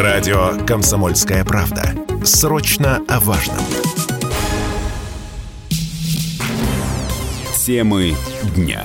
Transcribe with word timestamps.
Радио 0.00 0.56
«Комсомольская 0.66 1.44
правда». 1.44 1.94
Срочно 2.24 3.02
о 3.06 3.20
важном. 3.20 3.58
Темы 7.66 8.14
дня. 8.56 8.82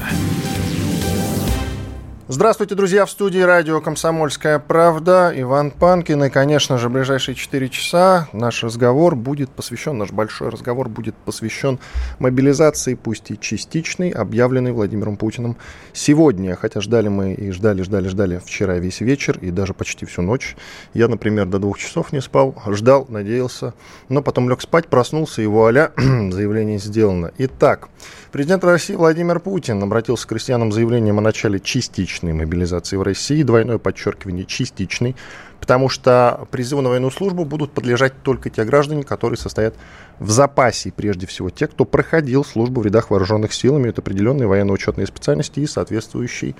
Здравствуйте, 2.28 2.74
друзья, 2.74 3.06
в 3.06 3.12
студии 3.12 3.38
радио 3.38 3.82
«Комсомольская 3.82 4.58
правда». 4.58 5.32
Иван 5.36 5.70
Панкин. 5.70 6.23
И, 6.23 6.30
конечно 6.32 6.80
же, 6.80 6.90
ближайшие 6.90 7.36
4 7.36 7.70
часа 7.70 8.28
наш 8.34 8.64
разговор 8.64 9.16
будет 9.16 9.52
посвящен, 9.52 10.00
наш 10.00 10.09
большой 10.09 10.50
разговор 10.50 10.90
будет 10.90 11.14
посвящен 11.14 11.77
мобилизации, 12.18 12.96
пусть 12.96 13.30
и 13.30 13.40
частичной, 13.40 14.09
объявленной 14.09 14.72
Владимиром 14.72 15.18
Путиным 15.18 15.58
сегодня. 15.94 16.55
Хотя 16.55 16.82
ждали 16.82 17.09
мы 17.09 17.36
и 17.36 17.52
ждали, 17.52 17.84
ждали, 17.84 18.08
ждали 18.08 18.42
вчера 18.44 18.80
весь 18.80 19.02
вечер 19.02 19.38
и 19.39 19.52
даже 19.52 19.76
почти 19.76 20.07
всю 20.07 20.23
ночь. 20.23 20.55
Я, 20.96 21.07
например, 21.07 21.46
до 21.46 21.60
двух 21.60 21.77
часов 21.77 22.12
не 22.12 22.21
спал, 22.21 22.55
ждал, 22.70 23.05
надеялся, 23.07 23.76
но 24.10 24.23
потом 24.23 24.49
лег 24.49 24.62
спать, 24.62 24.88
проснулся, 24.88 25.44
и 25.44 25.46
вуаля, 25.46 25.91
заявление 25.96 26.80
сделано. 26.80 27.34
Итак, 27.38 27.90
президент 28.32 28.63
России 28.63 28.96
Владимир 28.96 29.40
Путин 29.40 29.84
обратился 29.84 30.26
к 30.26 30.30
крестьянам 30.30 30.71
с 30.71 30.76
заявлением 30.76 31.20
о 31.20 31.21
начале 31.21 31.60
частичной 31.60 32.15
частичной 32.16 32.34
мобилизации 32.34 32.96
в 32.96 33.02
России, 33.02 33.44
двойное 33.44 33.78
подчеркивание 33.78 34.46
частичной, 34.46 35.16
потому 35.60 35.90
что 35.90 36.48
призыву 36.52 36.82
на 36.82 36.90
военную 36.90 37.12
службу 37.12 37.46
будут 37.46 37.72
подлежать 37.72 38.14
только 38.24 38.50
те 38.50 38.64
граждане, 38.64 39.04
которые 39.04 39.38
состоят 39.38 39.76
в 40.20 40.30
запасе, 40.30 40.94
прежде 40.96 41.28
всего 41.28 41.50
те, 41.50 41.68
кто 41.68 41.86
проходил 41.86 42.46
службу 42.46 42.82
в 42.82 42.86
рядах 42.86 43.10
вооруженных 43.10 43.54
сил, 43.54 43.78
имеют 43.78 44.00
определенные 44.00 44.48
военно-учетные 44.48 45.08
специальности 45.08 45.60
и 45.60 45.68
соответствующий 45.68 46.55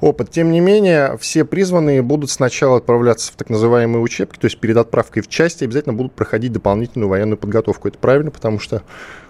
опыт. 0.00 0.30
Тем 0.30 0.50
не 0.50 0.60
менее, 0.60 1.16
все 1.20 1.44
призванные 1.44 2.02
будут 2.02 2.30
сначала 2.30 2.78
отправляться 2.78 3.32
в 3.32 3.36
так 3.36 3.48
называемые 3.48 4.02
учебки, 4.02 4.38
то 4.38 4.46
есть 4.46 4.58
перед 4.58 4.76
отправкой 4.76 5.22
в 5.22 5.28
части 5.28 5.64
обязательно 5.64 5.94
будут 5.94 6.12
проходить 6.12 6.52
дополнительную 6.52 7.08
военную 7.08 7.38
подготовку. 7.38 7.88
Это 7.88 7.98
правильно, 7.98 8.30
потому 8.30 8.58
что 8.58 8.82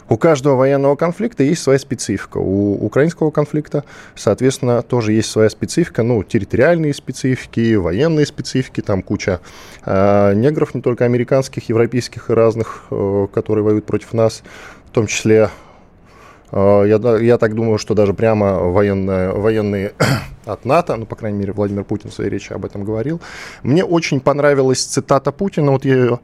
у 0.08 0.16
каждого 0.16 0.54
военного 0.54 0.94
конфликта 0.96 1.42
есть 1.42 1.62
своя 1.62 1.78
специфика. 1.78 2.38
У 2.38 2.74
украинского 2.74 3.30
конфликта, 3.30 3.84
соответственно, 4.14 4.82
тоже 4.82 5.12
есть 5.12 5.30
своя 5.30 5.50
специфика, 5.50 6.02
ну, 6.02 6.22
территориальные 6.22 6.94
специфики, 6.94 7.74
военные 7.74 8.26
специфики, 8.26 8.80
там 8.80 9.02
куча 9.02 9.40
э, 9.84 10.34
негров, 10.34 10.74
не 10.74 10.80
только 10.80 11.04
американских, 11.04 11.68
европейских 11.68 12.30
и 12.30 12.34
разных, 12.34 12.86
э, 12.90 13.26
которые 13.32 13.64
воюют 13.64 13.86
против 13.86 14.12
нас, 14.12 14.42
в 14.86 14.90
том 14.90 15.08
числе 15.08 15.50
э, 16.52 16.84
я, 16.86 17.16
я 17.18 17.38
так 17.38 17.54
думаю, 17.54 17.78
что 17.78 17.94
даже 17.94 18.14
прямо 18.14 18.60
военные, 18.60 19.32
военные 19.32 19.92
от 20.44 20.64
НАТО, 20.64 20.94
ну, 20.96 21.06
по 21.06 21.16
крайней 21.16 21.38
мере, 21.38 21.52
Владимир 21.52 21.82
Путин 21.82 22.10
в 22.10 22.14
своей 22.14 22.30
речи 22.30 22.52
об 22.52 22.64
этом 22.64 22.84
говорил. 22.84 23.20
Мне 23.64 23.84
очень 23.84 24.20
понравилась 24.20 24.84
цитата 24.84 25.32
Путина, 25.32 25.72
вот 25.72 25.84
я 25.84 25.94
ее 25.94 26.20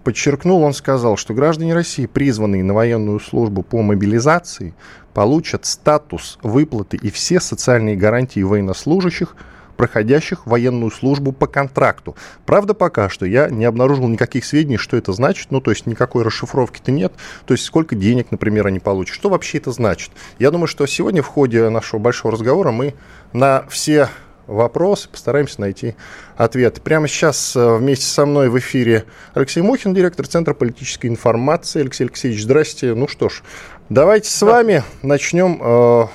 подчеркнул, 0.00 0.62
он 0.62 0.74
сказал, 0.74 1.16
что 1.16 1.34
граждане 1.34 1.74
России, 1.74 2.06
призванные 2.06 2.64
на 2.64 2.74
военную 2.74 3.20
службу 3.20 3.62
по 3.62 3.82
мобилизации, 3.82 4.74
получат 5.14 5.66
статус 5.66 6.38
выплаты 6.42 6.96
и 6.96 7.10
все 7.10 7.40
социальные 7.40 7.96
гарантии 7.96 8.42
военнослужащих, 8.42 9.36
проходящих 9.76 10.46
военную 10.46 10.90
службу 10.90 11.32
по 11.32 11.46
контракту. 11.46 12.14
Правда, 12.44 12.74
пока 12.74 13.08
что 13.08 13.24
я 13.24 13.48
не 13.48 13.64
обнаружил 13.64 14.08
никаких 14.08 14.44
сведений, 14.44 14.76
что 14.76 14.96
это 14.98 15.14
значит, 15.14 15.50
ну, 15.50 15.62
то 15.62 15.70
есть 15.70 15.86
никакой 15.86 16.22
расшифровки-то 16.22 16.92
нет, 16.92 17.14
то 17.46 17.54
есть 17.54 17.64
сколько 17.64 17.94
денег, 17.94 18.30
например, 18.30 18.66
они 18.66 18.78
получат, 18.78 19.14
что 19.14 19.30
вообще 19.30 19.56
это 19.56 19.72
значит. 19.72 20.10
Я 20.38 20.50
думаю, 20.50 20.66
что 20.66 20.86
сегодня 20.86 21.22
в 21.22 21.28
ходе 21.28 21.66
нашего 21.70 21.98
большого 21.98 22.32
разговора 22.32 22.72
мы 22.72 22.94
на 23.32 23.64
все 23.70 24.10
вопрос, 24.50 25.06
постараемся 25.06 25.60
найти 25.60 25.94
ответ. 26.36 26.82
Прямо 26.82 27.08
сейчас 27.08 27.54
э, 27.56 27.76
вместе 27.76 28.06
со 28.06 28.26
мной 28.26 28.48
в 28.48 28.58
эфире 28.58 29.04
Алексей 29.34 29.60
Мухин, 29.62 29.94
директор 29.94 30.26
Центра 30.26 30.52
политической 30.54 31.06
информации. 31.06 31.80
Алексей 31.80 32.04
Алексеевич, 32.04 32.42
здрасте. 32.42 32.94
Ну 32.94 33.08
что 33.08 33.28
ж, 33.28 33.42
давайте 33.88 34.28
с 34.28 34.40
да. 34.40 34.46
вами 34.46 34.82
начнем 35.02 35.60
э, 35.62 36.06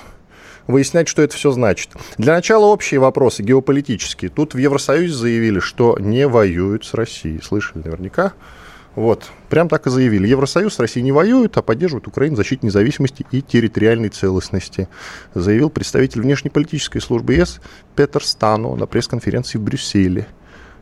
выяснять, 0.66 1.08
что 1.08 1.22
это 1.22 1.34
все 1.34 1.50
значит. 1.50 1.90
Для 2.18 2.34
начала 2.34 2.66
общие 2.66 3.00
вопросы 3.00 3.42
геополитические. 3.42 4.30
Тут 4.30 4.54
в 4.54 4.58
Евросоюзе 4.58 5.14
заявили, 5.14 5.60
что 5.60 5.96
не 5.98 6.28
воюют 6.28 6.84
с 6.84 6.94
Россией. 6.94 7.40
Слышали 7.42 7.82
наверняка. 7.84 8.34
Вот, 8.96 9.30
прям 9.50 9.68
так 9.68 9.86
и 9.86 9.90
заявили. 9.90 10.26
Евросоюз 10.26 10.74
с 10.74 10.78
Россией 10.80 11.04
не 11.04 11.12
воюет, 11.12 11.58
а 11.58 11.62
поддерживает 11.62 12.08
Украину 12.08 12.34
в 12.34 12.38
защите 12.38 12.66
независимости 12.66 13.26
и 13.30 13.42
территориальной 13.42 14.08
целостности, 14.08 14.88
заявил 15.34 15.68
представитель 15.68 16.22
внешнеполитической 16.22 17.00
службы 17.00 17.34
ЕС 17.34 17.60
Петер 17.94 18.24
Стану 18.24 18.74
на 18.74 18.86
пресс-конференции 18.86 19.58
в 19.58 19.62
Брюсселе. 19.62 20.26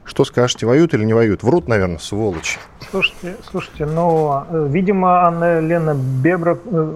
Что 0.04 0.25
скажете, 0.25 0.66
воюют 0.66 0.92
или 0.92 1.04
не 1.04 1.15
воюют? 1.15 1.42
Врут, 1.42 1.66
наверное, 1.66 1.98
сволочи. 1.98 2.59
Слушайте, 2.91 3.37
слушайте, 3.50 3.87
но, 3.87 4.47
э, 4.50 4.69
видимо, 4.70 5.26
Анна 5.26 5.60
Лена 5.60 5.94
Бебра 5.94 6.56
э, 6.65 6.92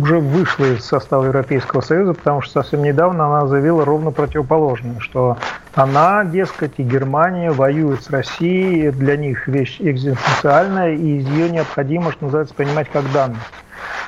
уже 0.00 0.18
вышла 0.18 0.66
из 0.66 0.84
состава 0.84 1.24
Европейского 1.24 1.80
Союза, 1.80 2.12
потому 2.12 2.42
что 2.42 2.62
совсем 2.62 2.82
недавно 2.82 3.26
она 3.26 3.46
заявила 3.46 3.84
ровно 3.84 4.10
противоположное, 4.10 5.00
что 5.00 5.38
она, 5.74 6.24
дескать, 6.24 6.72
и 6.76 6.82
Германия 6.82 7.50
воюют 7.50 8.04
с 8.04 8.10
Россией, 8.10 8.90
для 8.90 9.16
них 9.16 9.48
вещь 9.48 9.80
экзистенциальная, 9.80 10.92
и 10.92 11.18
из 11.18 11.28
ее 11.28 11.48
необходимо, 11.48 12.12
что 12.12 12.26
называется, 12.26 12.54
понимать 12.54 12.88
как 12.92 13.10
данность. 13.12 13.40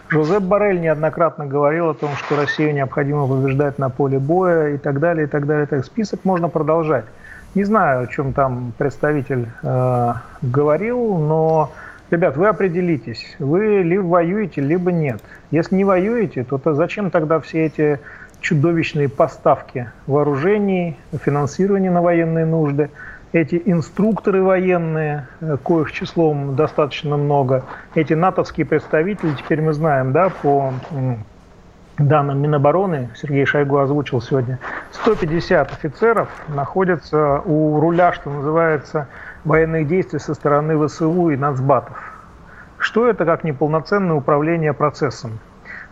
Жозеп 0.08 0.42
Барель 0.42 0.80
неоднократно 0.80 1.46
говорил 1.46 1.88
о 1.88 1.94
том, 1.94 2.10
что 2.16 2.36
Россию 2.36 2.74
необходимо 2.74 3.26
побеждать 3.26 3.78
на 3.78 3.88
поле 3.88 4.18
боя 4.18 4.74
и 4.74 4.76
так 4.76 5.00
далее, 5.00 5.26
и 5.26 5.28
так 5.28 5.46
далее. 5.46 5.66
Так 5.66 5.86
список 5.86 6.20
можно 6.24 6.48
продолжать. 6.48 7.06
Не 7.54 7.64
знаю, 7.64 8.04
о 8.04 8.06
чем 8.06 8.32
там 8.32 8.72
представитель 8.78 9.48
э, 9.62 10.12
говорил, 10.40 11.18
но, 11.18 11.70
ребят, 12.10 12.36
вы 12.36 12.48
определитесь. 12.48 13.36
Вы 13.38 13.82
либо 13.82 14.04
воюете, 14.04 14.62
либо 14.62 14.90
нет. 14.90 15.20
Если 15.50 15.74
не 15.76 15.84
воюете, 15.84 16.44
то, 16.44 16.56
то 16.56 16.74
зачем 16.74 17.10
тогда 17.10 17.40
все 17.40 17.66
эти 17.66 18.00
чудовищные 18.40 19.08
поставки 19.08 19.90
вооружений, 20.06 20.96
финансирование 21.12 21.90
на 21.90 22.00
военные 22.00 22.46
нужды, 22.46 22.90
эти 23.32 23.60
инструкторы 23.64 24.42
военные, 24.42 25.26
э, 25.40 25.56
коих 25.62 25.92
числом 25.92 26.56
достаточно 26.56 27.16
много, 27.16 27.64
эти 27.94 28.14
натовские 28.14 28.66
представители, 28.66 29.34
теперь 29.38 29.60
мы 29.60 29.72
знаем, 29.72 30.12
да, 30.12 30.30
по 30.30 30.72
данным 32.08 32.40
Минобороны, 32.40 33.10
Сергей 33.14 33.44
Шойгу 33.44 33.78
озвучил 33.78 34.20
сегодня, 34.20 34.58
150 34.92 35.72
офицеров 35.72 36.28
находятся 36.48 37.40
у 37.40 37.80
руля, 37.80 38.12
что 38.12 38.30
называется, 38.30 39.08
военных 39.44 39.86
действий 39.88 40.18
со 40.18 40.34
стороны 40.34 40.86
ВСУ 40.86 41.30
и 41.30 41.36
нацбатов. 41.36 41.96
Что 42.78 43.08
это 43.08 43.24
как 43.24 43.44
неполноценное 43.44 44.16
управление 44.16 44.72
процессом? 44.72 45.38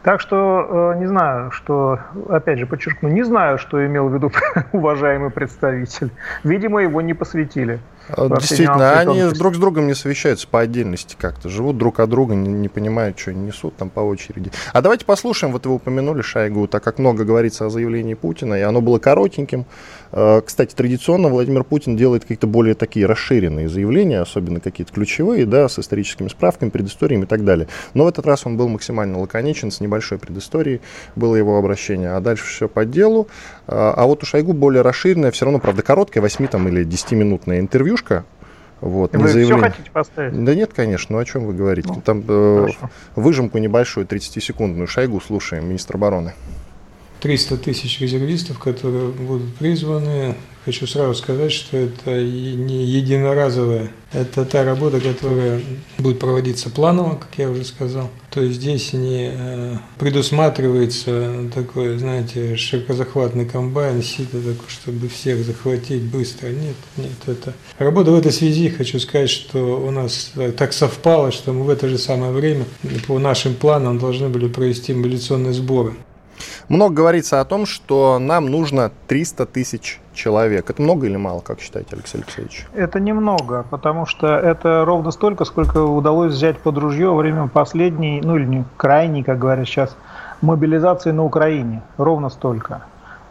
Так 0.02 0.20
что 0.20 0.94
э, 0.94 0.98
не 0.98 1.06
знаю, 1.06 1.50
что, 1.50 1.98
опять 2.28 2.58
же, 2.58 2.66
подчеркну, 2.66 3.10
не 3.10 3.22
знаю, 3.22 3.58
что 3.58 3.84
имел 3.84 4.08
в 4.08 4.14
виду 4.14 4.32
уважаемый 4.72 5.30
представитель. 5.30 6.10
Видимо, 6.42 6.80
его 6.80 7.02
не 7.02 7.12
посвятили. 7.12 7.80
Действительно, 8.16 8.98
они 8.98 9.22
друг 9.30 9.54
с 9.54 9.58
другом 9.58 9.86
не 9.86 9.94
совещаются 9.94 10.48
по 10.48 10.60
отдельности 10.60 11.16
как-то, 11.18 11.48
живут 11.48 11.78
друг 11.78 12.00
от 12.00 12.08
друга, 12.10 12.34
не, 12.34 12.48
не 12.48 12.68
понимают, 12.68 13.18
что 13.18 13.30
они 13.30 13.42
несут 13.46 13.76
там 13.76 13.90
по 13.90 14.00
очереди. 14.00 14.50
А 14.72 14.82
давайте 14.82 15.04
послушаем, 15.04 15.52
вот 15.52 15.66
вы 15.66 15.74
упомянули 15.74 16.22
Шойгу, 16.22 16.66
так 16.66 16.82
как 16.82 16.98
много 16.98 17.24
говорится 17.24 17.66
о 17.66 17.70
заявлении 17.70 18.14
Путина, 18.14 18.54
и 18.54 18.62
оно 18.62 18.80
было 18.80 18.98
коротеньким. 18.98 19.66
Э, 20.12 20.40
кстати, 20.44 20.74
традиционно 20.74 21.28
Владимир 21.28 21.64
Путин 21.64 21.96
делает 21.96 22.22
какие-то 22.22 22.46
более 22.46 22.74
такие 22.74 23.06
расширенные 23.06 23.68
заявления, 23.68 24.20
особенно 24.20 24.60
какие-то 24.60 24.92
ключевые, 24.92 25.46
да, 25.46 25.68
с 25.68 25.78
историческими 25.78 26.28
справками, 26.28 26.70
предысториями 26.70 27.24
и 27.24 27.26
так 27.26 27.44
далее. 27.44 27.68
Но 27.94 28.04
в 28.04 28.08
этот 28.08 28.26
раз 28.26 28.46
он 28.46 28.56
был 28.56 28.68
максимально 28.68 29.20
лаконичен, 29.20 29.70
с 29.70 29.80
небольшой 29.80 30.18
предысторией 30.18 30.80
было 31.16 31.36
его 31.36 31.58
обращение, 31.58 32.10
а 32.10 32.20
дальше 32.20 32.44
все 32.46 32.68
по 32.68 32.84
делу. 32.84 33.28
Э, 33.66 33.92
а 33.96 34.06
вот 34.06 34.22
у 34.22 34.26
Шойгу 34.26 34.52
более 34.52 34.82
расширенное, 34.82 35.30
все 35.30 35.44
равно, 35.44 35.58
правда, 35.58 35.82
короткое, 35.82 36.20
8 36.20 36.46
там, 36.48 36.68
или 36.68 36.84
10-минутное 36.84 37.60
интервьюшка, 37.90 38.24
вот, 38.80 39.14
вы 39.14 39.28
все 39.28 39.58
хотите 39.58 39.90
поставить? 39.90 40.44
Да 40.44 40.54
нет, 40.54 40.72
конечно, 40.72 41.16
ну 41.16 41.20
о 41.20 41.24
чем 41.24 41.44
вы 41.44 41.54
говорите? 41.54 41.88
Ну, 41.94 42.00
Там 42.00 42.24
э, 42.26 42.68
выжимку 43.14 43.58
небольшую, 43.58 44.06
30-секундную. 44.06 44.86
Шойгу 44.86 45.20
слушаем, 45.20 45.68
министр 45.68 45.96
обороны. 45.96 46.32
300 47.20 47.56
тысяч 47.58 48.00
резервистов, 48.00 48.58
которые 48.58 49.08
будут 49.08 49.54
призваны. 49.54 50.34
Хочу 50.64 50.86
сразу 50.86 51.14
сказать, 51.14 51.52
что 51.52 51.78
это 51.78 52.22
не 52.22 52.84
единоразовая, 52.84 53.90
это 54.12 54.44
та 54.44 54.62
работа, 54.62 55.00
которая 55.00 55.62
будет 55.96 56.18
проводиться 56.18 56.68
планово, 56.68 57.16
как 57.16 57.30
я 57.38 57.48
уже 57.48 57.64
сказал. 57.64 58.10
То 58.30 58.42
есть 58.42 58.56
здесь 58.56 58.92
не 58.92 59.30
э, 59.32 59.76
предусматривается 59.98 61.48
такой, 61.54 61.96
знаете, 61.96 62.56
широкозахватный 62.56 63.46
комбайн, 63.46 64.02
сито 64.02 64.36
такой, 64.38 64.68
чтобы 64.68 65.08
всех 65.08 65.42
захватить 65.44 66.02
быстро. 66.02 66.48
Нет, 66.48 66.76
нет, 66.98 67.10
это 67.26 67.54
работа 67.78 68.10
в 68.10 68.18
этой 68.18 68.30
связи, 68.30 68.68
хочу 68.68 69.00
сказать, 69.00 69.30
что 69.30 69.80
у 69.80 69.90
нас 69.90 70.32
так 70.58 70.74
совпало, 70.74 71.32
что 71.32 71.54
мы 71.54 71.64
в 71.64 71.70
это 71.70 71.88
же 71.88 71.96
самое 71.96 72.32
время 72.32 72.66
по 73.06 73.18
нашим 73.18 73.54
планам 73.54 73.98
должны 73.98 74.28
были 74.28 74.46
провести 74.46 74.92
мобилизационные 74.92 75.54
сборы. 75.54 75.94
Много 76.68 76.94
говорится 76.94 77.40
о 77.40 77.44
том, 77.44 77.66
что 77.66 78.18
нам 78.18 78.46
нужно 78.46 78.90
300 79.08 79.46
тысяч 79.46 80.00
человек. 80.14 80.70
Это 80.70 80.82
много 80.82 81.06
или 81.06 81.16
мало, 81.16 81.40
как 81.40 81.60
считаете, 81.60 81.90
Алексей 81.92 82.18
Алексеевич? 82.18 82.66
Это 82.74 83.00
немного, 83.00 83.64
потому 83.70 84.06
что 84.06 84.26
это 84.26 84.84
ровно 84.84 85.10
столько, 85.10 85.44
сколько 85.44 85.82
удалось 85.82 86.32
взять 86.34 86.58
под 86.58 86.78
ружье 86.78 87.08
во 87.08 87.16
время 87.16 87.48
последней, 87.48 88.20
ну 88.22 88.36
или 88.36 88.44
не 88.44 88.64
крайней, 88.76 89.22
как 89.22 89.38
говорят 89.38 89.66
сейчас, 89.66 89.96
мобилизации 90.40 91.10
на 91.10 91.24
Украине. 91.24 91.82
Ровно 91.96 92.28
столько. 92.28 92.82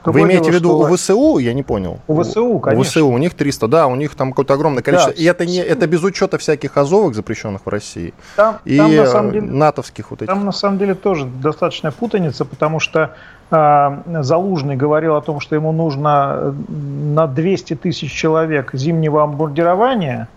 Другое 0.03 0.23
Вы 0.23 0.29
имеете 0.29 0.51
в 0.51 0.53
виду 0.53 0.77
у 0.77 0.95
ВСУ? 0.95 1.39
Я 1.39 1.53
не 1.53 1.63
понял. 1.63 1.99
У 2.07 2.21
ВСУ, 2.21 2.59
конечно. 2.59 2.81
У 2.81 2.83
ВСУ, 2.83 3.07
у 3.07 3.17
них 3.17 3.33
300, 3.33 3.67
да, 3.67 3.87
у 3.87 3.95
них 3.95 4.15
там 4.15 4.31
какое-то 4.31 4.53
огромное 4.53 4.81
количество. 4.81 5.13
Да. 5.13 5.21
И 5.21 5.25
это, 5.25 5.45
не, 5.45 5.57
это 5.57 5.87
без 5.87 6.03
учета 6.03 6.37
всяких 6.37 6.77
азовых, 6.77 7.15
запрещенных 7.15 7.65
в 7.65 7.69
России, 7.69 8.13
там, 8.35 8.59
и 8.63 8.77
там, 8.77 8.95
на 8.95 9.05
самом 9.05 9.31
деле, 9.31 9.45
натовских 9.45 10.11
вот 10.11 10.21
этих. 10.21 10.33
Там 10.33 10.45
на 10.45 10.51
самом 10.51 10.77
деле 10.77 10.95
тоже 10.95 11.25
достаточно 11.25 11.91
путаница, 11.91 12.45
потому 12.45 12.79
что 12.79 13.15
э, 13.51 14.21
Залужный 14.21 14.77
говорил 14.77 15.15
о 15.15 15.21
том, 15.21 15.41
что 15.41 15.55
ему 15.55 15.71
нужно 15.71 16.55
на 16.69 17.27
200 17.27 17.75
тысяч 17.75 18.11
человек 18.11 18.69
зимнего 18.73 19.25
бомбардирования, 19.25 20.29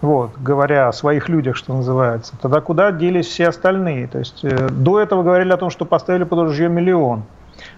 вот, 0.00 0.30
говоря 0.38 0.88
о 0.88 0.92
своих 0.92 1.28
людях, 1.28 1.56
что 1.56 1.74
называется, 1.74 2.34
тогда 2.40 2.60
куда 2.60 2.92
делись 2.92 3.26
все 3.26 3.48
остальные? 3.48 4.06
То 4.06 4.18
есть 4.18 4.44
э, 4.44 4.68
до 4.68 5.00
этого 5.00 5.22
говорили 5.22 5.52
о 5.52 5.56
том, 5.56 5.70
что 5.70 5.84
поставили 5.84 6.24
под 6.24 6.40
ружье 6.40 6.68
миллион. 6.68 7.24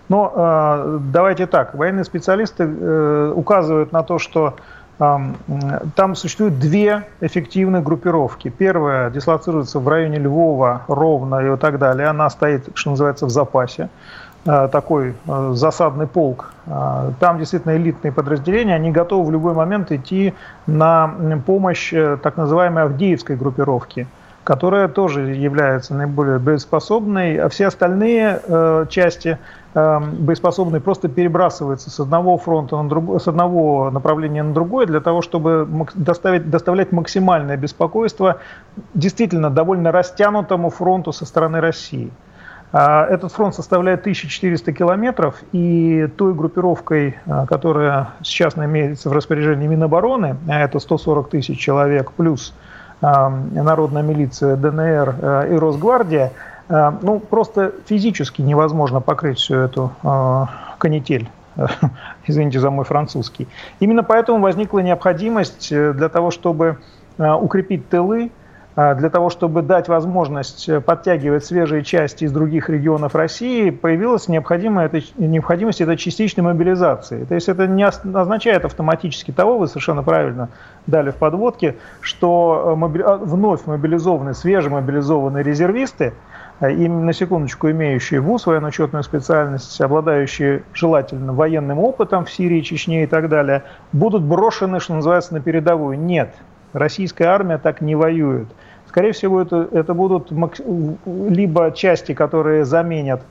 Но 0.08 0.32
э, 0.34 0.98
давайте 1.12 1.46
так, 1.46 1.74
военные 1.74 2.04
специалисты 2.04 2.64
э, 2.64 3.32
указывают 3.34 3.92
на 3.92 4.02
то, 4.02 4.18
что 4.18 4.54
там 4.96 6.14
существуют 6.14 6.60
две 6.60 7.02
эффективные 7.20 7.82
группировки. 7.82 8.48
Первая 8.48 9.10
дислоцируется 9.10 9.80
в 9.80 9.88
районе 9.88 10.18
Львова, 10.18 10.82
Ровно 10.86 11.40
и 11.40 11.56
так 11.56 11.80
далее. 11.80 12.06
Она 12.06 12.30
стоит, 12.30 12.68
что 12.74 12.90
называется, 12.90 13.26
в 13.26 13.30
запасе 13.30 13.88
э, 14.46 14.68
такой 14.70 15.14
засадный 15.26 16.06
полк. 16.06 16.52
Там 17.18 17.38
действительно 17.38 17.76
элитные 17.76 18.12
подразделения, 18.12 18.76
они 18.76 18.92
готовы 18.92 19.26
в 19.26 19.32
любой 19.32 19.52
момент 19.54 19.90
идти 19.90 20.32
на 20.68 21.12
помощь 21.44 21.92
так 22.22 22.36
называемой 22.36 22.84
Авдеевской 22.84 23.34
группировки 23.34 24.06
которая 24.44 24.88
тоже 24.88 25.22
является 25.22 25.94
наиболее 25.94 26.38
боеспособной, 26.38 27.38
а 27.38 27.48
все 27.48 27.68
остальные 27.68 28.40
части 28.90 29.38
боеспособные 29.74 30.80
просто 30.80 31.08
перебрасываются 31.08 31.90
с 31.90 31.98
одного 31.98 32.38
фронта 32.38 32.80
на 32.80 32.88
другой, 32.88 33.18
с 33.18 33.26
одного 33.26 33.90
направления 33.90 34.42
на 34.42 34.54
другое 34.54 34.86
для 34.86 35.00
того, 35.00 35.20
чтобы 35.20 35.68
доставить, 35.94 36.48
доставлять 36.48 36.92
максимальное 36.92 37.56
беспокойство 37.56 38.38
действительно 38.94 39.50
довольно 39.50 39.90
растянутому 39.90 40.70
фронту 40.70 41.12
со 41.12 41.26
стороны 41.26 41.60
России. 41.60 42.12
А, 42.76 43.06
этот 43.06 43.32
фронт 43.32 43.54
составляет 43.54 44.00
1400 44.00 44.72
километров, 44.72 45.36
и 45.52 46.08
той 46.16 46.34
группировкой, 46.34 47.18
а, 47.26 47.46
которая 47.46 48.10
сейчас 48.22 48.56
имеется 48.56 49.10
в 49.10 49.12
распоряжении 49.12 49.66
Минобороны, 49.66 50.36
а 50.48 50.60
это 50.60 50.80
140 50.80 51.30
тысяч 51.30 51.58
человек 51.58 52.12
плюс 52.12 52.54
народная 53.00 54.02
милиция, 54.02 54.56
ДНР 54.56 55.14
э, 55.20 55.48
и 55.52 55.58
Росгвардия, 55.58 56.32
ну, 56.68 57.20
просто 57.20 57.72
физически 57.86 58.42
невозможно 58.42 59.00
покрыть 59.00 59.38
всю 59.38 59.56
эту 59.56 59.92
э, 60.02 60.44
канитель 60.78 61.28
извините 62.26 62.58
за 62.58 62.70
мой 62.70 62.84
французский. 62.84 63.46
Именно 63.80 64.02
поэтому 64.02 64.40
возникла 64.40 64.80
необходимость 64.80 65.70
для 65.70 66.08
того, 66.08 66.30
чтобы 66.30 66.78
укрепить 67.16 67.88
тылы, 67.88 68.32
для 68.76 69.08
того, 69.08 69.30
чтобы 69.30 69.62
дать 69.62 69.86
возможность 69.86 70.68
э, 70.68 70.80
подтягивать 70.80 71.44
свежие 71.44 71.84
части 71.84 72.24
из 72.24 72.32
других 72.32 72.68
регионов 72.68 73.14
России, 73.14 73.70
появилась 73.70 74.26
необходимая, 74.26 74.90
необходимость 75.16 75.80
этой 75.80 75.96
частичной 75.96 76.42
мобилизации. 76.42 77.24
То 77.24 77.36
есть 77.36 77.48
это 77.48 77.68
не 77.68 77.84
означает 77.84 78.64
автоматически 78.64 79.30
того, 79.30 79.58
вы 79.58 79.68
совершенно 79.68 80.02
правильно 80.02 80.48
дали 80.88 81.10
в 81.10 81.16
подводке, 81.16 81.76
что 82.00 82.76
э, 82.76 83.16
вновь 83.24 83.64
мобилизованные, 83.66 84.34
свежемобилизованные 84.34 85.44
резервисты, 85.44 86.12
э, 86.68 86.74
им 86.74 87.06
на 87.06 87.12
секундочку 87.12 87.70
имеющие 87.70 88.20
ВУЗ, 88.20 88.46
военно-учетную 88.46 89.02
специальность, 89.02 89.80
обладающие 89.80 90.62
желательно 90.72 91.32
военным 91.32 91.78
опытом 91.78 92.24
в 92.24 92.30
Сирии, 92.30 92.60
Чечне 92.60 93.04
и 93.04 93.06
так 93.06 93.28
далее, 93.28 93.64
будут 93.92 94.22
брошены, 94.22 94.80
что 94.80 94.94
называется, 94.94 95.34
на 95.34 95.40
передовую. 95.40 95.98
Нет, 95.98 96.34
российская 96.72 97.26
армия 97.26 97.58
так 97.58 97.80
не 97.80 97.94
воюет. 97.94 98.48
Скорее 98.88 99.12
всего, 99.12 99.40
это, 99.40 99.68
это 99.72 99.92
будут 99.92 100.30
либо 100.30 101.72
части, 101.72 102.14
которые 102.14 102.64
заменят 102.64 103.22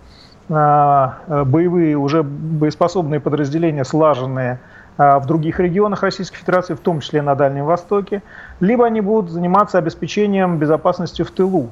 а, 0.50 1.20
боевые, 1.46 1.96
уже 1.96 2.22
боеспособные 2.22 3.22
подразделения, 3.22 3.86
слаженные 3.86 4.60
а, 4.98 5.20
в 5.20 5.26
других 5.26 5.60
регионах 5.60 6.04
Российской 6.04 6.38
Федерации, 6.38 6.74
в 6.74 6.80
том 6.80 7.00
числе 7.00 7.22
на 7.22 7.36
Дальнем 7.36 7.66
Востоке, 7.66 8.22
либо 8.60 8.86
они 8.86 9.02
будут 9.02 9.32
заниматься 9.32 9.78
обеспечением 9.78 10.58
безопасности 10.58 11.22
в 11.22 11.32
тылу, 11.32 11.70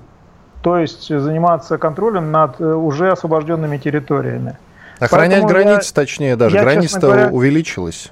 то 0.62 0.78
есть 0.78 1.08
заниматься 1.08 1.78
контролем 1.78 2.31
над 2.31 2.60
э, 2.60 2.66
уже 2.66 3.12
освобожденными 3.12 3.78
территориями. 3.78 4.58
Охранять 5.00 5.44
границы, 5.46 5.92
я, 5.96 5.96
точнее 5.96 6.36
даже, 6.36 6.60
граница-то 6.60 7.30
увеличилась. 7.31 8.12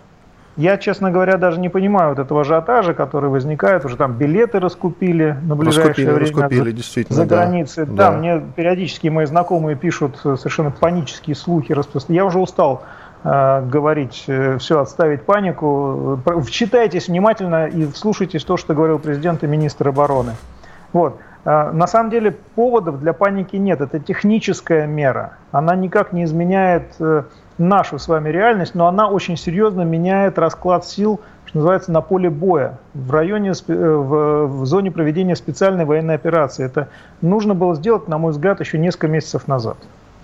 Я, 0.57 0.77
честно 0.77 1.09
говоря, 1.09 1.37
даже 1.37 1.57
не 1.59 1.69
понимаю 1.69 2.09
вот 2.09 2.19
этого 2.19 2.41
ажиотажа, 2.41 2.93
который 2.93 3.29
возникает. 3.29 3.85
Уже 3.85 3.95
там 3.95 4.13
билеты 4.13 4.59
раскупили 4.59 5.37
на 5.43 5.55
ближайшее 5.55 5.87
раскупили, 5.87 6.05
время 6.07 6.19
раскупили, 6.19 6.71
действительно, 6.71 7.15
за 7.15 7.25
границей. 7.25 7.85
Да, 7.85 8.11
да, 8.11 8.17
мне 8.17 8.41
периодически 8.55 9.07
мои 9.07 9.25
знакомые 9.25 9.77
пишут 9.77 10.17
совершенно 10.17 10.71
панические 10.71 11.37
слухи. 11.37 11.73
Я 12.11 12.25
уже 12.25 12.39
устал 12.39 12.83
э, 13.23 13.65
говорить, 13.67 14.25
э, 14.27 14.57
все, 14.57 14.79
отставить 14.81 15.21
панику. 15.21 16.19
Вчитайтесь 16.45 17.07
внимательно 17.07 17.67
и 17.67 17.89
вслушайтесь 17.89 18.43
то, 18.43 18.57
что 18.57 18.73
говорил 18.73 18.99
президент 18.99 19.43
и 19.45 19.47
министр 19.47 19.89
обороны. 19.89 20.33
Вот. 20.91 21.19
Э, 21.45 21.71
на 21.71 21.87
самом 21.87 22.09
деле 22.09 22.31
поводов 22.55 22.99
для 22.99 23.13
паники 23.13 23.55
нет. 23.55 23.81
Это 23.81 23.99
техническая 23.99 24.87
мера. 24.87 25.33
Она 25.51 25.75
никак 25.75 26.13
не 26.13 26.23
изменяет 26.23 26.95
э, 26.99 27.23
нашу 27.57 27.99
с 27.99 28.07
вами 28.07 28.29
реальность, 28.29 28.75
но 28.75 28.87
она 28.87 29.09
очень 29.09 29.37
серьезно 29.37 29.81
меняет 29.81 30.37
расклад 30.37 30.85
сил, 30.85 31.19
что 31.45 31.59
называется, 31.59 31.91
на 31.91 32.01
поле 32.01 32.29
боя, 32.29 32.77
в 32.93 33.11
районе, 33.11 33.51
э, 33.51 33.73
в, 33.73 34.45
в 34.47 34.65
зоне 34.65 34.91
проведения 34.91 35.35
специальной 35.35 35.85
военной 35.85 36.15
операции. 36.15 36.65
Это 36.65 36.89
нужно 37.21 37.55
было 37.55 37.75
сделать, 37.75 38.07
на 38.07 38.17
мой 38.17 38.31
взгляд, 38.31 38.59
еще 38.59 38.77
несколько 38.77 39.07
месяцев 39.07 39.47
назад. 39.47 39.77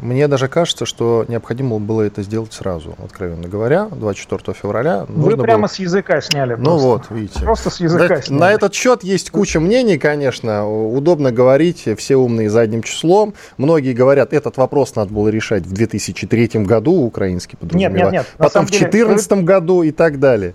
Мне 0.06 0.28
даже 0.28 0.48
кажется, 0.48 0.86
что 0.86 1.26
необходимо 1.28 1.80
было 1.80 2.04
это 2.04 2.22
сделать 2.22 2.54
сразу, 2.54 2.96
откровенно 3.04 3.48
говоря, 3.48 3.88
24 3.92 4.56
февраля. 4.56 5.06
Вы 5.10 5.36
прямо 5.36 5.62
было... 5.64 5.68
с 5.68 5.80
языка 5.80 6.22
сняли. 6.22 6.54
Ну 6.54 6.64
просто. 6.64 6.88
вот, 6.88 7.04
видите. 7.10 7.40
Просто 7.42 7.70
с 7.72 7.80
языка 7.80 8.16
на, 8.16 8.22
сняли. 8.22 8.40
На 8.40 8.52
этот 8.52 8.74
счет 8.76 9.04
есть 9.04 9.32
куча 9.32 9.60
мнений, 9.60 9.98
конечно. 9.98 10.70
Удобно 10.70 11.32
говорить, 11.32 11.90
все 11.98 12.16
умные 12.16 12.52
задним 12.52 12.84
числом. 12.84 13.34
Многие 13.58 13.94
говорят, 13.94 14.32
этот 14.32 14.58
вопрос 14.58 14.96
надо 14.96 15.12
было 15.12 15.30
решать 15.30 15.64
в 15.64 15.74
2003 15.74 16.48
году, 16.66 16.94
украинский 16.94 17.58
подразумевает. 17.58 17.96
Нет, 17.96 18.04
нет, 18.04 18.14
нет. 18.14 18.36
Потом 18.38 18.68
в 18.68 18.70
2014 18.70 19.44
году 19.44 19.82
и 19.82 19.92
так 19.92 20.20
далее. 20.20 20.52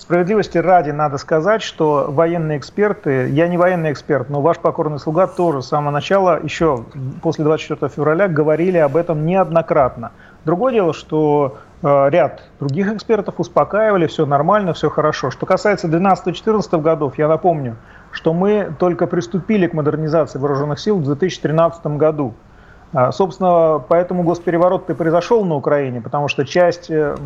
Справедливости 0.00 0.56
ради 0.56 0.88
надо 0.92 1.18
сказать, 1.18 1.60
что 1.60 2.06
военные 2.08 2.56
эксперты, 2.56 3.28
я 3.28 3.48
не 3.48 3.58
военный 3.58 3.92
эксперт, 3.92 4.30
но 4.30 4.40
ваш 4.40 4.56
покорный 4.56 4.98
слуга 4.98 5.26
тоже 5.26 5.60
с 5.60 5.66
самого 5.66 5.90
начала, 5.90 6.40
еще 6.42 6.86
после 7.20 7.44
24 7.44 7.92
февраля, 7.94 8.26
говорили 8.26 8.78
об 8.78 8.96
этом 8.96 9.26
неоднократно. 9.26 10.12
Другое 10.46 10.72
дело, 10.72 10.94
что 10.94 11.58
э, 11.82 12.08
ряд 12.08 12.44
других 12.60 12.90
экспертов 12.90 13.34
успокаивали, 13.36 14.06
все 14.06 14.24
нормально, 14.24 14.72
все 14.72 14.88
хорошо. 14.88 15.30
Что 15.30 15.44
касается 15.44 15.86
12-14 15.86 16.80
годов, 16.80 17.18
я 17.18 17.28
напомню, 17.28 17.76
что 18.10 18.32
мы 18.32 18.72
только 18.78 19.06
приступили 19.06 19.66
к 19.66 19.74
модернизации 19.74 20.38
вооруженных 20.38 20.80
сил 20.80 20.96
в 20.96 21.04
2013 21.04 21.84
году. 21.98 22.32
А, 22.94 23.12
собственно, 23.12 23.84
поэтому 23.86 24.22
госпереворот 24.22 24.88
и 24.88 24.94
произошел 24.94 25.44
на 25.44 25.56
Украине, 25.56 26.00
потому 26.00 26.28
что 26.28 26.46
часть 26.46 26.90
Э, 26.90 27.16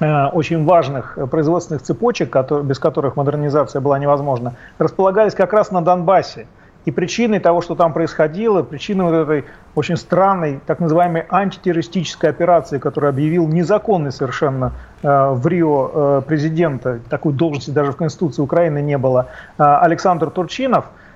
очень 0.00 0.64
важных 0.64 1.18
производственных 1.30 1.82
цепочек, 1.82 2.36
без 2.62 2.78
которых 2.78 3.16
модернизация 3.16 3.80
была 3.80 3.98
невозможна, 3.98 4.54
располагались 4.78 5.34
как 5.34 5.52
раз 5.52 5.70
на 5.70 5.82
Донбассе. 5.82 6.46
И 6.84 6.90
причиной 6.90 7.38
того, 7.38 7.60
что 7.60 7.74
там 7.74 7.92
происходило, 7.92 8.62
причиной 8.62 9.04
вот 9.06 9.14
этой 9.14 9.44
очень 9.74 9.96
странной 9.96 10.60
так 10.66 10.80
называемой 10.80 11.26
антитеррористической 11.28 12.30
операции, 12.30 12.78
которую 12.78 13.10
объявил 13.10 13.46
незаконный 13.46 14.10
совершенно 14.10 14.72
э, 15.02 15.30
в 15.32 15.46
Рио 15.46 15.90
э, 15.92 16.22
президента, 16.26 17.00
такой 17.10 17.34
должности 17.34 17.70
даже 17.72 17.92
в 17.92 17.96
Конституции 17.96 18.40
Украины 18.40 18.80
не 18.80 18.96
было, 18.96 19.26
э, 19.58 19.62
Александр 19.62 20.30
Турчинов– 20.30 20.86
Э, 20.96 21.07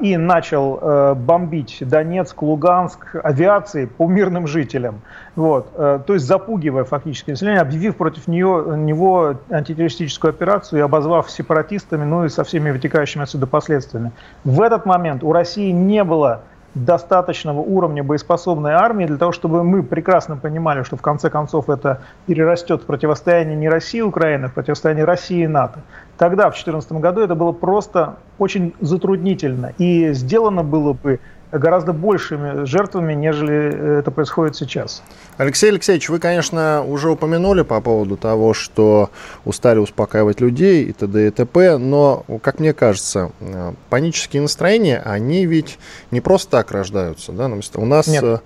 и 0.00 0.16
начал 0.18 0.78
э, 0.80 1.14
бомбить 1.14 1.78
Донецк, 1.80 2.42
Луганск 2.42 3.16
авиацией 3.22 3.86
по 3.86 4.06
мирным 4.06 4.46
жителям. 4.46 5.00
Вот. 5.36 5.72
Э, 5.74 6.00
то 6.06 6.12
есть 6.12 6.26
запугивая 6.26 6.84
фактически 6.84 7.30
население, 7.30 7.62
объявив 7.62 7.96
против 7.96 8.28
нее, 8.28 8.76
него 8.76 9.36
антитеррористическую 9.50 10.30
операцию 10.30 10.80
и 10.80 10.82
обозвав 10.82 11.30
сепаратистами, 11.30 12.04
ну 12.04 12.26
и 12.26 12.28
со 12.28 12.44
всеми 12.44 12.70
вытекающими 12.70 13.22
отсюда 13.22 13.46
последствиями. 13.46 14.12
В 14.44 14.60
этот 14.60 14.84
момент 14.84 15.22
у 15.24 15.32
России 15.32 15.70
не 15.70 16.04
было 16.04 16.42
достаточного 16.74 17.60
уровня 17.60 18.02
боеспособной 18.02 18.72
армии 18.72 19.06
для 19.06 19.16
того, 19.16 19.32
чтобы 19.32 19.62
мы 19.62 19.82
прекрасно 19.82 20.36
понимали, 20.36 20.82
что 20.82 20.96
в 20.96 21.02
конце 21.02 21.30
концов 21.30 21.70
это 21.70 22.02
перерастет 22.26 22.82
в 22.82 22.86
противостояние 22.86 23.56
не 23.56 23.68
России 23.68 23.98
и 23.98 24.02
Украины, 24.02 24.46
а 24.46 24.48
в 24.48 24.54
противостояние 24.54 25.04
России 25.04 25.44
и 25.44 25.46
НАТО. 25.46 25.80
Тогда, 26.18 26.44
в 26.44 26.54
2014 26.54 26.92
году, 26.92 27.20
это 27.20 27.34
было 27.34 27.52
просто 27.52 28.16
очень 28.38 28.74
затруднительно. 28.80 29.72
И 29.78 30.12
сделано 30.12 30.62
было 30.62 30.92
бы 30.92 31.20
гораздо 31.58 31.92
большими 31.92 32.64
жертвами, 32.64 33.14
нежели 33.14 33.98
это 33.98 34.10
происходит 34.10 34.56
сейчас. 34.56 35.02
Алексей 35.36 35.70
Алексеевич, 35.70 36.08
вы, 36.08 36.18
конечно, 36.18 36.84
уже 36.84 37.10
упомянули 37.10 37.62
по 37.62 37.80
поводу 37.80 38.16
того, 38.16 38.54
что 38.54 39.10
устали 39.44 39.78
успокаивать 39.78 40.40
людей 40.40 40.84
и 40.84 40.92
т.д. 40.92 41.28
и 41.28 41.30
т.п., 41.30 41.78
но, 41.78 42.24
как 42.42 42.60
мне 42.60 42.72
кажется, 42.72 43.30
э, 43.40 43.72
панические 43.90 44.42
настроения, 44.42 45.02
они 45.04 45.46
ведь 45.46 45.78
не 46.10 46.20
просто 46.20 46.50
так 46.50 46.70
рождаются. 46.70 47.32
Да? 47.32 47.50
У 47.74 47.86
нас, 47.86 48.06
Нет. 48.06 48.22
Э, 48.22 48.38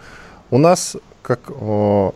у 0.50 0.58
нас 0.58 0.96
как 1.28 1.52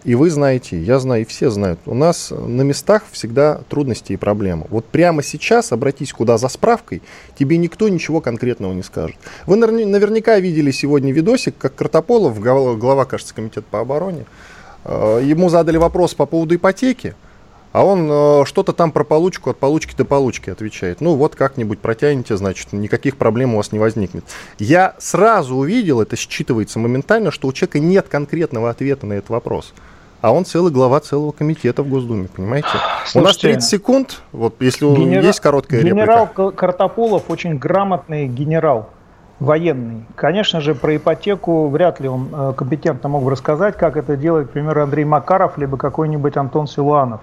и 0.04 0.14
вы 0.14 0.30
знаете, 0.30 0.80
я 0.80 0.98
знаю, 0.98 1.20
и 1.20 1.24
все 1.26 1.50
знают, 1.50 1.80
у 1.84 1.92
нас 1.92 2.30
на 2.30 2.62
местах 2.62 3.02
всегда 3.12 3.60
трудности 3.68 4.14
и 4.14 4.16
проблемы. 4.16 4.64
Вот 4.70 4.86
прямо 4.86 5.22
сейчас 5.22 5.70
обратись 5.70 6.14
куда 6.14 6.38
за 6.38 6.48
справкой, 6.48 7.02
тебе 7.38 7.58
никто 7.58 7.90
ничего 7.90 8.22
конкретного 8.22 8.72
не 8.72 8.82
скажет. 8.82 9.16
Вы 9.44 9.56
наверняка 9.56 10.38
видели 10.38 10.70
сегодня 10.70 11.12
видосик, 11.12 11.58
как 11.58 11.74
Картополов, 11.74 12.40
глава, 12.40 13.04
кажется, 13.04 13.34
комитета 13.34 13.66
по 13.70 13.80
обороне, 13.80 14.24
э, 14.86 15.20
ему 15.22 15.50
задали 15.50 15.76
вопрос 15.76 16.14
по 16.14 16.24
поводу 16.24 16.54
ипотеки, 16.54 17.14
а 17.72 17.84
он 17.84 18.08
э, 18.10 18.44
что-то 18.44 18.72
там 18.72 18.92
про 18.92 19.04
получку, 19.04 19.50
от 19.50 19.58
получки 19.58 19.94
до 19.96 20.04
получки 20.04 20.50
отвечает. 20.50 21.00
Ну 21.00 21.14
вот 21.16 21.34
как-нибудь 21.34 21.80
протянете, 21.80 22.36
значит, 22.36 22.72
никаких 22.72 23.16
проблем 23.16 23.54
у 23.54 23.56
вас 23.56 23.72
не 23.72 23.78
возникнет. 23.78 24.24
Я 24.58 24.94
сразу 24.98 25.56
увидел, 25.56 26.00
это 26.00 26.16
считывается 26.16 26.78
моментально, 26.78 27.30
что 27.30 27.48
у 27.48 27.52
человека 27.52 27.78
нет 27.78 28.08
конкретного 28.08 28.70
ответа 28.70 29.06
на 29.06 29.14
этот 29.14 29.30
вопрос. 29.30 29.72
А 30.20 30.32
он 30.32 30.44
целый 30.44 30.70
глава 30.70 31.00
целого 31.00 31.32
комитета 31.32 31.82
в 31.82 31.88
Госдуме, 31.88 32.28
понимаете? 32.28 32.68
Слушайте, 33.06 33.18
у 33.18 33.22
нас 33.22 33.36
30 33.38 33.62
секунд, 33.64 34.22
вот 34.30 34.54
если 34.60 34.86
генера... 34.86 35.24
есть 35.24 35.40
короткая 35.40 35.80
генерал 35.80 36.24
реплика. 36.24 36.32
Генерал 36.34 36.52
Картополов 36.52 37.24
очень 37.28 37.58
грамотный 37.58 38.28
генерал 38.28 38.90
военный. 39.40 40.04
Конечно 40.14 40.60
же, 40.60 40.76
про 40.76 40.96
ипотеку 40.96 41.68
вряд 41.68 41.98
ли 41.98 42.08
он 42.08 42.28
э, 42.32 42.52
компетентно 42.56 43.08
мог 43.08 43.24
бы 43.24 43.32
рассказать, 43.32 43.76
как 43.76 43.96
это 43.96 44.16
делает, 44.16 44.48
к 44.48 44.50
примеру, 44.52 44.84
Андрей 44.84 45.04
Макаров, 45.04 45.58
либо 45.58 45.76
какой-нибудь 45.76 46.36
Антон 46.36 46.68
Силуанов. 46.68 47.20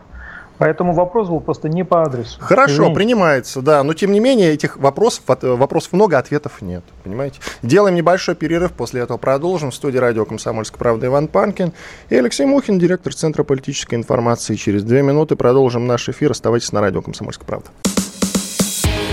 Поэтому 0.60 0.94
вопрос 0.94 1.30
был 1.30 1.40
просто 1.40 1.70
не 1.70 1.84
по 1.84 2.04
адресу. 2.04 2.38
Хорошо, 2.40 2.74
Извините. 2.74 2.96
принимается, 2.96 3.62
да. 3.62 3.82
Но 3.82 3.94
тем 3.94 4.12
не 4.12 4.20
менее, 4.20 4.52
этих 4.52 4.78
вопросов, 4.78 5.24
вопросов 5.26 5.94
много, 5.94 6.18
ответов 6.18 6.62
нет. 6.62 6.84
Понимаете? 7.04 7.40
Делаем 7.64 7.96
небольшой 7.96 8.36
перерыв, 8.36 8.74
после 8.74 9.02
этого 9.02 9.18
продолжим. 9.18 9.72
В 9.72 9.76
студии 9.76 9.98
радио 9.98 10.26
«Комсомольская 10.26 10.78
правда» 10.78 11.08
Иван 11.08 11.30
Панкин 11.30 11.72
и 12.10 12.16
Алексей 12.16 12.46
Мухин, 12.46 12.78
директор 12.78 13.16
Центра 13.16 13.44
политической 13.44 13.96
информации. 13.96 14.56
Через 14.56 14.84
две 14.84 15.02
минуты 15.02 15.38
продолжим 15.38 15.88
наш 15.88 16.10
эфир. 16.10 16.32
Оставайтесь 16.32 16.74
на 16.74 16.82
радио 16.82 17.02
«Комсомольская 17.02 17.48
правда». 17.48 17.70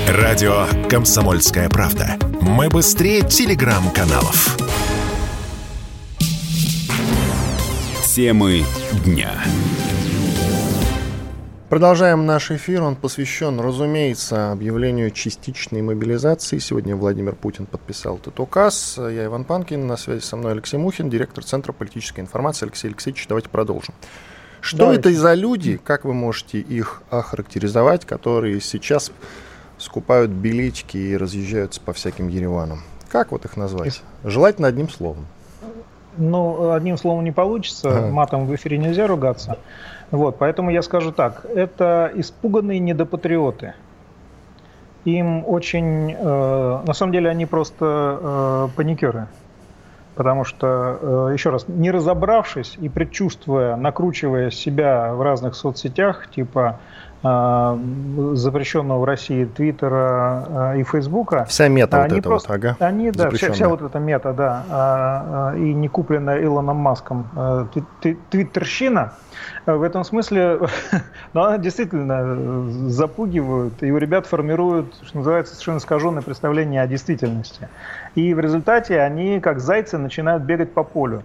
Радио 0.09 0.67
«Комсомольская 0.91 1.69
правда». 1.69 2.17
Мы 2.41 2.69
быстрее 2.69 3.23
телеграм-каналов. 3.23 4.57
Темы 8.05 8.65
дня. 9.05 9.31
Продолжаем 11.69 12.27
наш 12.27 12.53
эфир. 12.53 12.85
Он 12.85 12.95
посвящен, 12.95 13.59
разумеется, 13.59 14.53
объявлению 14.53 15.11
частичной 15.11 15.83
мобилизации. 15.83 16.59
Сегодня 16.59 16.95
Владимир 16.95 17.35
Путин 17.35 17.67
подписал 17.67 18.19
этот 18.19 18.39
указ. 18.39 18.97
Я 18.99 19.25
Иван 19.25 19.43
Панкин, 19.43 19.85
на 19.85 19.97
связи 19.97 20.21
со 20.21 20.37
мной 20.37 20.53
Алексей 20.53 20.77
Мухин, 20.77 21.11
директор 21.11 21.43
Центра 21.43 21.73
политической 21.73 22.21
информации. 22.21 22.67
Алексей 22.67 22.87
Алексеевич, 22.87 23.27
давайте 23.27 23.49
продолжим. 23.49 23.97
Что 24.61 24.77
давайте. 24.77 25.01
это 25.01 25.19
за 25.19 25.35
люди, 25.35 25.81
как 25.83 26.05
вы 26.05 26.15
можете 26.15 26.61
их 26.61 27.03
охарактеризовать, 27.11 28.05
которые 28.05 28.61
сейчас 28.61 29.11
скупают 29.77 30.31
билетики 30.31 30.97
и 30.97 31.17
разъезжаются 31.17 31.81
по 31.81 31.93
всяким 31.93 32.29
Ереванам? 32.29 32.83
Как 33.09 33.33
вот 33.33 33.45
их 33.45 33.57
назвать? 33.57 34.03
Желательно 34.23 34.69
одним 34.69 34.89
словом. 34.89 35.27
Ну, 36.17 36.71
одним 36.71 36.97
словом 36.97 37.25
не 37.25 37.33
получится, 37.33 37.89
ага. 37.89 38.07
матом 38.07 38.47
в 38.47 38.55
эфире 38.55 38.79
нельзя 38.79 39.09
ругаться. 39.09 39.59
Вот, 40.11 40.39
поэтому 40.39 40.71
я 40.71 40.83
скажу 40.83 41.13
так, 41.13 41.45
это 41.45 42.11
испуганные 42.15 42.79
недопатриоты. 42.79 43.75
Им 45.05 45.45
очень, 45.47 46.13
э, 46.13 46.81
на 46.85 46.93
самом 46.93 47.13
деле 47.13 47.31
они 47.31 47.47
просто 47.47 48.19
э, 48.21 48.69
паникеры. 48.77 49.27
Потому 50.15 50.45
что, 50.45 50.99
э, 51.29 51.31
еще 51.35 51.51
раз, 51.51 51.69
не 51.69 51.91
разобравшись 51.91 52.77
и 52.81 52.89
предчувствуя, 52.89 53.77
накручивая 53.77 54.51
себя 54.51 55.13
в 55.15 55.23
разных 55.23 55.55
соцсетях, 55.55 56.31
типа 56.31 56.81
запрещенного 58.35 59.01
в 59.01 59.05
России 59.05 59.45
Твиттера 59.45 60.73
э, 60.75 60.81
и 60.81 60.83
Фейсбука. 60.83 61.45
Вся 61.47 61.69
мета 61.69 62.03
они 62.03 62.15
вот 62.15 62.19
эта 62.21 62.29
просто, 62.29 62.53
вот, 62.53 62.57
ага. 62.57 62.77
Они, 62.81 63.11
да, 63.11 63.31
вся, 63.31 63.53
вся 63.53 63.69
вот 63.69 63.83
эта 63.83 63.99
мета, 63.99 64.33
да, 64.33 64.65
а, 64.71 65.53
а, 65.53 65.57
и 65.57 65.73
не 65.73 65.89
купленная 65.89 66.43
Илоном 66.43 66.77
Маском 66.77 67.69
твиттерщина, 68.31 69.13
в 69.67 69.83
этом 69.83 70.05
смысле, 70.05 70.61
ну, 71.33 71.43
она 71.43 71.59
действительно 71.59 72.89
запугивают, 72.89 73.83
и 73.83 73.91
у 73.91 73.99
ребят 73.99 74.27
формируют, 74.27 74.95
что 75.03 75.19
называется, 75.19 75.55
совершенно 75.55 75.79
искаженное 75.79 76.23
представление 76.23 76.83
о 76.83 76.87
действительности. 76.87 77.69
И 78.15 78.33
в 78.35 78.41
результате 78.41 79.01
они, 79.01 79.41
как 79.41 79.61
зайцы, 79.61 79.99
начинают 79.99 80.45
бегать 80.45 80.73
по 80.73 80.85
полю, 80.85 81.23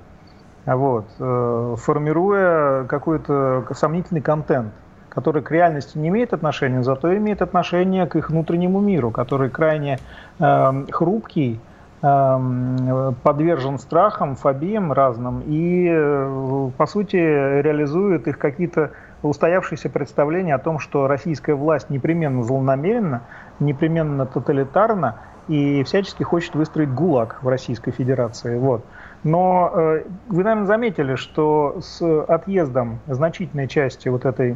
вот, 0.66 1.06
э, 1.20 1.76
формируя 1.80 2.84
какой-то 2.86 3.66
сомнительный 3.74 4.22
контент 4.22 4.74
который 5.14 5.44
к 5.44 5.52
реальности 5.52 5.98
не 5.98 6.08
имеет 6.08 6.34
отношения, 6.34 6.82
зато 6.82 7.16
имеет 7.18 7.42
отношение 7.42 8.08
к 8.08 8.16
их 8.16 8.30
внутреннему 8.30 8.80
миру, 8.80 9.12
который 9.12 9.50
крайне 9.50 10.00
э, 10.40 10.86
хрупкий, 10.90 11.60
Эм, 12.04 13.14
подвержен 13.22 13.78
страхам, 13.78 14.36
фобиям 14.36 14.92
разным 14.92 15.44
и, 15.46 15.88
э, 15.88 16.70
по 16.76 16.88
сути, 16.88 17.16
реализует 17.16 18.28
их 18.28 18.40
какие-то 18.40 18.90
устоявшиеся 19.22 19.88
представления 19.88 20.56
о 20.56 20.58
том, 20.58 20.80
что 20.80 21.06
российская 21.06 21.54
власть 21.54 21.92
непременно 21.92 22.42
злонамеренна, 22.42 23.22
непременно 23.60 24.26
тоталитарна 24.26 25.20
и 25.48 25.84
всячески 25.84 26.24
хочет 26.24 26.56
выстроить 26.56 26.90
ГУЛАГ 26.90 27.44
в 27.44 27.48
Российской 27.48 27.92
Федерации. 27.92 28.58
Вот. 28.58 28.84
Но 29.24 29.72
э, 29.72 30.04
вы, 30.28 30.44
наверное, 30.44 30.66
заметили, 30.66 31.14
что 31.14 31.82
с 31.82 32.02
отъездом 32.24 33.00
значительной 33.06 33.68
части 33.68 34.10
вот, 34.10 34.26
этой, 34.26 34.56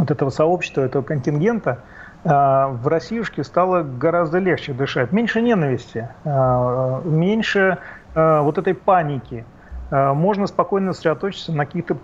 вот 0.00 0.10
этого 0.10 0.30
сообщества, 0.30 0.82
этого 0.82 1.02
контингента, 1.02 1.78
а, 2.24 2.68
в 2.68 2.88
Россиюшке 2.88 3.44
стало 3.44 3.82
гораздо 3.82 4.38
легче 4.38 4.72
дышать. 4.72 5.12
Меньше 5.12 5.40
ненависти, 5.42 6.08
а, 6.24 7.02
меньше 7.04 7.78
а, 8.14 8.42
вот 8.42 8.58
этой 8.58 8.74
паники. 8.74 9.44
Можно 9.90 10.46
спокойно 10.46 10.92
сосредоточиться 10.92 11.52
на 11.52 11.66
каких-то 11.66 11.96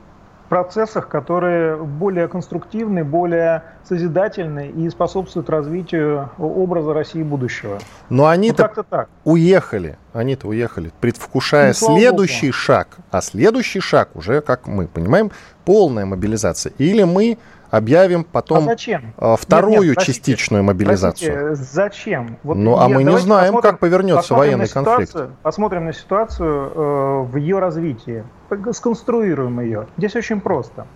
процессах, 0.49 1.09
которые 1.09 1.77
более 1.77 2.27
конструктивны, 2.27 3.05
более 3.05 3.63
созидательны 3.85 4.69
и 4.69 4.89
способствуют 4.91 5.49
развитию 5.51 6.31
образа 6.39 6.93
России 6.93 7.23
будущего. 7.23 7.79
Но 8.09 8.27
они-то 8.27 8.73
ну, 8.77 8.85
так. 8.89 9.09
уехали, 9.25 9.99
они-то 10.13 10.49
уехали, 10.49 10.91
предвкушая 11.01 11.69
ну, 11.69 11.75
следующий 11.75 12.49
Богу. 12.49 12.59
шаг. 12.59 12.89
А 13.11 13.21
следующий 13.21 13.81
шаг 13.81 14.11
уже, 14.15 14.41
как 14.41 14.67
мы 14.67 14.87
понимаем, 14.87 15.31
полная 15.65 16.07
мобилизация. 16.07 16.73
Или 16.79 17.05
мы 17.05 17.39
объявим 17.71 18.25
потом 18.25 18.59
а 18.59 18.63
зачем? 18.63 19.13
А, 19.17 19.37
вторую 19.37 19.89
нет, 19.89 19.97
нет, 19.97 20.07
частичную 20.07 20.63
мобилизацию. 20.63 21.33
Простите, 21.33 21.73
зачем? 21.73 22.39
Вот 22.43 22.57
ну, 22.57 22.79
а 22.79 22.89
мы 22.89 23.05
не 23.05 23.19
знаем, 23.19 23.59
как 23.59 23.79
повернется 23.79 24.35
военный 24.35 24.69
конфликт. 24.69 25.17
Посмотрим 25.43 25.87
на 25.87 25.93
ситуацию 25.93 26.73
э, 26.75 27.23
в 27.23 27.37
ее 27.37 27.59
развитии, 27.59 28.25
сконструируем 28.73 29.61
ее. 29.61 29.87
Здесь 29.97 30.17
очень 30.17 30.41
просто. 30.41 30.87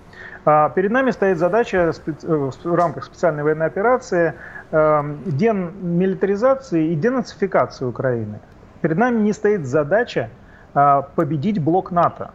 А, 0.45 0.71
перед 0.71 0.91
нами 0.91 1.11
стоит 1.11 1.39
задача 1.39 1.93
э, 2.07 2.51
в 2.65 2.75
рамках 2.75 3.05
специальной 3.05 3.43
военной 3.43 3.67
операции 3.67 4.35
э, 4.71 5.15
демилитаризации 5.27 6.93
и 6.93 6.95
денацификации 6.95 7.85
Украины. 7.85 8.41
Перед 8.81 8.97
нами 8.97 9.21
не 9.21 9.33
стоит 9.33 9.67
задача 9.67 10.31
а, 10.73 11.03
победить 11.03 11.59
блок 11.63 11.91
НАТО. 11.91 12.31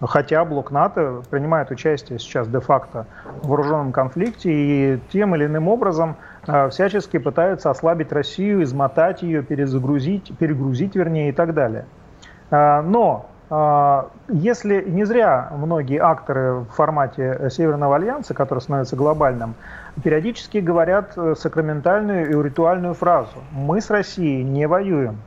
Хотя 0.00 0.44
блок 0.44 0.70
НАТО 0.70 1.22
принимает 1.28 1.70
участие 1.70 2.18
сейчас 2.18 2.48
де-факто 2.48 3.06
в 3.42 3.48
вооруженном 3.48 3.92
конфликте 3.92 4.50
и 4.50 5.00
тем 5.12 5.34
или 5.34 5.44
иным 5.44 5.68
образом 5.68 6.16
э, 6.46 6.70
всячески 6.70 7.18
пытаются 7.18 7.70
ослабить 7.70 8.10
Россию, 8.10 8.62
измотать 8.62 9.22
ее, 9.22 9.42
перезагрузить, 9.42 10.32
перегрузить, 10.38 10.96
вернее, 10.96 11.28
и 11.28 11.32
так 11.32 11.52
далее. 11.52 11.84
Э, 12.50 12.80
но 12.80 13.26
э, 13.50 14.02
если 14.28 14.82
не 14.88 15.04
зря 15.04 15.52
многие 15.54 16.00
акторы 16.00 16.60
в 16.60 16.68
формате 16.68 17.50
Северного 17.50 17.96
альянса, 17.96 18.32
который 18.32 18.60
становится 18.60 18.96
глобальным, 18.96 19.54
периодически 20.02 20.58
говорят 20.58 21.12
сакраментальную 21.36 22.30
и 22.30 22.42
ритуальную 22.42 22.94
фразу 22.94 23.36
«Мы 23.52 23.82
с 23.82 23.90
Россией 23.90 24.44
не 24.44 24.66
воюем». 24.66 25.18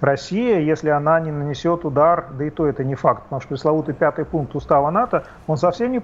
Россия, 0.00 0.60
если 0.60 0.90
она 0.90 1.18
не 1.18 1.32
нанесет 1.32 1.84
удар, 1.84 2.26
да 2.38 2.44
и 2.44 2.50
то 2.50 2.66
это 2.66 2.84
не 2.84 2.94
факт, 2.94 3.24
потому 3.24 3.40
что 3.40 3.48
пресловутый 3.48 3.94
пятый 3.94 4.24
пункт 4.24 4.54
устава 4.54 4.90
НАТО, 4.90 5.24
он 5.46 5.56
совсем 5.56 5.90
не, 5.90 6.00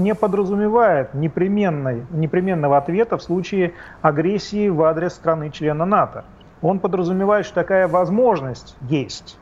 не 0.00 0.14
подразумевает 0.14 1.12
непременной, 1.14 2.04
непременного 2.10 2.76
ответа 2.76 3.18
в 3.18 3.22
случае 3.22 3.72
агрессии 4.00 4.68
в 4.68 4.82
адрес 4.82 5.14
страны-члена 5.14 5.84
НАТО. 5.84 6.24
Он 6.62 6.78
подразумевает, 6.78 7.46
что 7.46 7.56
такая 7.56 7.88
возможность 7.88 8.76
есть, 8.82 9.38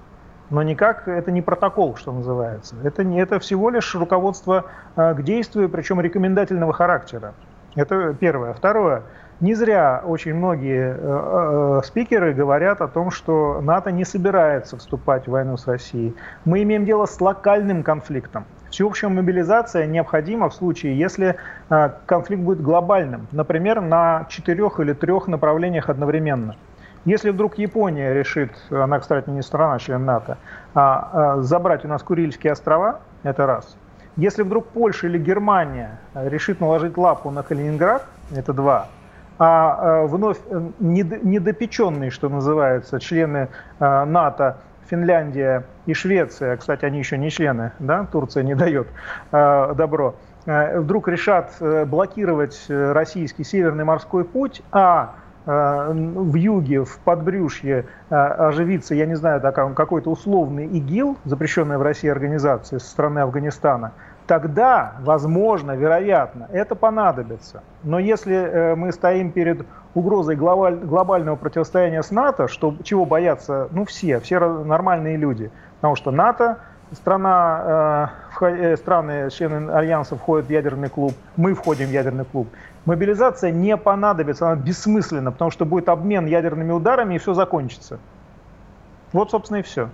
но 0.48 0.62
никак 0.62 1.06
это 1.06 1.30
не 1.30 1.42
протокол, 1.42 1.96
что 1.96 2.12
называется. 2.12 2.74
Это, 2.84 3.04
не, 3.04 3.20
это 3.20 3.38
всего 3.38 3.68
лишь 3.68 3.94
руководство 3.94 4.64
э, 4.96 5.14
к 5.14 5.22
действию, 5.22 5.68
причем 5.68 6.00
рекомендательного 6.00 6.72
характера. 6.72 7.34
Это 7.74 8.14
первое. 8.18 8.54
Второе. 8.54 9.02
Не 9.40 9.54
зря 9.54 10.02
очень 10.04 10.34
многие 10.34 10.96
э, 10.98 11.78
э, 11.78 11.80
спикеры 11.84 12.34
говорят 12.34 12.80
о 12.80 12.88
том, 12.88 13.12
что 13.12 13.60
НАТО 13.60 13.92
не 13.92 14.04
собирается 14.04 14.76
вступать 14.76 15.28
в 15.28 15.30
войну 15.30 15.56
с 15.56 15.68
Россией. 15.68 16.16
Мы 16.44 16.64
имеем 16.64 16.84
дело 16.84 17.06
с 17.06 17.20
локальным 17.20 17.84
конфликтом. 17.84 18.46
Всеобщая 18.68 19.08
мобилизация 19.08 19.86
необходима 19.86 20.48
в 20.48 20.54
случае, 20.54 20.98
если 20.98 21.36
э, 21.70 21.90
конфликт 22.06 22.42
будет 22.42 22.60
глобальным, 22.60 23.28
например, 23.30 23.80
на 23.80 24.26
четырех 24.28 24.80
или 24.80 24.92
трех 24.92 25.28
направлениях 25.28 25.88
одновременно. 25.88 26.56
Если 27.04 27.30
вдруг 27.30 27.58
Япония 27.58 28.12
решит, 28.12 28.50
она, 28.70 28.98
кстати, 28.98 29.30
не 29.30 29.42
страна, 29.42 29.78
член 29.78 30.04
НАТО, 30.04 30.36
а, 30.74 31.10
а, 31.12 31.42
забрать 31.42 31.84
у 31.84 31.88
нас 31.88 32.02
Курильские 32.02 32.52
острова, 32.52 33.00
это 33.22 33.46
раз. 33.46 33.76
Если 34.16 34.42
вдруг 34.42 34.66
Польша 34.66 35.06
или 35.06 35.16
Германия 35.16 36.00
решит 36.12 36.60
наложить 36.60 36.98
лапу 36.98 37.30
на 37.30 37.44
Калининград, 37.44 38.04
это 38.34 38.52
два 38.52 38.88
а 39.38 40.02
э, 40.02 40.06
вновь 40.06 40.38
э, 40.50 40.60
недопеченные, 40.80 42.10
что 42.10 42.28
называется, 42.28 42.98
члены 42.98 43.48
э, 43.78 44.04
НАТО, 44.04 44.58
Финляндия 44.90 45.64
и 45.86 45.94
Швеция, 45.94 46.56
кстати, 46.56 46.84
они 46.84 46.98
еще 46.98 47.18
не 47.18 47.30
члены, 47.30 47.72
да, 47.78 48.06
Турция 48.10 48.42
не 48.42 48.54
дает 48.54 48.88
добро, 49.30 50.14
вдруг 50.46 51.08
решат 51.08 51.52
блокировать 51.60 52.58
российский 52.70 53.44
Северный 53.44 53.84
морской 53.84 54.24
путь, 54.24 54.62
а 54.72 55.16
в 55.44 56.34
юге, 56.34 56.84
в 56.84 56.98
подбрюшье 57.00 57.84
оживится, 58.08 58.94
я 58.94 59.04
не 59.04 59.14
знаю, 59.14 59.42
какой-то 59.74 60.10
условный 60.10 60.64
ИГИЛ, 60.64 61.18
запрещенная 61.26 61.76
в 61.76 61.82
России 61.82 62.08
организация 62.08 62.78
со 62.78 62.88
стороны 62.88 63.18
Афганистана– 63.18 63.92
тогда, 64.28 64.92
возможно, 65.00 65.72
вероятно, 65.72 66.48
это 66.52 66.76
понадобится. 66.76 67.62
Но 67.82 67.98
если 67.98 68.36
э, 68.36 68.74
мы 68.76 68.92
стоим 68.92 69.32
перед 69.32 69.66
угрозой 69.94 70.36
глобаль, 70.36 70.76
глобального 70.76 71.34
противостояния 71.34 72.02
с 72.02 72.10
НАТО, 72.10 72.46
что, 72.46 72.76
чего 72.84 73.06
боятся 73.06 73.68
ну, 73.72 73.86
все, 73.86 74.20
все 74.20 74.38
нормальные 74.38 75.16
люди, 75.16 75.50
потому 75.76 75.96
что 75.96 76.10
НАТО, 76.10 76.58
страна, 76.92 78.12
э, 78.40 78.46
э, 78.46 78.76
страны, 78.76 79.30
члены 79.30 79.70
Альянса 79.70 80.16
входят 80.16 80.46
в 80.46 80.50
ядерный 80.50 80.90
клуб, 80.90 81.14
мы 81.36 81.54
входим 81.54 81.86
в 81.86 81.90
ядерный 81.90 82.26
клуб, 82.26 82.48
мобилизация 82.84 83.50
не 83.50 83.78
понадобится, 83.78 84.52
она 84.52 84.60
бессмысленна, 84.60 85.32
потому 85.32 85.50
что 85.50 85.64
будет 85.64 85.88
обмен 85.88 86.26
ядерными 86.26 86.70
ударами 86.70 87.14
и 87.14 87.18
все 87.18 87.32
закончится. 87.32 87.98
Вот, 89.14 89.30
собственно, 89.30 89.60
и 89.60 89.62
все. 89.62 89.88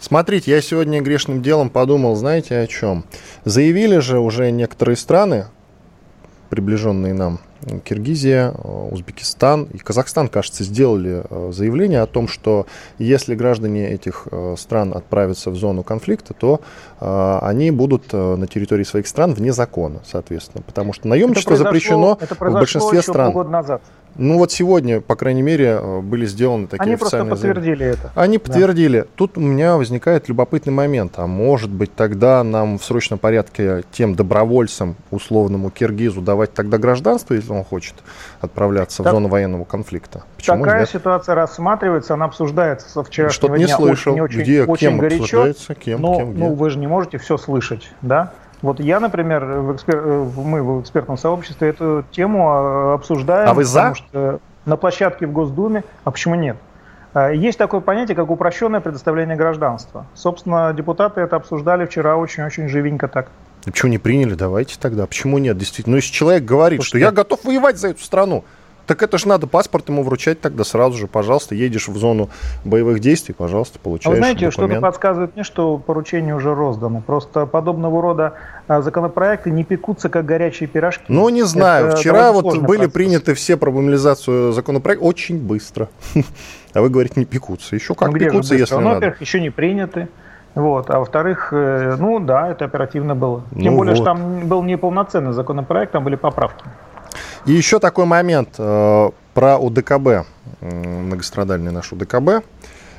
Смотрите, 0.00 0.52
я 0.52 0.60
сегодня 0.60 1.00
грешным 1.00 1.42
делом 1.42 1.70
подумал, 1.70 2.14
знаете, 2.14 2.58
о 2.58 2.66
чем? 2.66 3.04
Заявили 3.44 3.98
же 3.98 4.20
уже 4.20 4.50
некоторые 4.50 4.96
страны, 4.96 5.46
приближенные 6.50 7.14
нам, 7.14 7.40
Киргизия, 7.84 8.50
Узбекистан 8.52 9.64
и 9.64 9.78
Казахстан, 9.78 10.28
кажется, 10.28 10.62
сделали 10.62 11.24
э, 11.28 11.50
заявление 11.52 12.02
о 12.02 12.06
том, 12.06 12.28
что 12.28 12.66
если 12.98 13.34
граждане 13.34 13.90
этих 13.90 14.28
э, 14.30 14.54
стран 14.56 14.94
отправятся 14.94 15.50
в 15.50 15.56
зону 15.56 15.82
конфликта, 15.82 16.34
то 16.34 16.60
э, 17.00 17.38
они 17.42 17.72
будут 17.72 18.12
на 18.12 18.46
территории 18.46 18.84
своих 18.84 19.08
стран 19.08 19.34
вне 19.34 19.52
закона, 19.52 20.00
соответственно, 20.06 20.62
потому 20.64 20.92
что 20.92 21.08
наемничество 21.08 21.54
это 21.54 21.64
запрещено 21.64 22.16
это 22.20 22.34
в 22.34 22.52
большинстве 22.52 23.02
стран. 23.02 23.32
Полгода 23.32 23.50
назад. 23.50 23.82
Ну 24.18 24.36
вот 24.36 24.50
сегодня, 24.50 25.00
по 25.00 25.14
крайней 25.14 25.42
мере, 25.42 25.78
э, 25.80 26.00
были 26.00 26.26
сделаны 26.26 26.66
такие 26.66 26.82
Они 26.82 26.94
официальные 26.94 27.28
просто 27.28 27.46
подтвердили 27.46 27.76
заявления. 27.76 27.92
это. 27.92 28.12
Они 28.20 28.38
подтвердили. 28.38 29.00
Да. 29.02 29.06
Тут 29.14 29.38
у 29.38 29.40
меня 29.40 29.76
возникает 29.76 30.28
любопытный 30.28 30.72
момент. 30.72 31.14
А 31.16 31.28
может 31.28 31.70
быть 31.70 31.94
тогда 31.94 32.42
нам 32.42 32.78
в 32.78 32.84
срочном 32.84 33.20
порядке 33.20 33.84
тем 33.92 34.16
добровольцам, 34.16 34.96
условному 35.12 35.70
киргизу, 35.70 36.20
давать 36.20 36.52
тогда 36.52 36.78
гражданство, 36.78 37.34
если 37.34 37.52
он 37.52 37.64
хочет 37.64 37.94
отправляться 38.40 39.04
так, 39.04 39.12
в 39.12 39.14
зону 39.14 39.28
военного 39.28 39.64
конфликта? 39.64 40.24
Почему 40.36 40.64
такая 40.64 40.80
нет? 40.80 40.90
ситуация 40.90 41.36
рассматривается, 41.36 42.14
она 42.14 42.24
обсуждается 42.24 42.88
со 42.88 43.04
вчерашнего 43.04 43.32
Что-то 43.32 43.56
не 43.56 43.68
слышал. 43.68 44.14
Очень, 44.20 44.42
где, 44.42 44.64
очень 44.64 44.88
кем 44.88 44.98
горячо. 44.98 45.22
обсуждается, 45.22 45.74
кем, 45.76 46.00
но, 46.00 46.16
кем, 46.16 46.32
где? 46.32 46.40
Ну, 46.40 46.54
вы 46.54 46.70
же 46.70 46.78
не 46.78 46.88
можете 46.88 47.18
все 47.18 47.36
слышать, 47.36 47.88
да? 48.02 48.32
Вот 48.62 48.80
я, 48.80 48.98
например, 49.00 49.44
в 49.44 49.74
экспер... 49.74 50.02
мы 50.02 50.62
в 50.62 50.82
экспертном 50.82 51.16
сообществе 51.16 51.68
эту 51.68 52.04
тему 52.10 52.48
а, 52.48 52.94
обсуждаем. 52.94 53.48
А 53.48 53.54
вы 53.54 53.64
за? 53.64 53.90
Потому 53.90 53.94
что 53.94 54.40
на 54.66 54.76
площадке 54.76 55.26
в 55.26 55.32
Госдуме, 55.32 55.84
а 56.04 56.10
почему 56.10 56.34
нет? 56.34 56.56
А, 57.14 57.30
есть 57.30 57.58
такое 57.58 57.80
понятие, 57.80 58.16
как 58.16 58.30
упрощенное 58.30 58.80
предоставление 58.80 59.36
гражданства. 59.36 60.06
Собственно, 60.14 60.72
депутаты 60.72 61.20
это 61.20 61.36
обсуждали 61.36 61.86
вчера 61.86 62.16
очень-очень 62.16 62.68
живенько 62.68 63.08
так. 63.08 63.28
Почему 63.64 63.90
не 63.90 63.98
приняли? 63.98 64.34
Давайте 64.34 64.78
тогда. 64.78 65.06
Почему 65.06 65.38
нет? 65.38 65.56
Действительно. 65.56 65.92
Ну, 65.92 65.96
если 65.96 66.12
человек 66.12 66.44
говорит, 66.44 66.80
Слушайте, 66.80 66.98
что 66.98 67.06
я 67.06 67.12
готов 67.12 67.44
воевать 67.44 67.78
за 67.78 67.88
эту 67.88 68.02
страну, 68.02 68.44
так 68.88 69.02
это 69.02 69.18
же 69.18 69.28
надо 69.28 69.46
паспорт 69.46 69.90
ему 69.90 70.02
вручать 70.02 70.40
тогда 70.40 70.64
сразу 70.64 70.96
же, 70.96 71.06
пожалуйста, 71.06 71.54
едешь 71.54 71.88
в 71.88 71.96
зону 71.98 72.30
боевых 72.64 73.00
действий, 73.00 73.34
пожалуйста, 73.34 73.78
получаешь 73.78 74.06
а 74.06 74.10
вы 74.10 74.16
знаете, 74.16 74.50
что-то 74.50 74.80
подсказывает 74.80 75.34
мне, 75.34 75.44
что 75.44 75.76
поручение 75.76 76.34
уже 76.34 76.54
роздано. 76.54 77.02
Просто 77.02 77.44
подобного 77.44 78.00
рода 78.00 78.32
а, 78.66 78.80
законопроекты 78.80 79.50
не 79.50 79.62
пекутся, 79.62 80.08
как 80.08 80.24
горячие 80.24 80.68
пирожки. 80.68 81.04
Ну, 81.08 81.28
не 81.28 81.42
знаю. 81.42 81.88
Это 81.88 81.96
Вчера 81.98 82.32
вот 82.32 82.46
были 82.60 82.78
процесс. 82.78 82.92
приняты 82.92 83.34
все 83.34 83.58
про 83.58 83.70
мобилизацию 83.70 84.52
законопроекта 84.52 85.04
очень 85.04 85.38
быстро. 85.38 85.88
А 86.74 86.82
вы 86.82 86.90
говорите, 86.90 87.14
не 87.16 87.24
пекутся. 87.24 87.74
Еще 87.74 87.94
как 87.94 88.12
ну, 88.12 88.18
пекутся, 88.18 88.54
если 88.54 88.74
ну, 88.74 88.82
надо. 88.82 88.94
во-первых, 88.96 89.20
еще 89.22 89.40
не 89.40 89.48
приняты. 89.48 90.08
Вот. 90.54 90.90
А 90.90 90.98
во-вторых, 90.98 91.48
э, 91.52 91.96
ну 91.98 92.20
да, 92.20 92.50
это 92.50 92.66
оперативно 92.66 93.14
было. 93.14 93.42
Тем 93.54 93.72
ну 93.72 93.76
более, 93.78 93.94
вот. 93.94 93.96
что 93.96 94.04
там 94.04 94.46
был 94.46 94.62
неполноценный 94.62 95.32
законопроект, 95.32 95.92
там 95.92 96.04
были 96.04 96.16
поправки. 96.16 96.64
И 97.48 97.52
еще 97.52 97.78
такой 97.78 98.04
момент 98.04 98.56
э, 98.58 99.10
про 99.32 99.56
УДКБ, 99.56 100.26
многострадальный 100.60 101.72
наш 101.72 101.90
УДКБ. 101.94 102.44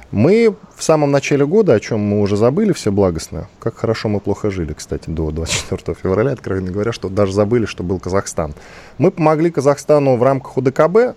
Мы 0.09 0.55
в 0.75 0.81
самом 0.81 1.11
начале 1.11 1.45
года, 1.45 1.75
о 1.75 1.79
чем 1.79 1.99
мы 1.99 2.19
уже 2.19 2.35
забыли 2.35 2.73
все 2.73 2.91
благостно, 2.91 3.47
как 3.59 3.77
хорошо 3.77 4.09
мы 4.09 4.19
плохо 4.19 4.49
жили, 4.49 4.73
кстати, 4.73 5.07
до 5.11 5.29
24 5.29 5.95
февраля, 6.01 6.31
откровенно 6.31 6.71
говоря, 6.71 6.91
что 6.91 7.09
даже 7.09 7.31
забыли, 7.31 7.67
что 7.67 7.83
был 7.83 7.99
Казахстан. 7.99 8.55
Мы 8.97 9.11
помогли 9.11 9.51
Казахстану 9.51 10.15
в 10.15 10.23
рамках 10.23 10.57
УДКБ, 10.57 11.15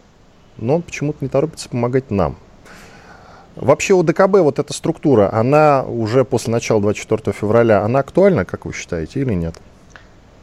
но 0.59 0.75
он 0.75 0.83
почему-то 0.83 1.21
не 1.23 1.31
торопится 1.31 1.71
помогать 1.71 2.11
нам. 2.11 2.37
Вообще 3.57 3.95
УДКБ, 3.95 4.41
вот 4.41 4.59
эта 4.59 4.75
структура, 4.75 5.33
она 5.33 5.85
уже 5.85 6.27
после 6.27 6.53
начала 6.53 6.83
24 6.83 7.35
февраля, 7.35 7.83
она 7.83 8.01
актуальна, 8.01 8.45
как 8.45 8.67
вы 8.67 8.75
считаете, 8.75 9.21
или 9.21 9.33
нет? 9.33 9.55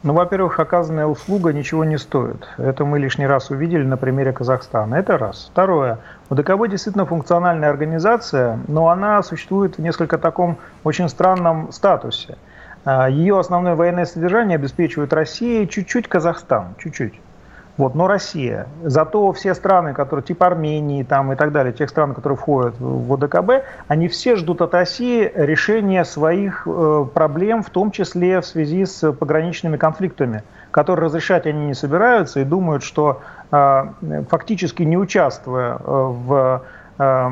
Ну, 0.02 0.14
во-первых, 0.14 0.58
оказанная 0.58 1.04
услуга 1.04 1.52
ничего 1.52 1.84
не 1.84 1.98
стоит. 1.98 2.48
Это 2.56 2.86
мы 2.86 2.98
лишний 2.98 3.26
раз 3.26 3.50
увидели 3.50 3.84
на 3.84 3.98
примере 3.98 4.32
Казахстана. 4.32 4.94
Это 4.94 5.18
раз. 5.18 5.50
Второе. 5.52 5.98
УДКБ 6.30 6.68
действительно 6.70 7.04
функциональная 7.04 7.68
организация, 7.68 8.58
но 8.66 8.88
она 8.88 9.22
существует 9.22 9.76
в 9.76 9.82
несколько 9.82 10.16
таком 10.16 10.56
очень 10.84 11.10
странном 11.10 11.70
статусе. 11.70 12.38
А, 12.86 13.10
Ее 13.10 13.38
основное 13.38 13.74
военное 13.74 14.06
содержание 14.06 14.54
обеспечивает 14.54 15.12
Россия 15.12 15.64
и 15.64 15.68
чуть-чуть 15.68 16.08
Казахстан. 16.08 16.76
Чуть-чуть. 16.78 17.20
Вот, 17.80 17.94
но 17.94 18.08
Россия. 18.08 18.66
Зато 18.82 19.32
все 19.32 19.54
страны, 19.54 19.94
которые 19.94 20.22
типа 20.22 20.48
Армении 20.48 21.02
там, 21.02 21.32
и 21.32 21.34
так 21.34 21.50
далее, 21.50 21.72
тех 21.72 21.88
стран, 21.88 22.12
которые 22.12 22.36
входят 22.36 22.74
в 22.78 23.14
ОДКБ, 23.14 23.64
они 23.88 24.08
все 24.08 24.36
ждут 24.36 24.60
от 24.60 24.74
России 24.74 25.32
решения 25.34 26.04
своих 26.04 26.66
э, 26.66 27.06
проблем, 27.14 27.62
в 27.62 27.70
том 27.70 27.90
числе 27.90 28.42
в 28.42 28.44
связи 28.44 28.84
с 28.84 29.10
пограничными 29.12 29.78
конфликтами, 29.78 30.42
которые 30.70 31.06
разрешать 31.06 31.46
они 31.46 31.68
не 31.68 31.74
собираются 31.74 32.40
и 32.40 32.44
думают, 32.44 32.82
что 32.82 33.22
э, 33.50 33.84
фактически 34.28 34.82
не 34.82 34.98
участвуя 34.98 35.76
э, 35.76 35.80
в 35.82 36.62
э, 36.98 37.28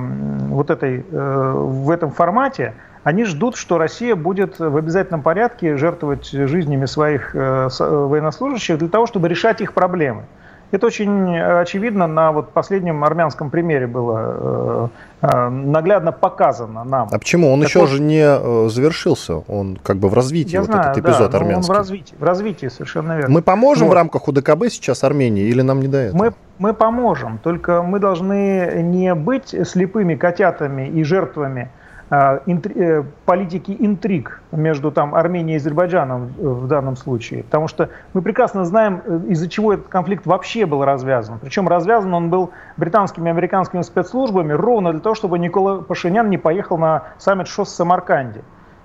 вот 0.48 0.70
этой, 0.70 1.04
э, 1.10 1.52
в 1.52 1.90
этом 1.90 2.10
формате, 2.10 2.72
они 3.08 3.24
ждут, 3.24 3.56
что 3.56 3.78
Россия 3.78 4.14
будет 4.14 4.58
в 4.58 4.76
обязательном 4.76 5.22
порядке 5.22 5.78
жертвовать 5.78 6.28
жизнями 6.30 6.84
своих 6.84 7.34
э, 7.34 7.68
военнослужащих 7.78 8.76
для 8.78 8.88
того, 8.88 9.06
чтобы 9.06 9.28
решать 9.28 9.62
их 9.62 9.72
проблемы. 9.72 10.24
Это 10.70 10.86
очень 10.86 11.38
очевидно 11.38 12.06
на 12.06 12.30
вот 12.32 12.50
последнем 12.50 13.02
армянском 13.02 13.48
примере 13.48 13.86
было 13.86 14.90
э, 15.22 15.26
э, 15.26 15.48
наглядно 15.48 16.12
показано 16.12 16.84
нам. 16.84 17.08
А 17.10 17.18
почему? 17.18 17.50
Он 17.50 17.60
так 17.60 17.70
еще 17.70 17.80
вот, 17.80 17.88
же 17.88 18.02
не 18.02 18.22
э, 18.22 18.68
завершился, 18.68 19.36
он 19.48 19.78
как 19.82 19.96
бы 19.96 20.10
в 20.10 20.14
развитии, 20.14 20.52
я 20.52 20.60
вот 20.60 20.66
знаю, 20.70 20.90
этот 20.90 21.04
эпизод 21.06 21.30
да, 21.30 21.38
армянский. 21.38 21.70
Он 21.70 21.74
в 21.74 21.78
развитии, 21.78 22.14
в 22.18 22.22
развитии, 22.22 22.66
совершенно 22.66 23.16
верно. 23.16 23.30
Мы 23.30 23.40
поможем 23.40 23.86
вот. 23.86 23.94
в 23.94 23.96
рамках 23.96 24.28
УДКБ 24.28 24.66
сейчас 24.68 25.02
Армении 25.02 25.44
или 25.44 25.62
нам 25.62 25.80
не 25.80 25.88
до 25.88 25.96
этого? 25.96 26.18
Мы 26.18 26.32
мы 26.58 26.74
поможем, 26.74 27.38
только 27.38 27.82
мы 27.82 28.00
должны 28.00 28.82
не 28.82 29.14
быть 29.14 29.54
слепыми 29.64 30.16
котятами 30.16 30.88
и 30.88 31.04
жертвами 31.04 31.70
а, 32.10 32.40
э, 32.46 33.02
политики 33.26 33.76
интриг 33.78 34.40
между 34.50 34.90
там, 34.90 35.14
Арменией 35.14 35.54
и 35.54 35.56
Азербайджаном 35.58 36.32
в 36.38 36.66
данном 36.66 36.96
случае. 36.96 37.44
Потому 37.44 37.68
что 37.68 37.90
мы 38.14 38.22
прекрасно 38.22 38.64
знаем, 38.64 39.02
э, 39.04 39.20
из-за 39.28 39.46
чего 39.46 39.74
этот 39.74 39.88
конфликт 39.88 40.24
вообще 40.24 40.64
был 40.64 40.84
развязан. 40.84 41.38
Причем 41.38 41.68
развязан 41.68 42.14
он 42.14 42.30
был 42.30 42.50
британскими 42.78 43.28
и 43.28 43.30
американскими 43.30 43.82
спецслужбами 43.82 44.54
ровно 44.54 44.92
для 44.92 45.02
того, 45.02 45.14
чтобы 45.14 45.38
Никола 45.38 45.82
Пашинян 45.82 46.30
не 46.30 46.38
поехал 46.38 46.78
на 46.78 47.02
саммит 47.18 47.46
ШОС 47.46 47.68
в 47.68 47.72
Самарканде. 47.72 48.40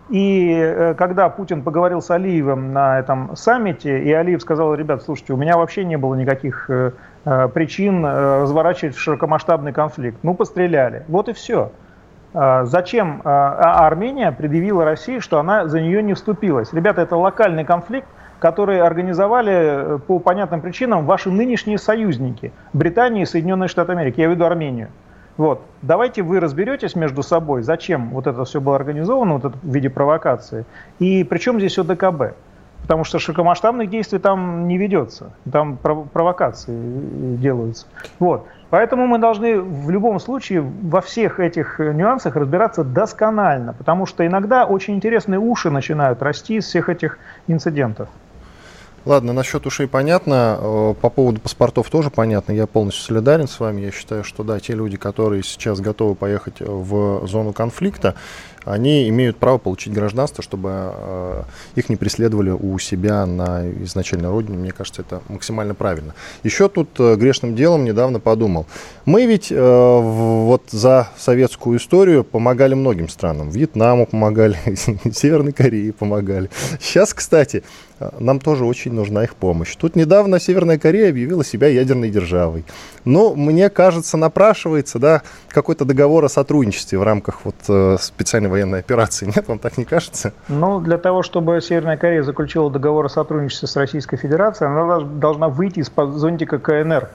И 0.10 0.52
э, 0.52 0.94
когда 0.96 1.30
Путин 1.30 1.64
поговорил 1.64 2.02
с 2.02 2.12
Алиевым 2.12 2.74
на 2.74 3.00
этом 3.00 3.38
саммите, 3.38 4.04
и 4.04 4.12
Алиев 4.12 4.42
сказал, 4.42 4.76
ребят, 4.76 5.02
слушайте, 5.02 5.32
у 5.32 5.38
меня 5.38 5.56
вообще 5.56 5.86
не 5.86 5.98
было 5.98 6.16
никаких 6.16 6.70
причин 7.54 8.06
разворачивать 8.06 8.98
широкомасштабный 8.98 9.72
конфликт. 9.72 10.18
Ну, 10.24 10.34
постреляли. 10.34 11.06
Вот 11.08 11.30
и 11.30 11.34
все. 11.34 11.72
А, 12.34 12.66
зачем 12.66 13.22
а, 13.24 13.56
а 13.60 13.88
Армения 13.88 14.32
предъявила 14.32 14.86
России, 14.86 15.20
что 15.20 15.40
она 15.40 15.68
за 15.68 15.82
нее 15.82 16.02
не 16.02 16.14
вступилась? 16.14 16.74
Ребята, 16.74 17.02
это 17.02 17.16
локальный 17.16 17.64
конфликт, 17.64 18.08
который 18.40 18.82
организовали 18.82 19.54
э, 19.54 20.00
по 20.00 20.20
понятным 20.20 20.60
причинам 20.60 21.06
ваши 21.06 21.30
нынешние 21.30 21.78
союзники 21.78 22.52
Британия 22.74 23.24
и 23.24 23.26
Соединенные 23.26 23.68
Штаты 23.68 23.94
Америки, 23.94 24.20
я 24.20 24.28
веду 24.28 24.46
Армению. 24.46 24.90
Вот. 25.38 25.62
Давайте 25.82 26.24
вы 26.24 26.40
разберетесь 26.40 26.96
между 26.96 27.24
собой, 27.24 27.62
зачем 27.62 28.10
вот 28.10 28.28
это 28.28 28.44
все 28.46 28.60
было 28.60 28.76
организовано 28.76 29.36
вот 29.36 29.46
это 29.46 29.58
в 29.62 29.74
виде 29.74 29.90
провокации, 29.90 30.66
и 31.00 31.24
причем 31.24 31.60
здесь 31.60 31.78
ОДКБ. 31.78 32.36
Потому 32.84 33.04
что 33.04 33.18
широкомасштабных 33.18 33.90
действий 33.90 34.20
там 34.20 34.68
не 34.68 34.78
ведется, 34.78 35.32
там 35.52 35.78
провокации 35.78 36.78
делаются. 37.38 37.88
Вот. 38.20 38.46
Поэтому 38.70 39.08
мы 39.08 39.20
должны 39.20 39.62
в 39.62 39.90
любом 39.90 40.20
случае 40.20 40.62
во 40.62 41.02
всех 41.02 41.40
этих 41.40 41.80
нюансах 41.80 42.36
разбираться 42.36 42.84
досконально, 42.84 43.74
потому 43.74 44.06
что 44.06 44.26
иногда 44.26 44.66
очень 44.66 44.96
интересные 44.96 45.40
уши 45.40 45.70
начинают 45.70 46.22
расти 46.22 46.56
из 46.56 46.66
всех 46.66 46.90
этих 46.90 47.20
инцидентов. 47.48 48.10
Ладно, 49.06 49.34
насчет 49.34 49.66
ушей 49.66 49.88
понятно. 49.88 50.58
Э, 50.60 50.94
по 51.00 51.10
поводу 51.10 51.42
паспортов 51.42 51.90
тоже 51.90 52.10
понятно. 52.10 52.54
Я 52.54 52.68
полностью 52.68 53.04
солидарен 53.04 53.48
с 53.48 53.60
вами. 53.60 53.82
Я 53.82 53.92
считаю, 53.92 54.24
что 54.24 54.44
да, 54.44 54.60
те 54.60 54.74
люди, 54.74 54.96
которые 54.96 55.44
сейчас 55.44 55.82
готовы 55.82 56.16
поехать 56.16 56.62
в 56.62 57.28
зону 57.28 57.52
конфликта, 57.52 58.16
они 58.66 59.10
имеют 59.10 59.38
право 59.38 59.58
получить 59.58 59.94
гражданство, 59.94 60.44
чтобы 60.44 60.70
э, 60.74 61.44
их 61.76 61.90
не 61.90 61.96
преследовали 61.96 62.52
у 62.52 62.78
себя 62.80 63.26
на 63.26 63.70
изначальной 63.84 64.30
родине. 64.30 64.58
Мне 64.58 64.72
кажется, 64.72 65.02
это 65.02 65.22
максимально 65.28 65.76
правильно. 65.76 66.14
Еще 66.44 66.70
тут 66.70 66.90
э, 67.00 67.16
грешным 67.16 67.56
делом 67.56 67.84
недавно 67.86 68.20
подумал. 68.20 68.66
Мы 69.06 69.26
ведь 69.26 69.52
вот 69.52 70.64
за 70.72 71.10
советскую 71.18 71.78
историю 71.78 72.24
помогали 72.24 72.74
многим 72.74 73.10
странам. 73.10 73.50
Вьетнаму 73.50 74.06
помогали, 74.06 74.58
Северной 75.12 75.52
Корее 75.52 75.92
помогали. 75.92 76.50
Сейчас, 76.80 77.14
кстати, 77.14 77.64
нам 78.20 78.40
тоже 78.40 78.66
очень 78.66 78.94
нужна 78.94 79.24
их 79.24 79.36
помощь. 79.36 79.76
Тут 79.76 79.96
недавно 79.96 80.40
Северная 80.40 80.78
Корея 80.78 81.10
объявила 81.10 81.44
себя 81.44 81.68
ядерной 81.68 82.10
державой. 82.10 82.66
Но 83.06 83.36
мне 83.36 83.70
кажется, 83.70 84.18
напрашивается 84.18 85.00
да, 85.00 85.22
какой-то 85.50 85.86
договор 85.86 86.26
о 86.26 86.30
сотрудничестве 86.30 86.98
в 86.98 87.04
рамках 87.04 87.42
вот, 87.44 87.56
э, 87.68 87.98
специальной 88.00 88.50
военной 88.54 88.80
операции. 88.80 89.26
Нет, 89.36 89.48
вам 89.48 89.60
так 89.60 89.78
не 89.78 89.86
кажется? 89.86 90.32
Ну, 90.48 90.80
для 90.80 90.98
того, 90.98 91.24
чтобы 91.24 91.60
Северная 91.62 91.98
Корея 91.98 92.24
заключила 92.24 92.70
договор 92.72 93.06
о 93.06 93.10
сотрудничестве 93.10 93.68
с 93.68 93.76
Российской 93.76 94.18
Федерацией, 94.18 94.70
она 94.70 95.00
должна 95.00 95.50
выйти 95.50 95.80
из-под 95.80 96.14
зонтика 96.16 96.60
КНР 96.60 97.10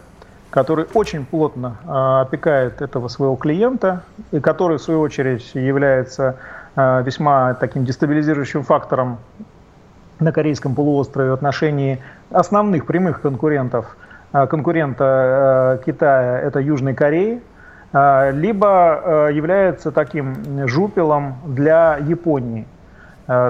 который 0.51 0.87
очень 0.95 1.27
плотно 1.27 1.77
э, 1.85 2.23
опекает 2.23 2.81
этого 2.81 3.09
своего 3.09 3.37
клиента, 3.37 4.03
и 4.33 4.41
который, 4.41 4.79
в 4.79 4.83
свою 4.83 5.01
очередь, 5.01 5.51
является 5.55 6.37
э, 6.75 7.03
весьма 7.05 7.53
таким 7.53 7.85
дестабилизирующим 7.85 8.63
фактором 8.63 9.19
на 10.21 10.33
Корейском 10.33 10.75
полуострове 10.75 11.31
в 11.31 11.35
отношении 11.35 11.99
основных 12.31 12.87
прямых 12.87 13.21
конкурентов, 13.21 13.95
э, 14.33 14.47
конкурента 14.47 15.83
Китая, 15.85 16.41
это 16.41 16.61
Южной 16.61 16.95
Кореи, 16.95 17.43
либо 17.93 19.31
является 19.33 19.91
таким 19.93 20.69
жупелом 20.69 21.37
для 21.47 21.97
Японии, 21.97 22.67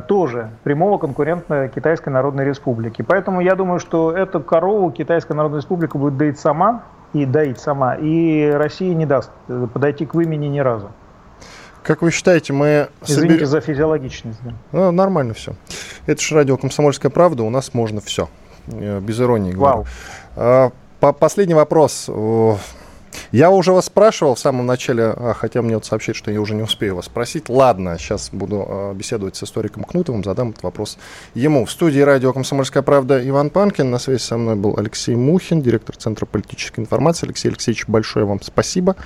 тоже 0.07 0.51
прямого 0.65 0.99
конкурента 0.99 1.69
Китайской 1.69 2.11
Народной 2.11 2.45
Республики. 2.45 3.03
Поэтому 3.03 3.41
я 3.41 3.55
думаю, 3.55 3.81
что 3.81 4.13
эту 4.13 4.41
корову 4.41 4.91
Китайская 4.91 5.35
Народная 5.35 5.61
Республика 5.61 5.99
будет 5.99 6.17
доить 6.17 6.39
сама, 6.39 6.83
и 7.15 7.25
доить 7.25 7.59
сама, 7.59 7.95
и 7.95 8.51
Россия 8.51 8.95
не 8.95 9.07
даст 9.07 9.31
подойти 9.73 10.05
к 10.05 10.15
вымени 10.15 10.47
ни 10.47 10.61
разу. 10.61 10.91
Как 11.83 12.03
вы 12.03 12.11
считаете, 12.11 12.53
мы... 12.53 12.89
Извините 13.07 13.47
собер... 13.47 13.47
за 13.47 13.61
физиологичность. 13.63 14.39
Да. 14.45 14.53
Ну, 14.73 14.93
нормально 14.93 15.33
все. 15.33 15.55
Это 16.07 16.21
же 16.21 16.35
радио 16.35 16.59
«Комсомольская 16.59 17.11
правда», 17.11 17.45
у 17.45 17.51
нас 17.51 17.73
можно 17.73 18.03
все. 18.03 18.29
Э, 18.67 19.01
без 19.01 19.19
иронии 19.21 19.53
говорю. 19.53 19.87
Вау. 20.37 20.73
А, 21.01 21.13
последний 21.13 21.55
вопрос. 21.55 22.11
Я 23.33 23.51
уже 23.51 23.73
вас 23.73 23.87
спрашивал 23.87 24.35
в 24.35 24.39
самом 24.39 24.67
начале, 24.67 25.05
а, 25.05 25.35
хотя 25.35 25.63
мне 25.63 25.75
вот 25.75 25.85
сообщают, 25.85 26.17
что 26.17 26.31
я 26.31 26.41
уже 26.41 26.55
не 26.55 26.63
успею 26.63 26.97
вас 26.97 27.07
спросить. 27.07 27.49
Ладно, 27.49 27.97
сейчас 27.99 28.31
буду 28.33 28.65
а, 28.67 28.95
беседовать 28.95 29.37
с 29.37 29.43
историком 29.43 29.85
Кнутовым, 29.85 30.25
задам 30.25 30.51
этот 30.51 30.63
вопрос 30.63 30.99
ему. 31.35 31.65
В 31.65 31.71
студии 31.71 32.01
радио 32.01 32.33
«Комсомольская 32.33 32.83
правда» 32.83 33.27
Иван 33.29 33.51
Панкин. 33.51 33.91
На 33.91 33.99
связи 33.99 34.21
со 34.21 34.37
мной 34.37 34.57
был 34.57 34.77
Алексей 34.79 35.15
Мухин, 35.15 35.63
директор 35.63 35.97
Центра 35.97 36.27
политической 36.27 36.81
информации. 36.81 37.27
Алексей 37.27 37.49
Алексеевич, 37.49 37.87
большое 37.87 38.25
вам 38.25 38.41
спасибо. 38.43 38.97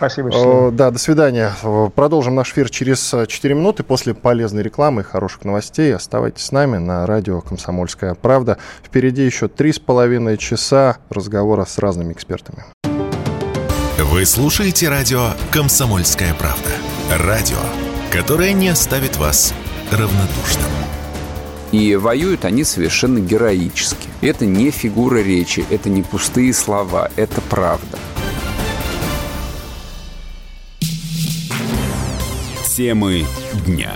Спасибо. 0.00 0.32
Счастливо. 0.32 0.70
Да, 0.70 0.90
до 0.90 0.98
свидания. 0.98 1.52
Продолжим 1.94 2.34
наш 2.34 2.52
эфир 2.52 2.70
через 2.70 3.14
4 3.28 3.54
минуты 3.54 3.82
после 3.82 4.14
полезной 4.14 4.62
рекламы 4.62 5.02
и 5.02 5.04
хороших 5.04 5.44
новостей. 5.44 5.94
Оставайтесь 5.94 6.46
с 6.46 6.52
нами 6.52 6.78
на 6.78 7.04
радио 7.06 7.42
«Комсомольская 7.42 8.14
правда». 8.14 8.56
Впереди 8.82 9.26
еще 9.26 9.48
три 9.48 9.72
с 9.74 9.78
половиной 9.78 10.38
часа 10.38 10.96
разговора 11.10 11.66
с 11.66 11.76
разными 11.76 12.14
экспертами. 12.14 12.64
Вы 14.10 14.26
слушаете 14.26 14.88
радио 14.88 15.34
«Комсомольская 15.52 16.34
правда». 16.34 16.68
Радио, 17.16 17.58
которое 18.10 18.52
не 18.52 18.66
оставит 18.66 19.16
вас 19.16 19.54
равнодушным. 19.92 20.68
И 21.70 21.94
воюют 21.94 22.44
они 22.44 22.64
совершенно 22.64 23.20
героически. 23.20 24.08
Это 24.20 24.46
не 24.46 24.72
фигура 24.72 25.18
речи, 25.18 25.64
это 25.70 25.90
не 25.90 26.02
пустые 26.02 26.52
слова, 26.52 27.08
это 27.14 27.40
правда. 27.40 28.00
Темы 32.76 33.24
дня. 33.64 33.92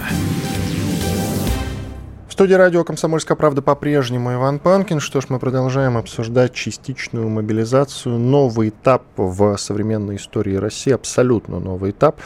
Студии 2.35 2.55
радио 2.55 2.83
«Комсомольская 2.83 3.37
правда» 3.37 3.63
по-прежнему 3.63 4.35
Иван 4.35 4.59
Панкин. 4.59 4.99
Что 4.99 5.21
ж, 5.21 5.27
мы 5.29 5.39
продолжаем 5.39 5.97
обсуждать 5.97 6.53
частичную 6.53 7.29
мобилизацию. 7.29 8.19
Новый 8.19 8.71
этап 8.71 9.05
в 9.17 9.57
современной 9.57 10.17
истории 10.17 10.57
России, 10.57 10.93
абсолютно 10.93 11.61
новый 11.61 11.93
этап. 11.93 12.19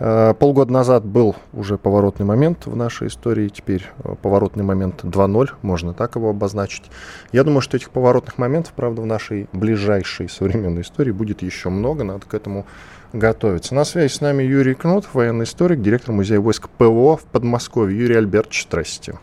Э, 0.00 0.34
полгода 0.36 0.72
назад 0.72 1.04
был 1.04 1.36
уже 1.52 1.78
поворотный 1.78 2.26
момент 2.26 2.66
в 2.66 2.74
нашей 2.74 3.06
истории, 3.06 3.48
теперь 3.48 3.86
э, 4.02 4.16
поворотный 4.20 4.64
момент 4.64 5.04
2.0, 5.04 5.50
можно 5.62 5.94
так 5.94 6.16
его 6.16 6.30
обозначить. 6.30 6.90
Я 7.30 7.44
думаю, 7.44 7.60
что 7.60 7.76
этих 7.76 7.90
поворотных 7.90 8.38
моментов, 8.38 8.72
правда, 8.74 9.02
в 9.02 9.06
нашей 9.06 9.46
ближайшей 9.52 10.28
современной 10.28 10.82
истории 10.82 11.12
будет 11.12 11.42
еще 11.42 11.68
много, 11.68 12.02
надо 12.02 12.26
к 12.26 12.34
этому 12.34 12.66
готовится. 13.12 13.76
На 13.76 13.84
связи 13.84 14.12
с 14.12 14.20
нами 14.20 14.42
Юрий 14.42 14.74
Кнут, 14.74 15.06
военный 15.12 15.44
историк, 15.44 15.80
директор 15.80 16.12
музея 16.12 16.40
войск 16.40 16.68
ПВО 16.70 17.16
в 17.16 17.22
Подмосковье. 17.22 17.96
Юрий 17.96 18.16
Альбертович, 18.16 18.66
здрасте. 18.68 19.14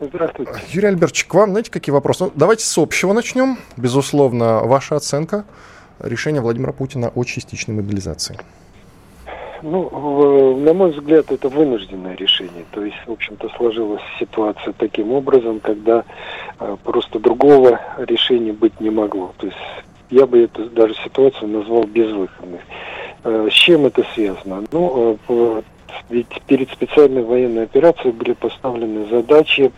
Здравствуйте. 0.00 0.52
Юрий 0.68 0.88
Альбертович, 0.88 1.24
к 1.24 1.34
вам, 1.34 1.50
знаете, 1.50 1.70
какие 1.70 1.92
вопросы? 1.92 2.24
Ну, 2.24 2.32
давайте 2.34 2.64
с 2.64 2.78
общего 2.78 3.12
начнем. 3.12 3.58
Безусловно, 3.76 4.60
ваша 4.64 4.96
оценка 4.96 5.44
решения 6.00 6.40
Владимира 6.40 6.72
Путина 6.72 7.10
о 7.14 7.24
частичной 7.24 7.74
мобилизации. 7.74 8.38
Ну, 9.62 10.58
на 10.58 10.74
мой 10.74 10.90
взгляд, 10.92 11.32
это 11.32 11.48
вынужденное 11.48 12.14
решение. 12.14 12.64
То 12.72 12.84
есть, 12.84 12.98
в 13.06 13.12
общем-то, 13.12 13.48
сложилась 13.56 14.02
ситуация 14.18 14.74
таким 14.76 15.12
образом, 15.12 15.60
когда 15.60 16.04
э, 16.60 16.76
просто 16.84 17.18
другого 17.18 17.80
решения 17.96 18.52
быть 18.52 18.78
не 18.80 18.90
могло. 18.90 19.32
То 19.38 19.46
есть 19.46 19.58
я 20.10 20.26
бы 20.26 20.42
эту 20.42 20.66
даже 20.66 20.94
ситуацию 21.02 21.48
назвал 21.48 21.84
безвыходной. 21.84 22.60
Э, 23.24 23.48
с 23.50 23.54
чем 23.54 23.86
это 23.86 24.04
связано? 24.14 24.64
Ну, 24.70 25.18
э, 25.28 25.62
ведь 26.08 26.40
перед 26.46 26.70
специальной 26.70 27.22
военной 27.22 27.64
операцией 27.64 28.12
были 28.12 28.32
поставлены 28.32 29.06
задачи 29.06 29.72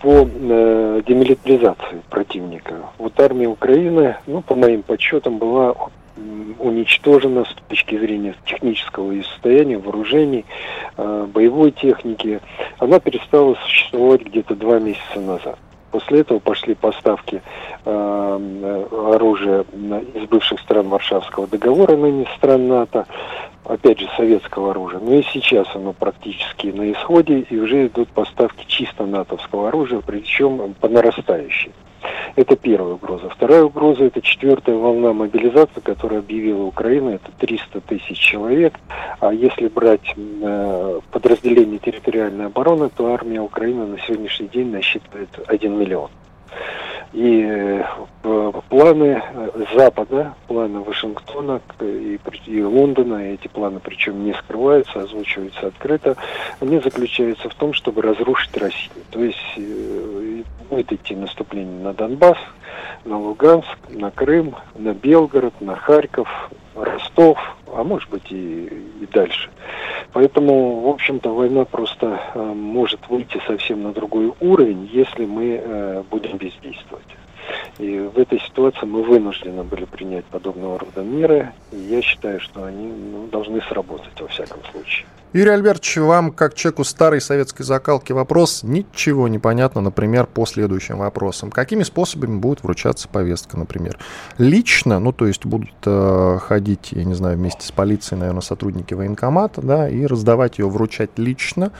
по 0.00 0.28
э, 0.28 1.02
демилитаризации 1.06 2.02
противника. 2.10 2.74
Вот 2.98 3.18
армия 3.20 3.48
Украины, 3.48 4.16
ну, 4.26 4.42
по 4.42 4.54
моим 4.54 4.82
подсчетам, 4.82 5.38
была 5.38 5.74
уничтожена 6.58 7.44
с 7.44 7.54
точки 7.68 7.98
зрения 7.98 8.34
технического 8.44 9.12
состояния, 9.22 9.78
вооружений, 9.78 10.44
боевой 10.96 11.72
техники. 11.72 12.40
Она 12.78 13.00
перестала 13.00 13.54
существовать 13.64 14.22
где-то 14.22 14.54
два 14.54 14.78
месяца 14.78 15.18
назад. 15.18 15.58
После 15.92 16.20
этого 16.20 16.38
пошли 16.38 16.74
поставки 16.74 17.42
э, 17.84 18.86
оружия 18.90 19.60
из 20.14 20.26
бывших 20.26 20.58
стран 20.60 20.88
Варшавского 20.88 21.46
договора, 21.46 21.96
ныне 21.96 22.26
стран 22.38 22.66
НАТО, 22.66 23.06
опять 23.66 24.00
же, 24.00 24.08
советского 24.16 24.70
оружия. 24.70 25.00
Но 25.00 25.12
и 25.12 25.22
сейчас 25.22 25.68
оно 25.74 25.92
практически 25.92 26.68
на 26.68 26.90
исходе, 26.90 27.40
и 27.40 27.58
уже 27.58 27.88
идут 27.88 28.08
поставки 28.08 28.64
чисто 28.66 29.04
натовского 29.04 29.68
оружия, 29.68 30.00
причем 30.00 30.74
по 30.80 30.88
нарастающей. 30.88 31.72
Это 32.36 32.56
первая 32.56 32.94
угроза. 32.94 33.28
Вторая 33.28 33.64
угроза– 33.64 34.04
это 34.06 34.22
четвертая 34.22 34.76
волна 34.76 35.12
мобилизации, 35.12 35.80
которую 35.80 36.20
объявила 36.20 36.64
Украина. 36.64 37.10
Это 37.10 37.30
300 37.38 37.80
тысяч 37.82 38.18
человек. 38.18 38.74
А 39.20 39.32
если 39.32 39.68
брать 39.68 40.14
э, 40.16 41.00
подразделение 41.10 41.78
территориальной 41.78 42.46
обороны, 42.46 42.88
то 42.88 43.12
армия 43.12 43.40
Украины 43.40 43.86
на 43.86 43.98
сегодняшний 44.00 44.48
день 44.48 44.70
насчитывает 44.70 45.28
1 45.46 45.78
миллион. 45.78 46.10
И 47.12 47.44
э, 47.46 48.52
планы 48.70 49.22
Запада, 49.74 50.34
планы 50.46 50.80
Вашингтона 50.80 51.60
и, 51.80 52.18
и 52.46 52.62
Лондона, 52.62 53.34
эти 53.34 53.48
планы 53.48 53.80
причем 53.80 54.24
не 54.24 54.32
скрываются, 54.32 55.02
озвучиваются 55.02 55.66
открыто, 55.66 56.16
они 56.60 56.78
заключаются 56.80 57.50
в 57.50 57.54
том, 57.54 57.74
чтобы 57.74 58.00
разрушить 58.00 58.56
Россию. 58.56 59.04
То 59.10 59.22
есть 59.22 59.38
э, 59.56 60.42
будет 60.70 60.90
идти 60.90 61.14
наступление 61.14 61.82
на 61.84 61.92
Донбасс, 61.92 62.38
на 63.04 63.18
Луганск, 63.18 63.76
на 63.90 64.10
Крым, 64.10 64.56
на 64.74 64.94
Белгород, 64.94 65.60
на 65.60 65.76
Харьков, 65.76 66.28
Ростов, 66.74 67.38
а 67.74 67.84
может 67.84 68.08
быть 68.10 68.30
и, 68.30 68.64
и 69.00 69.06
дальше. 69.12 69.50
Поэтому, 70.12 70.80
в 70.80 70.88
общем-то, 70.88 71.30
война 71.30 71.64
просто 71.64 72.20
э, 72.34 72.40
может 72.40 73.08
выйти 73.08 73.40
совсем 73.46 73.82
на 73.82 73.92
другой 73.92 74.32
уровень, 74.40 74.88
если 74.92 75.24
мы 75.24 75.60
э, 75.62 76.02
будем 76.10 76.36
бездействовать. 76.36 77.11
И 77.78 77.98
в 77.98 78.18
этой 78.18 78.40
ситуации 78.40 78.86
мы 78.86 79.02
вынуждены 79.02 79.62
были 79.64 79.84
принять 79.84 80.24
подобного 80.26 80.78
рода 80.78 81.02
меры. 81.02 81.52
И 81.72 81.76
я 81.76 82.02
считаю, 82.02 82.40
что 82.40 82.64
они 82.64 82.86
ну, 82.86 83.26
должны 83.26 83.60
сработать 83.62 84.20
во 84.20 84.28
всяком 84.28 84.60
случае. 84.70 85.06
Юрий 85.32 85.52
Альбертович, 85.52 85.96
вам, 85.96 86.30
как 86.30 86.54
человеку 86.54 86.84
старой 86.84 87.22
советской 87.22 87.62
закалки, 87.62 88.12
вопрос 88.12 88.62
ничего 88.62 89.28
не 89.28 89.38
понятно, 89.38 89.80
например, 89.80 90.26
по 90.26 90.44
следующим 90.44 90.98
вопросам. 90.98 91.50
Какими 91.50 91.84
способами 91.84 92.38
будет 92.38 92.62
вручаться 92.62 93.08
повестка, 93.08 93.56
например? 93.56 93.98
Лично, 94.36 94.98
ну, 94.98 95.10
то 95.12 95.26
есть 95.26 95.46
будут 95.46 95.72
э, 95.86 96.38
ходить, 96.38 96.92
я 96.92 97.04
не 97.04 97.14
знаю, 97.14 97.38
вместе 97.38 97.66
с 97.66 97.72
полицией, 97.72 98.20
наверное, 98.20 98.42
сотрудники 98.42 98.92
военкомата, 98.92 99.62
да, 99.62 99.88
и 99.88 100.04
раздавать 100.04 100.58
ее, 100.58 100.68
вручать 100.68 101.12
лично 101.16 101.72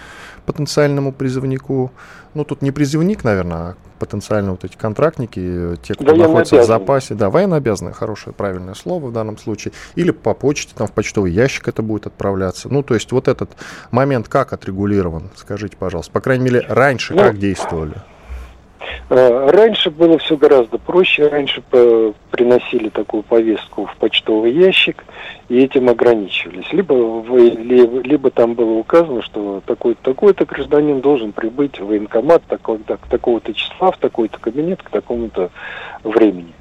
потенциальному 0.46 1.12
призывнику. 1.12 1.92
Ну, 2.32 2.44
тут 2.44 2.62
не 2.62 2.70
призывник, 2.70 3.22
наверное, 3.22 3.58
а 3.58 3.74
потенциально 4.02 4.50
вот 4.50 4.64
эти 4.64 4.76
контрактники, 4.76 5.76
те, 5.80 5.94
кто 5.94 6.16
находится 6.16 6.60
в 6.60 6.64
запасе, 6.64 7.14
да, 7.14 7.30
военно 7.30 7.54
обязанные, 7.54 7.94
хорошее, 7.94 8.34
правильное 8.34 8.74
слово 8.74 9.06
в 9.06 9.12
данном 9.12 9.38
случае, 9.38 9.72
или 9.94 10.10
по 10.10 10.34
почте, 10.34 10.72
там 10.76 10.88
в 10.88 10.92
почтовый 10.92 11.30
ящик 11.30 11.68
это 11.68 11.82
будет 11.82 12.08
отправляться. 12.08 12.68
Ну, 12.68 12.82
то 12.82 12.94
есть 12.94 13.12
вот 13.12 13.28
этот 13.28 13.50
момент 13.92 14.26
как 14.26 14.52
отрегулирован, 14.52 15.30
скажите, 15.36 15.76
пожалуйста, 15.76 16.10
по 16.10 16.20
крайней 16.20 16.46
мере, 16.46 16.66
раньше 16.68 17.14
ну, 17.14 17.20
как 17.20 17.38
действовали? 17.38 17.94
Э, 19.08 19.50
раньше 19.50 19.90
было 19.90 20.18
все 20.18 20.36
гораздо 20.36 20.78
проще. 20.78 21.28
Раньше 21.28 21.62
приносили 22.30 22.88
такую 22.88 23.22
повестку 23.22 23.86
в 23.86 23.96
почтовый 23.96 24.52
ящик 24.52 25.04
и 25.48 25.58
этим 25.58 25.88
ограничивались. 25.88 26.72
Либо, 26.72 26.94
либо, 27.36 28.00
либо 28.00 28.30
там 28.30 28.54
было 28.54 28.72
указано, 28.72 29.22
что 29.22 29.62
такой-то 29.66 30.02
такой-то 30.02 30.44
гражданин 30.44 31.00
должен 31.00 31.32
прибыть 31.32 31.78
в 31.78 31.86
военкомат 31.86 32.42
такого, 32.44 32.78
так, 32.78 33.06
такого-то 33.08 33.52
числа, 33.54 33.92
в 33.92 33.98
такой-то 33.98 34.38
кабинет 34.38 34.82
к 34.82 34.90
такому-то 34.90 35.50
времени. 36.04 36.52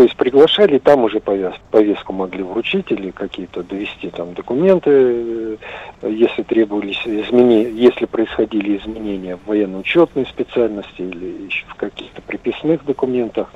То 0.00 0.04
есть 0.04 0.16
приглашали, 0.16 0.78
там 0.78 1.04
уже 1.04 1.20
повестку, 1.20 1.60
повестку 1.70 2.14
могли 2.14 2.42
вручить 2.42 2.90
или 2.90 3.10
какие-то 3.10 3.62
довести 3.62 4.08
там 4.08 4.32
документы, 4.32 4.90
э, 4.90 5.56
если 6.04 6.42
требовались 6.42 7.02
изменения, 7.04 7.70
если 7.70 8.06
происходили 8.06 8.78
изменения 8.78 9.36
в 9.36 9.46
военно-учетной 9.46 10.24
специальности 10.24 11.02
или 11.02 11.44
еще 11.44 11.66
в 11.66 11.74
каких-то 11.74 12.22
приписных 12.22 12.82
документах, 12.86 13.52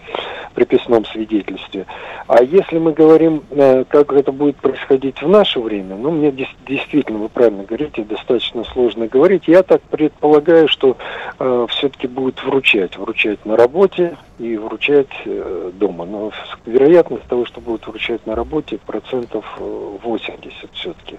приписном 0.54 1.04
свидетельстве. 1.04 1.87
А 2.26 2.42
если 2.42 2.78
мы 2.78 2.92
говорим, 2.92 3.42
э, 3.50 3.85
как 3.88 4.12
это 4.12 4.33
будет 4.33 4.57
происходить 4.57 5.20
в 5.20 5.28
наше 5.28 5.61
время, 5.61 5.96
ну, 5.96 6.11
мне 6.11 6.33
действительно, 6.66 7.18
вы 7.18 7.28
правильно 7.28 7.64
говорите, 7.64 8.02
достаточно 8.02 8.64
сложно 8.64 9.07
говорить. 9.07 9.42
Я 9.46 9.62
так 9.62 9.83
предполагаю, 9.83 10.68
что 10.68 10.96
э, 11.38 11.66
все-таки 11.70 12.07
будет 12.07 12.42
вручать, 12.42 12.96
вручать 12.96 13.44
на 13.44 13.57
работе 13.57 14.16
и 14.38 14.57
вручать 14.57 15.09
э, 15.24 15.70
дома. 15.74 16.07
Но 16.07 16.30
вероятность 16.66 17.25
того, 17.25 17.44
что 17.44 17.61
будут 17.61 17.87
вручать 17.87 18.27
на 18.27 18.35
работе, 18.35 18.79
процентов 18.79 19.44
80 19.59 20.44
э, 20.44 20.66
все-таки. 20.73 21.18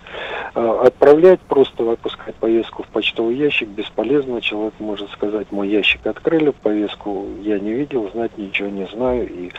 А, 0.54 0.82
отправлять, 0.86 1.40
просто 1.42 1.84
выпускать 1.84 2.36
повестку 2.36 2.84
в 2.84 2.88
почтовый 2.88 3.36
ящик 3.36 3.70
бесполезно. 3.70 4.42
Человек 4.42 4.74
может 4.80 5.10
сказать, 5.12 5.52
мой 5.52 5.70
ящик 5.70 6.06
открыли, 6.08 6.50
повестку 6.50 7.26
я 7.42 7.60
не 7.60 7.74
видел, 7.74 8.10
знать 8.12 8.38
ничего 8.38 8.70
не 8.70 8.86
знаю, 8.88 9.30
и 9.30 9.52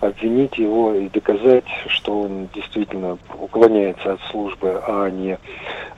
обвинить 0.00 0.58
его 0.58 0.94
и 0.94 1.08
доказать, 1.08 1.64
что 1.88 2.22
он 2.22 2.48
действительно 2.54 3.18
уклоняется 3.38 4.14
от 4.14 4.20
службы, 4.30 4.82
а 4.86 5.08
не, 5.10 5.38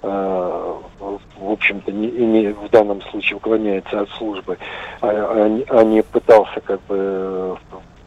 э, 0.02 0.74
в 1.38 1.50
общем-то, 1.50 1.92
не, 1.92 2.08
не 2.08 2.48
в 2.48 2.68
данном 2.70 3.00
случае 3.02 3.36
уклоняется 3.36 4.00
от 4.00 4.10
службы, 4.10 4.58
а, 5.00 5.08
а, 5.08 5.78
а 5.78 5.84
не 5.84 6.02
пытался 6.02 6.60
как 6.60 6.80
бы 6.82 7.56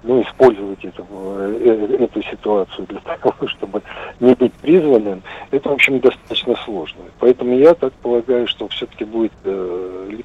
ну, 0.07 0.21
использовать 0.21 0.83
эту, 0.83 1.05
э, 1.11 1.97
эту 1.99 2.23
ситуацию 2.23 2.87
для 2.87 2.99
того, 3.01 3.33
чтобы 3.47 3.81
не 4.19 4.33
быть 4.33 4.53
призванным, 4.53 5.21
это, 5.51 5.69
в 5.69 5.73
общем, 5.73 5.99
достаточно 5.99 6.55
сложно. 6.63 7.01
Поэтому 7.19 7.57
я 7.57 7.73
так 7.73 7.93
полагаю, 7.93 8.47
что 8.47 8.67
все-таки 8.69 9.03
будет, 9.03 9.33
э, 9.43 10.21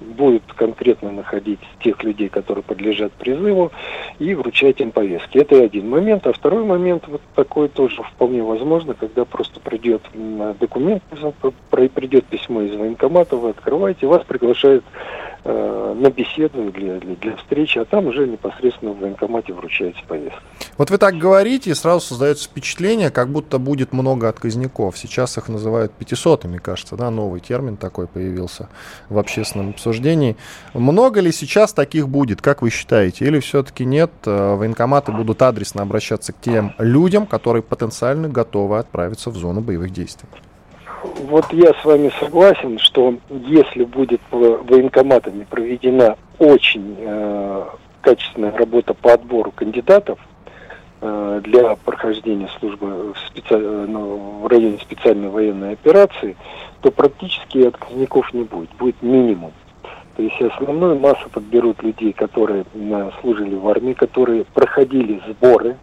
будет 0.00 0.42
конкретно 0.56 1.12
находить 1.12 1.60
тех 1.80 2.02
людей, 2.02 2.30
которые 2.30 2.64
подлежат 2.64 3.12
призыву, 3.12 3.70
и 4.18 4.34
вручать 4.34 4.80
им 4.80 4.92
повестки. 4.92 5.36
Это 5.36 5.62
один 5.62 5.90
момент. 5.90 6.26
А 6.26 6.32
второй 6.32 6.64
момент, 6.64 7.04
вот 7.06 7.20
такой 7.34 7.68
тоже 7.68 8.02
вполне 8.02 8.42
возможно, 8.42 8.94
когда 8.94 9.26
просто 9.26 9.60
придет 9.60 10.00
документ, 10.58 11.02
придет 11.70 12.24
письмо 12.24 12.62
из 12.62 12.74
военкомата, 12.74 13.36
вы 13.36 13.50
открываете, 13.50 14.06
вас 14.06 14.24
приглашают 14.24 14.84
Э, 15.44 15.94
на 15.96 16.10
беседу 16.10 16.70
для, 16.72 16.98
для, 16.98 17.14
для 17.14 17.36
встречи, 17.36 17.78
а 17.78 17.84
там 17.84 18.06
уже 18.06 18.26
непосредственно 18.26 18.92
в 18.92 18.98
военкомате 18.98 19.52
вручается 19.52 20.02
повестка. 20.06 20.40
Вот 20.76 20.90
вы 20.90 20.98
так 20.98 21.16
говорите, 21.16 21.70
и 21.70 21.74
сразу 21.74 22.00
создается 22.00 22.48
впечатление, 22.48 23.10
как 23.10 23.28
будто 23.28 23.58
будет 23.58 23.92
много 23.92 24.28
отказников. 24.28 24.98
Сейчас 24.98 25.38
их 25.38 25.48
называют 25.48 25.92
пятисотами, 25.92 26.58
кажется, 26.58 26.96
да, 26.96 27.10
новый 27.10 27.40
термин 27.40 27.76
такой 27.76 28.08
появился 28.08 28.68
в 29.08 29.18
общественном 29.18 29.70
обсуждении. 29.70 30.36
Много 30.74 31.20
ли 31.20 31.30
сейчас 31.30 31.72
таких 31.72 32.08
будет, 32.08 32.42
как 32.42 32.62
вы 32.62 32.70
считаете? 32.70 33.24
Или 33.24 33.38
все-таки 33.38 33.84
нет, 33.84 34.10
э, 34.26 34.54
военкоматы 34.54 35.12
будут 35.12 35.40
адресно 35.42 35.82
обращаться 35.82 36.32
к 36.32 36.40
тем 36.40 36.74
людям, 36.78 37.26
которые 37.26 37.62
потенциально 37.62 38.28
готовы 38.28 38.78
отправиться 38.78 39.30
в 39.30 39.36
зону 39.36 39.60
боевых 39.60 39.92
действий? 39.92 40.28
Вот 41.02 41.52
я 41.52 41.72
с 41.74 41.84
вами 41.84 42.10
согласен, 42.18 42.78
что 42.78 43.14
если 43.30 43.84
будет 43.84 44.20
военкоматами 44.30 45.44
проведена 45.44 46.16
очень 46.38 46.96
э, 46.98 47.64
качественная 48.00 48.52
работа 48.52 48.94
по 48.94 49.12
отбору 49.12 49.50
кандидатов 49.50 50.18
э, 51.00 51.40
для 51.44 51.76
прохождения 51.76 52.48
службы 52.58 53.12
в, 53.12 53.18
специ... 53.28 53.56
ну, 53.56 54.40
в 54.42 54.46
районе 54.46 54.78
специальной 54.78 55.28
военной 55.28 55.72
операции, 55.72 56.36
то 56.80 56.90
практически 56.90 57.58
отказников 57.58 58.32
не 58.32 58.44
будет, 58.44 58.70
будет 58.78 59.00
минимум. 59.02 59.52
То 60.16 60.22
есть 60.22 60.40
основную 60.40 60.98
массу 60.98 61.28
подберут 61.30 61.82
людей, 61.82 62.12
которые 62.12 62.64
э, 62.74 63.10
служили 63.20 63.54
в 63.54 63.68
армии, 63.68 63.92
которые 63.92 64.44
проходили 64.44 65.22
сборы 65.28 65.76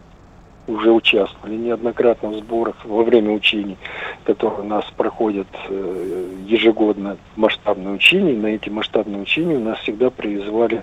уже 0.66 0.90
участвовали 0.90 1.56
неоднократно 1.56 2.30
в 2.30 2.34
сборах 2.36 2.84
во 2.84 3.02
время 3.02 3.32
учений, 3.32 3.76
которые 4.24 4.60
у 4.60 4.64
нас 4.64 4.84
проходят 4.96 5.46
э, 5.68 6.28
ежегодно 6.46 7.16
масштабные 7.36 7.94
учения. 7.94 8.34
На 8.34 8.46
эти 8.46 8.68
масштабные 8.68 9.22
учения 9.22 9.56
у 9.56 9.60
нас 9.60 9.78
всегда 9.80 10.10
призывали 10.10 10.82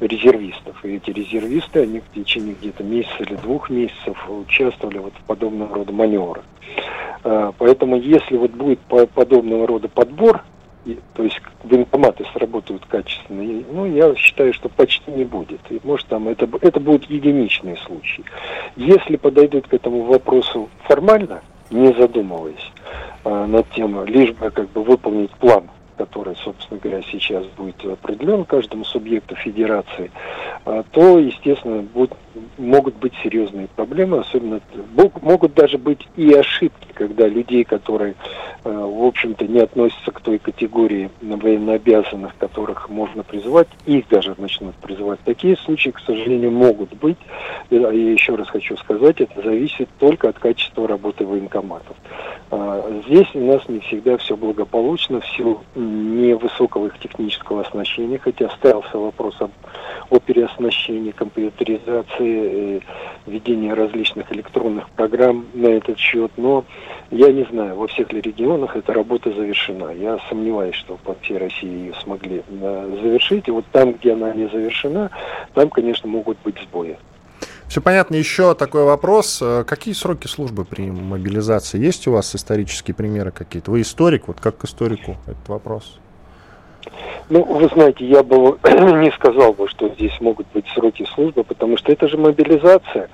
резервистов. 0.00 0.84
И 0.84 0.96
эти 0.96 1.10
резервисты, 1.10 1.80
они 1.80 2.00
в 2.00 2.14
течение 2.14 2.54
где-то 2.60 2.84
месяца 2.84 3.16
или 3.20 3.34
двух 3.36 3.70
месяцев 3.70 4.28
участвовали 4.28 4.98
вот 4.98 5.14
в 5.14 5.26
подобного 5.26 5.74
рода 5.74 5.92
маневрах. 5.92 6.44
Э, 7.24 7.52
поэтому 7.56 7.96
если 7.96 8.36
вот 8.36 8.50
будет 8.50 8.80
подобного 8.80 9.66
рода 9.66 9.88
подбор, 9.88 10.42
и, 10.84 10.98
то 11.14 11.22
есть 11.22 11.40
военкоматы 11.62 12.24
сработают 12.32 12.84
качественно, 12.86 13.42
и, 13.42 13.64
ну, 13.70 13.86
я 13.86 14.14
считаю, 14.16 14.52
что 14.52 14.68
почти 14.68 15.10
не 15.10 15.24
будет. 15.24 15.60
И, 15.70 15.80
может, 15.84 16.06
там 16.08 16.28
это, 16.28 16.48
это 16.60 16.80
будут 16.80 17.08
единичные 17.08 17.76
случаи. 17.76 18.24
Если 18.76 19.16
подойдут 19.16 19.68
к 19.68 19.74
этому 19.74 20.02
вопросу 20.02 20.68
формально, 20.84 21.42
не 21.70 21.92
задумываясь 21.94 22.72
э, 23.24 23.46
над 23.46 23.70
тем, 23.70 24.04
лишь 24.04 24.32
бы 24.32 24.50
как 24.50 24.70
бы 24.70 24.82
выполнить 24.82 25.30
план 25.32 25.68
который, 25.96 26.34
собственно 26.36 26.80
говоря, 26.80 27.02
сейчас 27.02 27.46
будет 27.56 27.84
определен 27.84 28.44
каждому 28.44 28.84
субъекту 28.84 29.36
федерации, 29.36 30.10
а, 30.64 30.82
то, 30.90 31.18
естественно, 31.18 31.82
будет, 31.82 32.12
могут 32.58 32.94
быть 32.96 33.12
серьезные 33.22 33.68
проблемы, 33.68 34.18
особенно 34.18 34.60
могут 35.22 35.54
даже 35.54 35.78
быть 35.78 36.08
и 36.16 36.32
ошибки, 36.32 36.88
когда 36.94 37.26
людей, 37.26 37.64
которые, 37.64 38.14
а, 38.64 38.86
в 38.86 39.04
общем-то, 39.04 39.46
не 39.46 39.60
относятся 39.60 40.10
к 40.10 40.20
той 40.20 40.38
категории 40.38 41.10
военнообязанных, 41.20 42.36
которых 42.38 42.88
можно 42.88 43.22
призывать, 43.22 43.68
их 43.86 44.08
даже 44.08 44.34
начнут 44.38 44.74
призывать. 44.76 45.20
Такие 45.24 45.56
случаи, 45.56 45.90
к 45.90 46.00
сожалению, 46.00 46.50
могут 46.50 46.94
быть. 46.94 47.18
И 47.70 47.76
еще 47.76 48.34
раз 48.34 48.48
хочу 48.48 48.76
сказать, 48.76 49.20
это 49.20 49.42
зависит 49.42 49.88
только 49.98 50.28
от 50.28 50.38
качества 50.38 50.86
работы 50.86 51.24
военкоматов. 51.24 51.96
А, 52.50 53.02
здесь 53.06 53.28
у 53.34 53.40
нас 53.40 53.66
не 53.68 53.80
всегда 53.80 54.16
все 54.18 54.36
благополучно 54.36 55.20
в 55.20 55.26
силу 55.36 55.62
невысокого 55.74 56.86
их 56.86 56.98
технического 56.98 57.62
оснащения, 57.62 58.18
хотя 58.18 58.50
ставился 58.50 58.98
вопрос 58.98 59.36
об, 59.40 59.50
о 60.10 60.18
переоснащении, 60.18 61.12
компьютеризации, 61.12 62.21
э, 62.26 62.80
введении 63.26 63.70
различных 63.70 64.32
электронных 64.32 64.88
программ 64.90 65.46
на 65.54 65.68
этот 65.68 65.98
счет, 65.98 66.30
но 66.36 66.64
я 67.10 67.30
не 67.30 67.44
знаю, 67.44 67.76
во 67.76 67.86
всех 67.88 68.12
ли 68.12 68.20
регионах 68.20 68.74
эта 68.76 68.92
работа 68.92 69.30
завершена. 69.32 69.90
Я 69.92 70.18
сомневаюсь, 70.28 70.74
что 70.74 70.96
по 71.04 71.14
всей 71.20 71.38
России 71.38 71.68
ее 71.68 71.94
смогли 72.02 72.42
э, 72.48 72.98
завершить. 73.02 73.48
И 73.48 73.50
вот 73.50 73.64
там, 73.70 73.92
где 73.92 74.14
она 74.14 74.32
не 74.32 74.48
завершена, 74.48 75.10
там, 75.54 75.68
конечно, 75.68 76.08
могут 76.08 76.38
быть 76.42 76.56
сбои. 76.62 76.96
Все 77.68 77.80
понятно. 77.80 78.16
Еще 78.16 78.54
такой 78.54 78.84
вопрос. 78.84 79.40
Э, 79.42 79.64
какие 79.66 79.94
сроки 79.94 80.26
службы 80.26 80.64
при 80.64 80.90
мобилизации? 80.90 81.78
Есть 81.78 82.06
у 82.06 82.12
вас 82.12 82.34
исторические 82.34 82.94
примеры 82.94 83.30
какие-то? 83.30 83.70
Вы 83.70 83.82
историк, 83.82 84.28
вот 84.28 84.40
как 84.40 84.58
к 84.58 84.64
историку 84.64 85.16
этот 85.26 85.48
вопрос? 85.48 85.98
Ну, 87.28 87.44
вы 87.44 87.68
знаете, 87.68 88.04
я 88.04 88.22
бы 88.22 88.58
не 88.64 89.10
сказал 89.12 89.52
бы, 89.52 89.68
что 89.68 89.88
здесь 89.90 90.20
могут 90.20 90.46
быть 90.52 90.66
сроки 90.74 91.06
службы, 91.14 91.44
потому 91.44 91.76
что 91.76 91.92
это 91.92 92.08
же 92.08 92.16
мобилизация. 92.18 93.08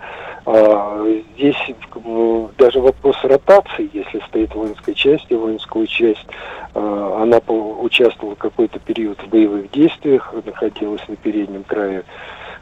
А, 0.47 1.07
здесь 1.37 1.57
даже 2.57 2.81
вопрос 2.81 3.17
ротации, 3.23 3.91
если 3.93 4.21
стоит 4.29 4.55
воинская 4.55 4.95
часть, 4.95 5.27
и 5.29 5.35
воинскую 5.35 5.87
часть, 5.87 6.27
а, 6.75 7.21
она 7.23 7.39
участвовала 7.49 8.35
какой-то 8.35 8.79
период 8.79 9.21
в 9.23 9.29
боевых 9.29 9.71
действиях, 9.71 10.35
находилась 10.45 11.07
на 11.09 11.17
переднем 11.17 11.65
крае 11.65 12.05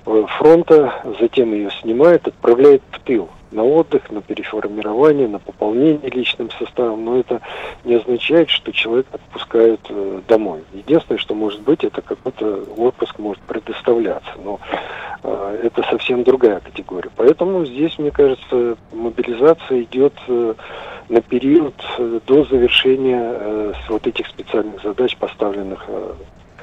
Э, 0.06 0.24
фронта, 0.38 0.94
затем 1.20 1.52
ее 1.52 1.68
снимают, 1.82 2.28
отправляют 2.28 2.82
в 2.92 3.00
тыл 3.00 3.28
на 3.50 3.64
отдых, 3.64 4.10
на 4.10 4.22
переформирование, 4.22 5.28
на 5.28 5.38
пополнение 5.38 6.10
личным 6.10 6.50
составом, 6.50 7.04
но 7.04 7.18
это 7.18 7.40
не 7.84 7.94
означает, 7.94 8.50
что 8.50 8.72
человек 8.72 9.06
отпускают 9.12 9.80
э, 9.88 10.20
домой. 10.28 10.62
Единственное, 10.72 11.18
что 11.18 11.34
может 11.34 11.60
быть, 11.62 11.84
это 11.84 12.02
какой-то 12.02 12.64
отпуск 12.76 13.18
может 13.18 13.42
предоставляться, 13.42 14.30
но 14.44 14.60
э, 15.22 15.60
это 15.64 15.82
совсем 15.84 16.24
другая 16.24 16.60
категория. 16.60 17.10
Поэтому 17.16 17.64
здесь, 17.64 17.98
мне 17.98 18.10
кажется, 18.10 18.76
мобилизация 18.92 19.82
идет 19.82 20.14
э, 20.28 20.54
на 21.08 21.20
период 21.20 21.74
э, 21.98 22.20
до 22.26 22.44
завершения 22.44 23.20
э, 23.22 23.72
вот 23.88 24.06
этих 24.06 24.26
специальных 24.26 24.82
задач, 24.82 25.16
поставленных 25.16 25.84
э, 25.88 26.12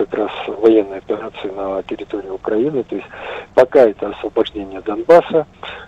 как 0.05 0.13
раз 0.19 0.31
военной 0.47 0.97
операции 0.97 1.49
на 1.55 1.81
территории 1.83 2.29
Украины. 2.29 2.83
То 2.83 2.95
есть 2.95 3.07
пока 3.53 3.81
это 3.81 4.09
освобождение 4.09 4.81
Донбасса. 4.81 5.45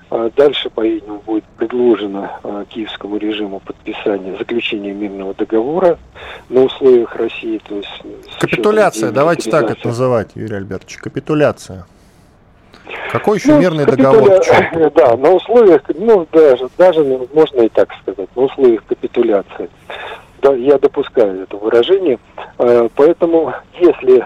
А 0.09 0.29
дальше, 0.35 0.69
по-видимому, 0.69 1.21
будет 1.25 1.43
предложено 1.57 2.39
а, 2.43 2.65
киевскому 2.65 3.17
режиму 3.17 3.59
подписание 3.59 4.37
заключения 4.37 4.93
мирного 4.93 5.33
договора 5.33 5.97
на 6.49 6.61
условиях 6.61 7.15
России. 7.15 7.59
То 7.67 7.75
есть 7.75 8.39
Капитуляция, 8.39 9.11
давайте 9.11 9.49
так 9.49 9.69
это 9.69 9.87
называть, 9.87 10.31
Юрий 10.35 10.57
Альбертович, 10.57 10.97
капитуляция. 10.97 11.85
Какой 13.11 13.37
еще 13.39 13.53
ну, 13.53 13.61
мирный 13.61 13.85
договор? 13.85 14.29
Да, 14.95 15.17
на 15.17 15.31
условиях, 15.31 15.81
ну 15.95 16.27
даже, 16.31 16.69
даже 16.77 17.03
можно 17.33 17.61
и 17.61 17.69
так 17.69 17.89
сказать, 18.01 18.29
на 18.35 18.43
условиях 18.43 18.85
капитуляции 18.85 19.69
да, 20.45 20.53
я 20.53 20.77
допускаю 20.77 21.41
это 21.41 21.57
выражение. 21.57 22.19
Э, 22.59 22.87
поэтому, 22.95 23.51
если 23.79 24.23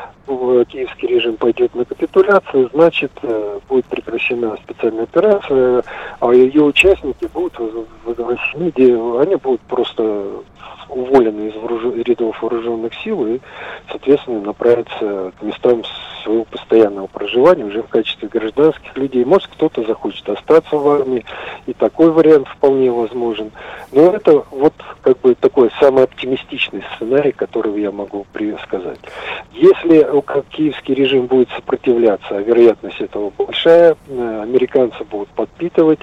киевский 0.65 1.07
режим 1.07 1.37
пойдет 1.37 1.73
на 1.73 1.85
капитуляцию, 1.85 2.69
значит, 2.73 3.11
э, 3.23 3.59
будет 3.69 3.85
прекращена 3.85 4.57
специальная 4.57 5.03
операция, 5.03 5.83
а 6.19 6.31
ее 6.31 6.63
участники 6.63 7.25
будут 7.33 7.57
возвращены, 8.03 8.71
они 9.21 9.35
будут 9.37 9.61
просто 9.61 10.25
уволены 10.89 11.49
из 11.49 12.05
рядов 12.07 12.41
вооруженных 12.41 12.93
сил 13.03 13.25
и, 13.27 13.39
соответственно, 13.89 14.41
направятся 14.41 15.31
к 15.39 15.41
местам 15.41 15.83
своего 16.23 16.43
постоянного 16.45 17.07
проживания 17.07 17.65
уже 17.65 17.81
в 17.81 17.87
качестве 17.87 18.27
гражданских 18.27 18.95
людей. 18.97 19.25
Может, 19.25 19.47
кто-то 19.49 19.83
захочет 19.83 20.27
остаться 20.29 20.75
в 20.75 20.87
армии, 20.87 21.25
и 21.65 21.73
такой 21.73 22.11
вариант 22.11 22.47
вполне 22.47 22.91
возможен. 22.91 23.51
Но 23.91 24.11
это 24.13 24.43
вот 24.51 24.73
как 25.01 25.19
бы 25.19 25.35
такой 25.35 25.71
самый 25.79 26.03
оптимистичный 26.03 26.83
сценарий, 26.95 27.31
который 27.31 27.79
я 27.81 27.91
могу 27.91 28.25
сказать. 28.63 28.99
Если 29.53 30.03
киевский 30.49 30.93
режим 30.93 31.27
будет 31.27 31.49
сопротивляться, 31.49 32.37
а 32.37 32.41
вероятность 32.41 32.99
этого 33.01 33.31
большая, 33.37 33.95
э, 34.07 34.41
американцы 34.43 35.03
будут 35.03 35.29
подпитывать 35.29 35.99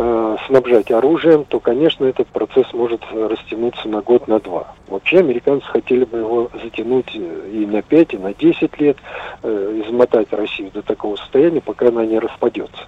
Э, 0.00 0.36
снабжать 0.46 0.92
оружием, 0.92 1.44
то, 1.44 1.58
конечно, 1.58 2.04
этот 2.04 2.28
процесс 2.28 2.72
может 2.72 3.02
растянуться 3.12 3.88
на 3.88 4.00
год, 4.00 4.28
на 4.28 4.38
два. 4.38 4.76
Вообще 4.86 5.18
американцы 5.18 5.66
хотели 5.66 6.04
бы 6.04 6.18
его 6.18 6.50
затянуть 6.62 7.10
э, 7.16 7.50
и 7.52 7.66
на 7.66 7.82
5, 7.82 8.14
и 8.14 8.16
на 8.16 8.32
10 8.32 8.80
лет, 8.80 8.96
э, 9.42 9.82
измотать 9.84 10.32
Россию 10.32 10.70
до 10.72 10.82
такого 10.82 11.16
состояния, 11.16 11.60
пока 11.60 11.88
она 11.88 12.06
не 12.06 12.20
распадется. 12.20 12.86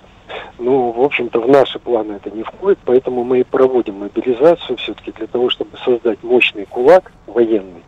Ну, 0.58 0.90
в 0.92 1.02
общем-то, 1.02 1.40
в 1.40 1.48
наши 1.48 1.78
планы 1.78 2.12
это 2.12 2.30
не 2.30 2.42
входит, 2.42 2.78
поэтому 2.84 3.24
мы 3.24 3.40
и 3.40 3.44
проводим 3.44 4.00
мобилизацию 4.00 4.76
все-таки 4.76 5.12
для 5.12 5.26
того, 5.26 5.50
чтобы 5.50 5.76
создать 5.78 6.22
мощный 6.22 6.66
кулак 6.66 7.12
военный, 7.26 7.82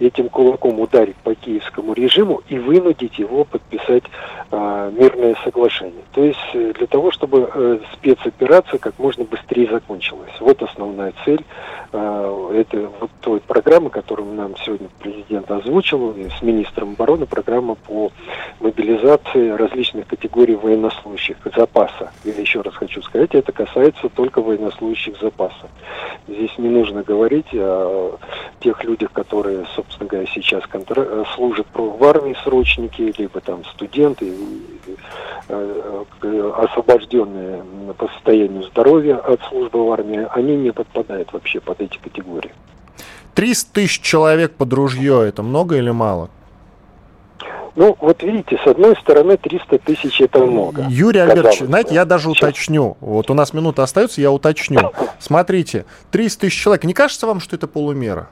этим 0.00 0.28
кулаком 0.28 0.80
ударить 0.80 1.16
по 1.16 1.34
киевскому 1.34 1.92
режиму 1.92 2.42
и 2.48 2.58
вынудить 2.58 3.18
его 3.18 3.44
подписать 3.44 4.04
э, 4.50 4.92
мирное 4.94 5.36
соглашение. 5.44 6.02
То 6.12 6.24
есть 6.24 6.38
э, 6.54 6.72
для 6.76 6.86
того, 6.86 7.10
чтобы 7.10 7.50
э, 7.52 7.78
спецоперация 7.94 8.78
как 8.78 8.98
можно 8.98 9.24
быстрее 9.24 9.68
закончилась. 9.70 10.32
Вот 10.40 10.62
основная 10.62 11.12
цель 11.24 11.44
э, 11.92 12.50
это 12.54 12.90
вот 13.00 13.10
той 13.20 13.40
программы, 13.40 13.90
которую 13.90 14.34
нам 14.34 14.56
сегодня 14.56 14.88
президент 14.98 15.50
озвучил 15.50 16.14
с 16.38 16.42
министром 16.42 16.92
обороны, 16.92 17.26
программа 17.26 17.74
по 17.74 18.10
мобилизации 18.60 19.50
различных 19.50 20.06
категорий 20.06 20.56
военнослужащих 20.56 21.38
запаса. 21.88 22.12
Я 22.24 22.34
еще 22.34 22.60
раз 22.60 22.74
хочу 22.74 23.02
сказать, 23.02 23.34
это 23.34 23.52
касается 23.52 24.08
только 24.08 24.40
военнослужащих 24.40 25.20
запаса. 25.20 25.68
Здесь 26.26 26.50
не 26.58 26.68
нужно 26.68 27.02
говорить 27.02 27.46
о 27.54 28.18
тех 28.60 28.82
людях, 28.84 29.12
которые, 29.12 29.66
собственно 29.74 30.08
говоря, 30.08 30.26
сейчас 30.32 30.66
контр... 30.66 31.00
Э, 31.00 31.24
служат 31.34 31.66
в 31.74 32.04
армии 32.04 32.36
срочники, 32.44 33.14
либо 33.16 33.40
там 33.40 33.64
студенты, 33.64 34.32
э, 35.48 36.04
э, 36.22 36.52
освобожденные 36.56 37.62
по 37.96 38.08
состоянию 38.08 38.62
здоровья 38.64 39.16
от 39.16 39.40
службы 39.48 39.84
в 39.84 39.92
армии, 39.92 40.26
они 40.30 40.56
не 40.56 40.72
подпадают 40.72 41.32
вообще 41.32 41.60
под 41.60 41.80
эти 41.80 41.98
категории. 41.98 42.52
300 43.34 43.72
тысяч 43.72 44.00
человек 44.00 44.54
под 44.54 44.72
ружье, 44.72 45.24
это 45.28 45.42
много 45.42 45.76
или 45.76 45.90
мало? 45.90 46.28
Ну, 47.78 47.96
вот 48.00 48.24
видите, 48.24 48.58
с 48.64 48.66
одной 48.66 48.96
стороны 48.96 49.36
300 49.36 49.78
тысяч 49.78 50.20
это 50.20 50.40
много. 50.40 50.86
Юрий 50.88 51.20
Альбертович, 51.20 51.60
знаете, 51.60 51.94
я 51.94 52.04
даже 52.04 52.28
Сейчас. 52.28 52.48
уточню. 52.48 52.96
Вот 53.00 53.30
у 53.30 53.34
нас 53.34 53.54
минута 53.54 53.84
остается, 53.84 54.20
я 54.20 54.32
уточню. 54.32 54.90
Смотрите, 55.20 55.84
300 56.10 56.40
тысяч 56.40 56.60
человек. 56.60 56.82
Не 56.82 56.92
кажется 56.92 57.28
вам, 57.28 57.38
что 57.38 57.54
это 57.54 57.68
полумера? 57.68 58.30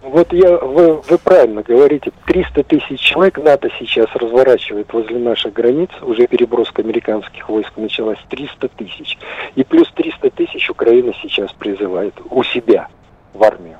Вот 0.00 0.32
я, 0.32 0.56
вы, 0.56 1.02
вы 1.02 1.18
правильно 1.18 1.62
говорите, 1.62 2.10
300 2.24 2.62
тысяч 2.62 2.98
человек 3.00 3.36
НАТО 3.36 3.68
сейчас 3.78 4.06
разворачивает 4.14 4.90
возле 4.94 5.18
наших 5.18 5.52
границ, 5.52 5.90
уже 6.00 6.26
переброска 6.26 6.80
американских 6.80 7.50
войск 7.50 7.72
началась, 7.76 8.18
300 8.30 8.68
тысяч. 8.68 9.18
И 9.56 9.62
плюс 9.62 9.92
300 9.92 10.30
тысяч 10.30 10.70
Украина 10.70 11.12
сейчас 11.20 11.52
призывает 11.52 12.14
у 12.30 12.42
себя 12.44 12.88
в 13.34 13.44
армию. 13.44 13.76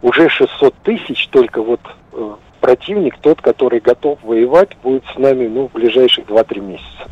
Уже 0.00 0.30
600 0.30 0.74
тысяч 0.82 1.28
только 1.28 1.62
вот 1.62 1.80
э, 2.14 2.36
противник, 2.64 3.18
тот, 3.20 3.42
который 3.42 3.78
готов 3.78 4.18
воевать, 4.22 4.70
будет 4.82 5.04
с 5.14 5.18
нами 5.18 5.46
ну, 5.48 5.68
в 5.68 5.72
ближайшие 5.72 6.24
2-3 6.24 6.60
месяца. 6.60 7.10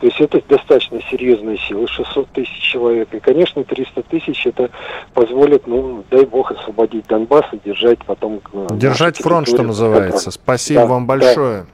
То 0.00 0.06
есть 0.06 0.20
это 0.20 0.42
достаточно 0.46 1.00
серьезная 1.10 1.56
сила, 1.56 1.88
600 1.88 2.28
тысяч 2.28 2.60
человек. 2.60 3.08
И, 3.12 3.18
конечно, 3.18 3.64
300 3.64 4.02
тысяч 4.02 4.46
это 4.46 4.68
позволит, 5.14 5.66
ну, 5.66 6.04
дай 6.10 6.26
бог, 6.26 6.52
освободить 6.52 7.06
Донбасс 7.06 7.46
и 7.52 7.60
держать 7.64 8.00
потом... 8.04 8.42
Э, 8.52 8.66
держать 8.72 9.16
фронт, 9.16 9.48
что 9.48 9.62
называется. 9.62 10.30
Спасибо 10.30 10.82
да, 10.82 10.86
вам 10.88 11.06
большое. 11.06 11.62
Да. 11.62 11.66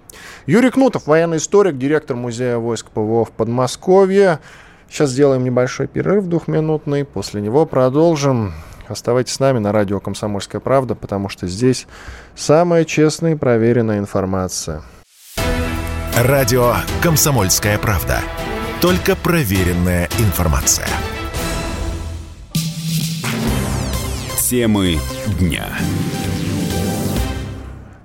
Юрий 0.46 0.70
Кнутов, 0.70 1.08
военный 1.08 1.38
историк, 1.38 1.76
директор 1.76 2.14
музея 2.14 2.58
войск 2.58 2.88
ПВО 2.92 3.24
в 3.24 3.32
Подмосковье. 3.32 4.38
Сейчас 4.88 5.10
сделаем 5.10 5.42
небольшой 5.42 5.88
перерыв 5.88 6.26
двухминутный, 6.26 7.04
после 7.04 7.40
него 7.40 7.66
продолжим. 7.66 8.52
Оставайтесь 8.88 9.34
с 9.34 9.40
нами 9.40 9.58
на 9.58 9.70
радио 9.70 10.00
«Комсомольская 10.00 10.60
правда», 10.60 10.94
потому 10.94 11.28
что 11.28 11.46
здесь 11.46 11.86
самая 12.34 12.84
честная 12.84 13.32
и 13.32 13.36
проверенная 13.36 13.98
информация. 13.98 14.82
Радио 16.16 16.74
«Комсомольская 17.02 17.78
правда». 17.78 18.20
Только 18.80 19.14
проверенная 19.14 20.08
информация. 20.18 20.88
Темы 24.48 24.96
дня. 25.38 25.66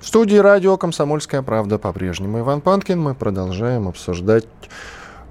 В 0.02 0.06
студии 0.06 0.36
радио 0.36 0.76
«Комсомольская 0.78 1.42
правда» 1.42 1.78
по-прежнему 1.78 2.40
Иван 2.40 2.60
Панкин. 2.60 3.00
Мы 3.00 3.16
продолжаем 3.16 3.88
обсуждать 3.88 4.46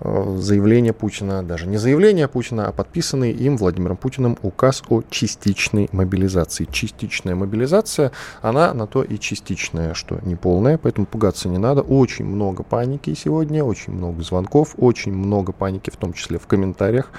заявление 0.03 0.92
Путина, 0.92 1.42
даже 1.42 1.66
не 1.66 1.76
заявление 1.76 2.28
Путина, 2.28 2.68
а 2.68 2.72
подписанный 2.72 3.30
им, 3.30 3.57
Владимиром 3.57 3.96
Путиным, 3.96 4.36
указ 4.42 4.82
о 4.88 5.03
частичной 5.11 5.88
мобилизации. 5.92 6.66
Частичная 6.70 7.34
мобилизация, 7.34 8.12
она 8.40 8.74
на 8.74 8.86
то 8.86 9.03
и 9.03 9.18
частичная, 9.18 9.94
что 9.94 10.18
не 10.22 10.34
полная, 10.34 10.78
поэтому 10.78 11.07
пугаться 11.07 11.48
не 11.48 11.59
надо. 11.59 11.82
Очень 11.82 12.24
много 12.24 12.62
паники 12.62 13.14
сегодня, 13.14 13.64
очень 13.64 13.92
много 13.92 14.22
звонков, 14.22 14.74
очень 14.76 15.12
много 15.12 15.53
паники, 15.53 15.90
в 15.90 15.96
том 15.96 16.12
числе 16.12 16.38
в 16.38 16.46
комментариях 16.46 17.11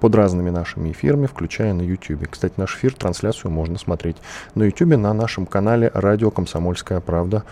под 0.00 0.14
разными 0.14 0.50
нашими 0.50 0.90
эфирами, 0.90 1.26
включая 1.26 1.72
на 1.74 1.82
YouTube. 1.82 2.28
Кстати, 2.28 2.54
наш 2.56 2.76
эфир, 2.76 2.92
трансляцию 2.94 3.50
можно 3.50 3.78
смотреть 3.78 4.16
на 4.54 4.64
YouTube 4.64 4.96
на 4.96 5.12
нашем 5.14 5.46
канале 5.46 5.90
«Радио 5.94 6.30
Комсомольская 6.30 7.00
правда». 7.00 7.44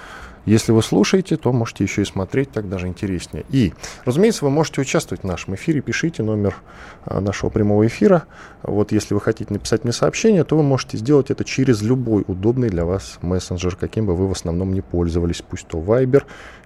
Если 0.47 0.73
вы 0.73 0.83
слушаете, 0.83 1.37
то 1.37 1.53
можете 1.53 1.85
еще 1.85 2.03
и 2.03 2.05
смотреть, 2.05 2.51
так 2.51 2.69
даже 2.69 2.89
интереснее. 2.89 3.45
И, 3.51 3.73
разумеется, 4.05 4.45
вы 4.45 4.51
можете 4.51 4.81
участвовать 4.81 5.23
в 5.23 5.27
нашем 5.27 5.55
эфире. 5.55 5.81
Пишите 5.81 6.23
номер 6.23 6.57
а, 7.05 7.21
нашего 7.21 7.51
прямого 7.51 7.87
эфира. 7.87 8.25
Вот 8.63 8.93
если 8.93 9.15
вы 9.15 9.21
хотите 9.21 9.53
написать 9.53 9.85
мне 9.85 9.93
сообщение, 9.93 10.45
то 10.45 10.57
вы 10.57 10.63
можете 10.63 10.97
сделать 10.97 11.31
это 11.31 11.45
через 11.45 11.83
любой 11.83 12.25
удобный 12.27 12.71
для 12.71 12.85
вас 12.85 13.19
мессенджер, 13.23 13.77
каким 13.77 14.07
бы 14.07 14.15
вы 14.15 14.29
в 14.29 14.33
основном 14.33 14.73
не 14.73 14.81
пользовались, 14.81 15.43
пусть 15.43 15.67
то 15.69 15.79
Viber, 15.79 16.23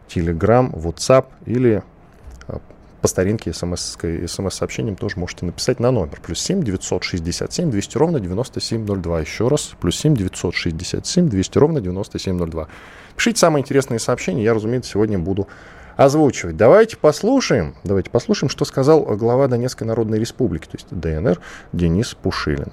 Telegram, 0.08 0.72
WhatsApp 0.72 1.26
или 1.46 1.82
по 3.04 3.08
старинке 3.08 3.52
смс-сообщением 3.52 4.96
тоже 4.96 5.18
можете 5.18 5.44
написать 5.44 5.78
на 5.78 5.90
номер. 5.90 6.20
Плюс 6.22 6.40
7 6.40 6.62
967 6.62 7.70
200 7.70 7.98
ровно 7.98 8.18
9702. 8.18 9.20
Еще 9.20 9.46
раз. 9.46 9.72
Плюс 9.78 9.98
7 9.98 10.16
967 10.16 11.28
200 11.28 11.58
ровно 11.58 11.82
9702. 11.82 12.66
Пишите 13.14 13.38
самые 13.38 13.60
интересные 13.60 13.98
сообщения. 13.98 14.42
Я, 14.42 14.54
разумеется, 14.54 14.92
сегодня 14.92 15.18
буду 15.18 15.48
озвучивать. 15.98 16.56
Давайте 16.56 16.96
послушаем, 16.96 17.74
давайте 17.84 18.08
послушаем, 18.08 18.48
что 18.48 18.64
сказал 18.64 19.02
глава 19.02 19.48
Донецкой 19.48 19.86
Народной 19.86 20.18
Республики, 20.18 20.64
то 20.64 20.78
есть 20.78 20.86
ДНР, 20.90 21.40
Денис 21.74 22.14
Пушилин. 22.14 22.72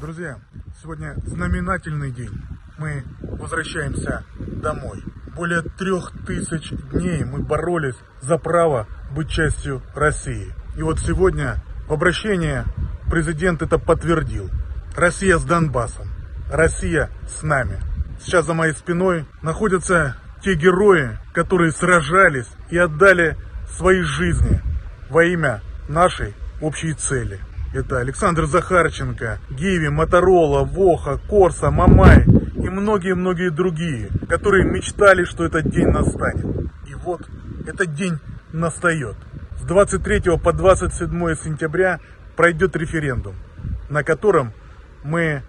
Друзья, 0.00 0.38
сегодня 0.80 1.14
знаменательный 1.24 2.12
день. 2.12 2.30
Мы 2.78 3.02
возвращаемся 3.20 4.24
домой. 4.38 5.02
Более 5.34 5.62
трех 5.62 6.12
тысяч 6.24 6.70
дней 6.92 7.24
мы 7.24 7.40
боролись 7.40 7.96
за 8.20 8.38
право 8.38 8.86
быть 9.10 9.28
частью 9.28 9.82
России. 9.96 10.54
И 10.76 10.82
вот 10.82 11.00
сегодня 11.00 11.64
в 11.88 11.92
обращении 11.92 12.62
президент 13.10 13.60
это 13.60 13.78
подтвердил. 13.78 14.48
Россия 14.94 15.36
с 15.36 15.42
Донбассом. 15.42 16.06
Россия 16.48 17.10
с 17.26 17.42
нами. 17.42 17.80
Сейчас 18.20 18.46
за 18.46 18.54
моей 18.54 18.74
спиной 18.74 19.26
находятся 19.42 20.16
те 20.44 20.54
герои, 20.54 21.18
которые 21.34 21.72
сражались 21.72 22.48
и 22.70 22.78
отдали 22.78 23.36
свои 23.66 24.02
жизни 24.02 24.62
во 25.10 25.24
имя 25.24 25.60
нашей 25.88 26.36
общей 26.60 26.94
цели. 26.94 27.40
Это 27.72 27.98
Александр 27.98 28.46
Захарченко, 28.46 29.40
Гиви, 29.50 29.88
Моторола, 29.88 30.64
Воха, 30.64 31.18
Корса, 31.28 31.70
Мамай 31.70 32.24
и 32.24 32.68
многие-многие 32.70 33.50
другие, 33.50 34.08
которые 34.26 34.64
мечтали, 34.64 35.24
что 35.24 35.44
этот 35.44 35.68
день 35.68 35.88
настанет. 35.88 36.46
И 36.86 36.94
вот 36.94 37.28
этот 37.66 37.94
день 37.94 38.18
настает. 38.52 39.16
С 39.58 39.64
23 39.64 40.38
по 40.38 40.52
27 40.54 41.10
сентября 41.34 42.00
пройдет 42.36 42.74
референдум, 42.74 43.36
на 43.90 44.02
котором 44.02 44.52
мы 45.02 45.42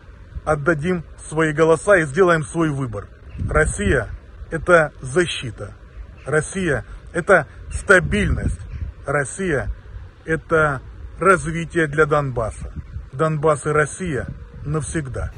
отдадим 0.43 1.05
свои 1.29 1.53
голоса 1.53 1.97
и 1.97 2.05
сделаем 2.05 2.43
свой 2.43 2.69
выбор. 2.69 3.07
Россия– 3.49 4.09
это 4.51 4.91
защита. 5.01 5.73
Россия– 6.25 6.83
это 7.13 7.47
стабильность. 7.71 8.59
Россия– 9.05 9.69
это 10.25 10.81
развитие 11.19 11.87
для 11.87 12.05
Донбасса. 12.05 12.73
Донбасс 13.13 13.65
и 13.65 13.69
Россия 13.69 14.27
навсегда. 14.65 15.31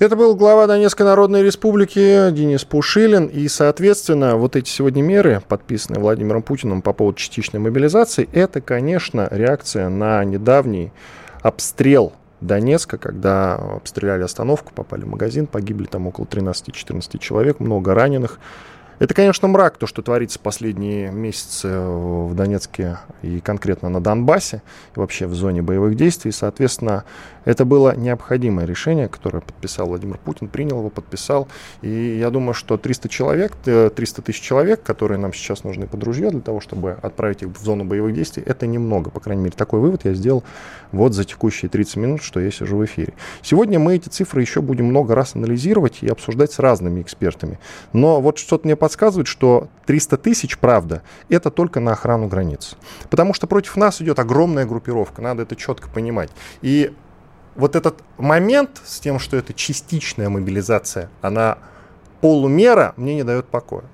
Это 0.00 0.16
был 0.16 0.34
глава 0.34 0.66
Донецкой 0.66 1.06
Народной 1.06 1.42
Республики 1.42 2.30
Денис 2.32 2.64
Пушилин. 2.64 3.26
И, 3.26 3.46
соответственно, 3.48 4.36
вот 4.36 4.56
эти 4.56 4.68
сегодня 4.68 5.02
меры, 5.02 5.40
подписанные 5.48 6.00
Владимиром 6.00 6.42
Путиным 6.42 6.82
по 6.82 6.92
поводу 6.92 7.16
частичной 7.16 7.60
мобилизации, 7.60 8.28
это, 8.32 8.60
конечно, 8.60 9.28
реакция 9.30 9.88
на 9.88 10.22
недавний 10.24 10.92
обстрел 11.42 12.12
Донецка, 12.40 12.98
когда 12.98 13.54
обстреляли 13.54 14.24
остановку, 14.24 14.72
попали 14.74 15.04
в 15.04 15.08
магазин, 15.08 15.46
погибли 15.46 15.86
там 15.86 16.08
около 16.08 16.24
13-14 16.24 17.18
человек, 17.18 17.60
много 17.60 17.94
раненых. 17.94 18.40
Это, 18.98 19.12
конечно, 19.12 19.48
мрак, 19.48 19.76
то, 19.76 19.86
что 19.86 20.02
творится 20.02 20.38
последние 20.38 21.10
месяцы 21.10 21.68
в 21.78 22.34
Донецке 22.34 22.98
и 23.22 23.40
конкретно 23.40 23.88
на 23.88 24.00
Донбассе, 24.00 24.62
и 24.94 25.00
вообще 25.00 25.26
в 25.26 25.34
зоне 25.34 25.62
боевых 25.62 25.96
действий. 25.96 26.30
Соответственно, 26.30 27.04
это 27.44 27.64
было 27.64 27.96
необходимое 27.96 28.66
решение, 28.66 29.08
которое 29.08 29.40
подписал 29.40 29.86
Владимир 29.86 30.18
Путин, 30.18 30.48
принял 30.48 30.78
его, 30.78 30.90
подписал. 30.90 31.48
И 31.82 32.16
я 32.18 32.30
думаю, 32.30 32.54
что 32.54 32.76
300 32.76 33.08
человек, 33.08 33.52
300 33.64 33.92
э, 33.96 34.24
тысяч 34.24 34.40
человек, 34.40 34.82
которые 34.82 35.18
нам 35.18 35.32
сейчас 35.32 35.64
нужны 35.64 35.86
под 35.86 36.02
ружье 36.04 36.30
для 36.30 36.40
того, 36.40 36.60
чтобы 36.60 36.92
отправить 37.02 37.42
их 37.42 37.48
в 37.48 37.62
зону 37.62 37.84
боевых 37.84 38.14
действий, 38.14 38.42
это 38.46 38.66
немного. 38.66 39.10
По 39.10 39.20
крайней 39.20 39.42
мере, 39.42 39.54
такой 39.56 39.80
вывод 39.80 40.04
я 40.04 40.14
сделал 40.14 40.44
вот 40.92 41.12
за 41.12 41.24
текущие 41.24 41.68
30 41.68 41.96
минут, 41.96 42.22
что 42.22 42.40
я 42.40 42.50
сижу 42.50 42.76
в 42.76 42.84
эфире. 42.84 43.14
Сегодня 43.42 43.78
мы 43.78 43.96
эти 43.96 44.08
цифры 44.08 44.40
еще 44.40 44.62
будем 44.62 44.86
много 44.86 45.14
раз 45.14 45.34
анализировать 45.34 45.98
и 46.02 46.08
обсуждать 46.08 46.52
с 46.52 46.58
разными 46.58 47.02
экспертами. 47.02 47.58
Но 47.92 48.20
вот 48.20 48.38
что-то 48.38 48.66
мне 48.66 48.76
подсказывает, 48.84 49.26
что 49.28 49.68
300 49.86 50.18
тысяч, 50.18 50.58
правда, 50.58 51.00
это 51.30 51.50
только 51.50 51.80
на 51.80 51.92
охрану 51.92 52.28
границ. 52.28 52.76
Потому 53.08 53.32
что 53.32 53.46
против 53.46 53.76
нас 53.76 54.02
идет 54.02 54.18
огромная 54.18 54.66
группировка, 54.66 55.22
надо 55.22 55.44
это 55.44 55.56
четко 55.56 55.88
понимать. 55.88 56.28
И 56.60 56.92
вот 57.54 57.76
этот 57.76 58.00
момент 58.18 58.82
с 58.84 59.00
тем, 59.00 59.18
что 59.18 59.38
это 59.38 59.54
частичная 59.54 60.28
мобилизация, 60.28 61.08
она 61.22 61.56
полумера, 62.20 62.92
мне 62.98 63.14
не 63.14 63.22
дает 63.22 63.46
покоя. 63.46 63.84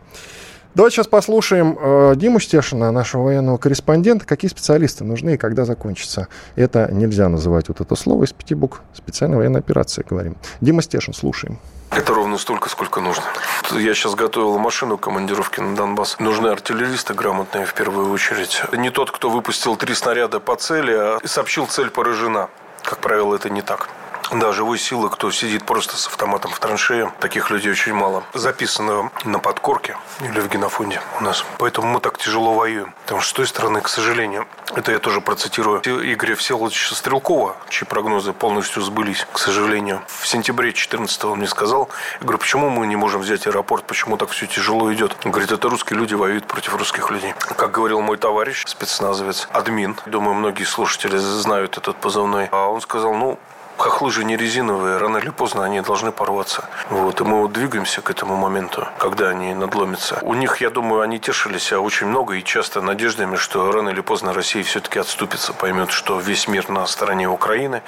Давайте 0.74 0.96
сейчас 0.96 1.06
послушаем 1.06 1.78
э, 1.80 2.14
Диму 2.16 2.40
Стешина, 2.40 2.90
нашего 2.90 3.22
военного 3.22 3.58
корреспондента, 3.58 4.26
какие 4.26 4.50
специалисты 4.50 5.04
нужны 5.04 5.34
и 5.34 5.36
когда 5.36 5.64
закончится. 5.64 6.26
Это 6.56 6.90
нельзя 6.90 7.28
называть 7.28 7.68
вот 7.68 7.80
это 7.80 7.94
слово 7.94 8.24
из 8.24 8.32
пяти 8.32 8.56
букв. 8.56 8.82
Специальная 8.92 9.38
военная 9.38 9.60
операция, 9.60 10.04
говорим. 10.04 10.36
Дима 10.60 10.82
Стешин, 10.82 11.14
слушаем. 11.14 11.60
Это 11.90 12.14
ровно 12.14 12.38
столько, 12.38 12.68
сколько 12.68 13.00
нужно. 13.00 13.24
Я 13.72 13.94
сейчас 13.94 14.14
готовил 14.14 14.58
машину 14.58 14.96
командировки 14.96 15.60
на 15.60 15.74
Донбасс. 15.74 16.18
Нужны 16.20 16.48
артиллеристы 16.48 17.14
грамотные 17.14 17.66
в 17.66 17.74
первую 17.74 18.10
очередь. 18.12 18.62
Не 18.72 18.90
тот, 18.90 19.10
кто 19.10 19.28
выпустил 19.28 19.76
три 19.76 19.94
снаряда 19.94 20.38
по 20.38 20.54
цели, 20.54 20.92
а 20.92 21.18
сообщил 21.24 21.66
цель 21.66 21.90
поражена. 21.90 22.48
Как 22.82 22.98
правило, 22.98 23.34
это 23.34 23.50
не 23.50 23.62
так. 23.62 23.88
Да, 24.32 24.52
живой 24.52 24.78
силы, 24.78 25.10
кто 25.10 25.32
сидит 25.32 25.64
просто 25.64 25.96
с 25.96 26.06
автоматом 26.06 26.52
в 26.52 26.60
траншее, 26.60 27.12
таких 27.18 27.50
людей 27.50 27.72
очень 27.72 27.94
мало. 27.94 28.22
Записано 28.32 29.10
на 29.24 29.40
подкорке 29.40 29.96
или 30.20 30.38
в 30.38 30.48
генофонде 30.48 31.00
у 31.18 31.24
нас. 31.24 31.44
Поэтому 31.58 31.88
мы 31.88 32.00
так 32.00 32.16
тяжело 32.16 32.54
воюем. 32.54 32.94
Потому 33.02 33.22
что 33.22 33.30
с 33.30 33.32
той 33.32 33.46
стороны, 33.48 33.80
к 33.80 33.88
сожалению, 33.88 34.46
это 34.76 34.92
я 34.92 35.00
тоже 35.00 35.20
процитирую 35.20 35.80
Игоря 35.80 36.36
Всеволодовича 36.36 36.94
Стрелкова, 36.94 37.56
чьи 37.70 37.84
прогнозы 37.88 38.32
полностью 38.32 38.82
сбылись, 38.82 39.26
к 39.32 39.38
сожалению. 39.38 40.00
В 40.06 40.28
сентябре 40.28 40.72
14 40.72 41.24
он 41.24 41.38
мне 41.38 41.48
сказал, 41.48 41.88
я 42.20 42.24
говорю, 42.24 42.38
почему 42.38 42.70
мы 42.70 42.86
не 42.86 42.94
можем 42.94 43.22
взять 43.22 43.48
аэропорт, 43.48 43.84
почему 43.84 44.16
так 44.16 44.30
все 44.30 44.46
тяжело 44.46 44.92
идет? 44.94 45.16
Он 45.24 45.32
говорит, 45.32 45.50
это 45.50 45.68
русские 45.68 45.98
люди 45.98 46.14
воюют 46.14 46.46
против 46.46 46.76
русских 46.76 47.10
людей. 47.10 47.34
Как 47.56 47.72
говорил 47.72 48.00
мой 48.00 48.16
товарищ, 48.16 48.64
спецназовец, 48.64 49.48
админ, 49.50 49.96
думаю, 50.06 50.34
многие 50.34 50.64
слушатели 50.64 51.16
знают 51.16 51.78
этот 51.78 51.96
позывной, 51.96 52.48
а 52.52 52.68
он 52.68 52.80
сказал, 52.80 53.14
ну, 53.14 53.36
хохлы 53.80 54.10
же 54.10 54.24
не 54.24 54.36
резиновые, 54.36 54.98
рано 54.98 55.16
или 55.16 55.30
поздно 55.30 55.64
они 55.64 55.80
должны 55.80 56.12
порваться. 56.12 56.68
Вот, 56.90 57.20
и 57.20 57.24
мы 57.24 57.40
вот 57.40 57.52
двигаемся 57.52 58.02
к 58.02 58.10
этому 58.10 58.36
моменту, 58.36 58.86
когда 58.98 59.28
они 59.30 59.54
надломятся. 59.54 60.18
У 60.22 60.34
них, 60.34 60.60
я 60.60 60.70
думаю, 60.70 61.00
они 61.00 61.18
тешились 61.18 61.72
очень 61.72 62.06
много 62.06 62.34
и 62.34 62.44
часто 62.44 62.82
надеждами, 62.82 63.36
что 63.36 63.72
рано 63.72 63.90
или 63.90 64.00
поздно 64.00 64.32
Россия 64.32 64.62
все-таки 64.62 64.98
отступится, 64.98 65.52
поймет, 65.52 65.90
что 65.90 66.18
весь 66.20 66.46
мир 66.48 66.68
на 66.68 66.86
стороне 66.86 67.28
Украины, 67.28 67.82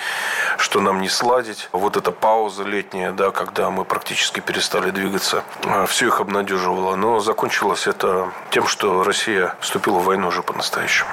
что 0.59 0.81
нам 0.81 1.01
не 1.01 1.09
сладить. 1.09 1.69
Вот 1.73 1.97
эта 1.97 2.11
пауза 2.11 2.65
летняя, 2.65 3.13
да, 3.13 3.31
когда 3.31 3.71
мы 3.71 3.85
практически 3.85 4.41
перестали 4.41 4.91
двигаться, 4.91 5.45
а, 5.65 5.87
все 5.87 6.07
их 6.07 6.21
обнадеживало. 6.21 6.97
Но 6.97 7.21
закончилось 7.21 7.87
это 7.87 8.33
тем, 8.51 8.67
что 8.67 9.05
Россия 9.05 9.55
вступила 9.61 9.99
в 9.99 10.05
войну 10.05 10.29
уже 10.29 10.43
по-настоящему. 10.43 11.11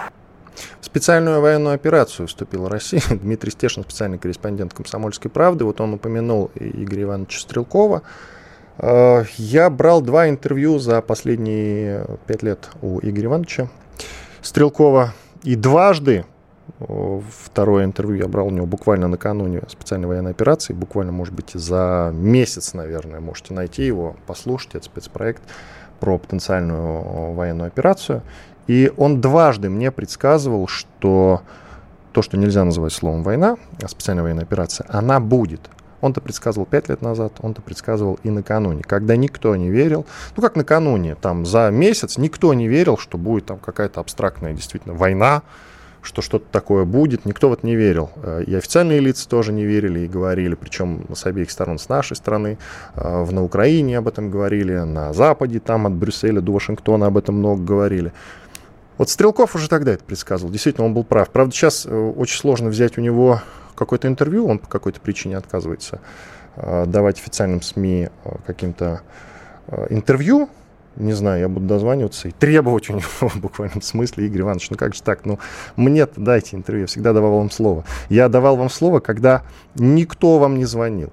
Специальную 0.81 1.41
военную 1.41 1.75
операцию 1.75 2.27
вступила 2.27 2.69
Россия. 2.69 3.01
Дмитрий 3.09 3.51
Стешин, 3.51 3.83
специальный 3.83 4.17
корреспондент 4.17 4.73
«Комсомольской 4.73 5.29
правды». 5.31 5.65
Вот 5.65 5.81
он 5.81 5.93
упомянул 5.93 6.51
Игоря 6.55 7.03
Ивановича 7.03 7.39
Стрелкова. 7.39 8.01
Э, 8.77 9.23
я 9.37 9.69
брал 9.69 10.01
два 10.01 10.29
интервью 10.29 10.79
за 10.79 11.01
последние 11.01 12.05
пять 12.27 12.43
лет 12.43 12.69
у 12.81 12.99
Игоря 13.01 13.25
Ивановича 13.25 13.69
Стрелкова. 14.41 15.13
И 15.43 15.55
дважды 15.55 16.25
Второе 16.77 17.85
интервью 17.85 18.19
я 18.19 18.27
брал 18.27 18.47
у 18.47 18.51
него 18.51 18.65
буквально 18.65 19.07
накануне 19.07 19.61
специальной 19.67 20.07
военной 20.07 20.31
операции, 20.31 20.73
буквально, 20.73 21.11
может 21.11 21.33
быть, 21.33 21.51
за 21.53 22.11
месяц, 22.13 22.73
наверное, 22.73 23.19
можете 23.19 23.53
найти 23.53 23.85
его, 23.85 24.15
послушать, 24.27 24.75
это 24.75 24.85
спецпроект 24.85 25.41
про 25.99 26.17
потенциальную 26.17 27.33
военную 27.33 27.67
операцию. 27.67 28.21
И 28.69 28.93
он 28.97 29.19
дважды 29.19 29.67
мне 29.67 29.89
предсказывал, 29.89 30.67
что 30.67 31.41
то, 32.11 32.21
что 32.21 32.37
нельзя 32.37 32.63
называть 32.63 32.93
словом 32.93 33.23
война, 33.23 33.57
а 33.81 33.87
специальная 33.87 34.21
военная 34.21 34.43
операция, 34.43 34.85
она 34.89 35.19
будет. 35.19 35.61
Он-то 36.01 36.21
предсказывал 36.21 36.67
пять 36.67 36.87
лет 36.87 37.01
назад, 37.01 37.33
он-то 37.41 37.63
предсказывал 37.63 38.19
и 38.21 38.29
накануне, 38.29 38.83
когда 38.83 39.15
никто 39.15 39.55
не 39.55 39.71
верил. 39.71 40.05
Ну, 40.37 40.43
как 40.43 40.55
накануне, 40.55 41.15
там, 41.15 41.47
за 41.47 41.71
месяц 41.71 42.19
никто 42.19 42.53
не 42.53 42.67
верил, 42.67 42.95
что 42.99 43.17
будет 43.17 43.47
там 43.47 43.57
какая-то 43.57 44.01
абстрактная 44.01 44.53
действительно 44.53 44.93
война, 44.93 45.41
что 46.03 46.21
что-то 46.21 46.45
такое 46.51 46.85
будет, 46.85 47.25
никто 47.25 47.49
вот 47.49 47.63
не 47.63 47.75
верил. 47.75 48.11
Э, 48.17 48.43
и 48.45 48.53
официальные 48.53 48.99
лица 48.99 49.27
тоже 49.27 49.51
не 49.51 49.65
верили 49.65 50.01
и 50.01 50.07
говорили, 50.07 50.53
причем 50.53 51.05
с 51.13 51.25
обеих 51.25 51.49
сторон, 51.49 51.79
с 51.79 51.89
нашей 51.89 52.15
стороны, 52.15 52.59
э, 52.95 53.23
в, 53.23 53.33
на 53.33 53.43
Украине 53.43 53.97
об 53.97 54.07
этом 54.07 54.29
говорили, 54.29 54.73
на 54.73 55.11
Западе, 55.11 55.59
там 55.59 55.87
от 55.87 55.93
Брюсселя 55.93 56.39
до 56.39 56.51
Вашингтона 56.51 57.07
об 57.07 57.17
этом 57.17 57.35
много 57.35 57.63
говорили. 57.63 58.13
Вот 58.99 59.09
Стрелков 59.09 59.55
уже 59.55 59.67
тогда 59.67 59.93
это 59.93 60.03
предсказывал, 60.03 60.51
действительно, 60.51 60.85
он 60.85 60.93
был 60.93 61.03
прав. 61.03 61.31
Правда, 61.31 61.55
сейчас 61.55 61.87
э, 61.87 61.89
очень 61.89 62.37
сложно 62.37 62.69
взять 62.69 62.99
у 62.99 63.01
него 63.01 63.41
какое-то 63.75 64.07
интервью, 64.07 64.45
он 64.45 64.59
по 64.59 64.67
какой-то 64.67 64.99
причине 65.01 65.37
отказывается 65.37 66.01
давать 66.57 67.17
официальным 67.17 67.61
СМИ 67.61 68.09
каким-то 68.45 69.01
интервью, 69.89 70.49
не 70.99 71.13
знаю, 71.13 71.39
я 71.39 71.49
буду 71.49 71.65
дозваниваться 71.65 72.27
и 72.27 72.31
требовать 72.31 72.89
у 72.89 72.93
него 72.97 73.29
в 73.29 73.39
буквальном 73.39 73.81
смысле, 73.81 74.25
Игорь 74.25 74.41
Иванович, 74.41 74.69
ну 74.71 74.77
как 74.77 74.93
же 74.93 75.01
так, 75.01 75.25
ну 75.25 75.39
мне-то 75.75 76.19
дайте 76.19 76.55
интервью, 76.55 76.81
я 76.81 76.87
всегда 76.87 77.13
давал 77.13 77.37
вам 77.37 77.49
слово. 77.49 77.85
Я 78.09 78.29
давал 78.29 78.57
вам 78.57 78.69
слово, 78.69 78.99
когда 78.99 79.43
никто 79.75 80.39
вам 80.39 80.57
не 80.57 80.65
звонил. 80.65 81.11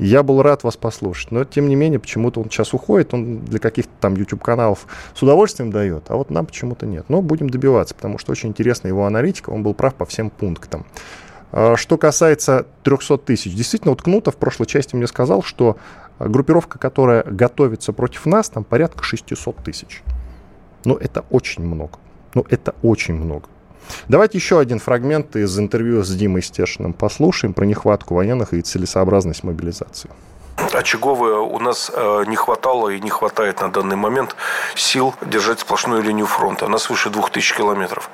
Я 0.00 0.22
был 0.22 0.40
рад 0.40 0.64
вас 0.64 0.78
послушать, 0.78 1.30
но 1.30 1.44
тем 1.44 1.68
не 1.68 1.74
менее 1.74 1.98
почему-то 1.98 2.40
он 2.40 2.48
сейчас 2.48 2.72
уходит, 2.72 3.12
он 3.12 3.40
для 3.40 3.58
каких-то 3.58 3.92
там 4.00 4.14
YouTube-каналов 4.14 4.86
с 5.14 5.22
удовольствием 5.22 5.70
дает, 5.70 6.04
а 6.08 6.16
вот 6.16 6.30
нам 6.30 6.46
почему-то 6.46 6.86
нет. 6.86 7.04
Но 7.10 7.20
будем 7.20 7.50
добиваться, 7.50 7.94
потому 7.94 8.16
что 8.16 8.32
очень 8.32 8.48
интересна 8.48 8.88
его 8.88 9.04
аналитика, 9.04 9.50
он 9.50 9.62
был 9.62 9.74
прав 9.74 9.94
по 9.94 10.06
всем 10.06 10.30
пунктам. 10.30 10.86
А, 11.52 11.76
что 11.76 11.98
касается 11.98 12.66
300 12.84 13.18
тысяч, 13.18 13.54
действительно, 13.54 13.90
вот 13.90 14.00
Кнутов 14.00 14.36
в 14.36 14.38
прошлой 14.38 14.64
части 14.64 14.96
мне 14.96 15.06
сказал, 15.06 15.42
что 15.42 15.76
группировка, 16.18 16.78
которая 16.78 17.22
готовится 17.22 17.92
против 17.92 18.24
нас, 18.24 18.48
там 18.48 18.64
порядка 18.64 19.04
600 19.04 19.56
тысяч. 19.56 20.02
Ну, 20.86 20.96
это 20.96 21.26
очень 21.28 21.62
много. 21.62 21.98
Ну, 22.34 22.46
это 22.48 22.74
очень 22.80 23.16
много. 23.16 23.50
Давайте 24.08 24.38
еще 24.38 24.58
один 24.58 24.78
фрагмент 24.78 25.36
из 25.36 25.58
интервью 25.58 26.02
с 26.02 26.14
Димой 26.14 26.42
Стешиным 26.42 26.92
послушаем 26.92 27.54
про 27.54 27.64
нехватку 27.64 28.14
военных 28.14 28.52
и 28.54 28.60
целесообразность 28.60 29.44
мобилизации 29.44 30.10
очаговая 30.72 31.36
у 31.36 31.58
нас 31.58 31.90
э, 31.92 32.24
не 32.26 32.36
хватало 32.36 32.88
и 32.90 33.00
не 33.00 33.10
хватает 33.10 33.60
на 33.60 33.70
данный 33.70 33.96
момент 33.96 34.36
сил 34.74 35.14
держать 35.20 35.60
сплошную 35.60 36.02
линию 36.02 36.26
фронта. 36.26 36.66
Она 36.66 36.78
свыше 36.78 37.10
2000 37.10 37.56
километров. 37.56 38.10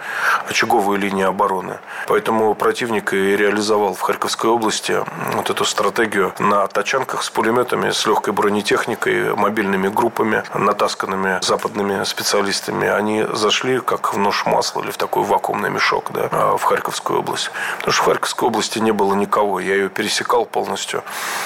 Очаговая 0.49 0.99
линия 0.99 1.29
обороны. 1.29 1.79
Поэтому 2.07 2.55
противник 2.55 3.13
и 3.13 3.37
реализовал 3.37 3.95
в 3.95 4.01
Харьковской 4.01 4.51
области 4.51 5.03
вот 5.35 5.51
эту 5.51 5.65
стратегию 5.65 6.33
на 6.39 6.67
тачанках 6.67 7.23
с 7.23 7.31
пулеметами, 7.31 7.91
с 7.91 8.07
легкой 8.07 8.33
бронетехникой, 8.33 9.35
мобильными 9.35 9.89
группами, 9.89 10.43
натасканными 10.55 11.39
западными 11.43 12.05
специалистами. 12.05 12.89
Они 12.89 13.25
зашли 13.33 13.81
как 13.81 14.15
в 14.15 14.19
нож 14.19 14.47
масла 14.47 14.83
или 14.83 14.91
в 14.91 14.97
такой 14.97 15.25
вакуумный 15.25 15.71
мешок 15.71 16.11
да, 16.13 16.57
в 16.57 16.63
Харьковскую 16.63 17.21
область. 17.21 17.51
Потому 17.79 17.93
что 17.93 18.03
в 18.03 18.07
Харьковской 18.07 18.49
области 18.49 18.79
не 18.79 18.93
было 18.93 19.15
никого. 19.15 19.61
Я 19.61 19.75
ее 19.75 19.89
пересекал 19.89 20.45
полностью 20.45 21.03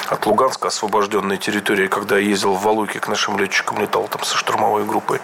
от 0.09 0.27
Луганска, 0.27 0.69
освобождал 0.69 0.90
освобожденной 0.91 1.37
территории, 1.37 1.87
когда 1.87 2.19
я 2.19 2.27
ездил 2.29 2.55
в 2.55 2.63
Валуйке 2.63 2.99
к 2.99 3.09
нашим 3.09 3.39
летчикам, 3.39 3.79
летал 3.79 4.09
там 4.09 4.25
со 4.25 4.37
штурмовой 4.37 4.85
группой. 4.85 5.21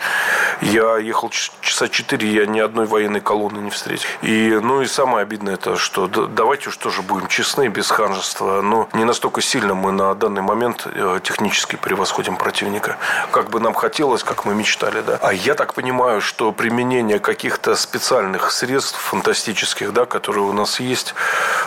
Я 0.61 0.99
ехал 0.99 1.31
часа 1.61 1.89
четыре, 1.89 2.29
я 2.29 2.47
ни 2.47 2.61
одной 2.61 2.87
военной 2.87 3.21
колонны 3.21 3.59
не 3.59 3.71
встретил. 3.71 4.09
И, 4.23 4.61
ну 4.63 4.83
и 4.83 4.87
самое 4.87 5.23
обидное 5.23 5.55
это, 5.55 5.77
что 5.77 6.07
давайте 6.07 6.69
уж 6.69 6.77
тоже 6.77 7.03
будем 7.03 7.27
честны, 7.27 7.69
без 7.69 7.91
ханжества. 7.91 8.63
Но 8.63 8.89
не 8.93 9.05
настолько 9.05 9.43
сильно 9.43 9.75
мы 9.75 9.91
на 9.91 10.15
данный 10.15 10.43
момент 10.43 10.87
э, 10.87 11.21
технически 11.23 11.77
превосходим 11.77 12.37
противника, 12.37 12.97
как 13.33 13.51
бы 13.51 13.61
нам 13.61 13.75
хотелось, 13.75 14.23
как 14.23 14.45
мы 14.45 14.55
мечтали, 14.55 15.01
да. 15.01 15.19
А 15.21 15.33
я 15.33 15.55
так 15.55 15.75
понимаю, 15.75 16.21
что 16.21 16.53
применение 16.53 17.19
каких-то 17.19 17.75
специальных 17.75 18.53
средств 18.53 18.99
фантастических, 18.99 19.93
да, 19.93 20.05
которые 20.07 20.45
у 20.45 20.53
нас 20.53 20.81
есть, 20.81 21.15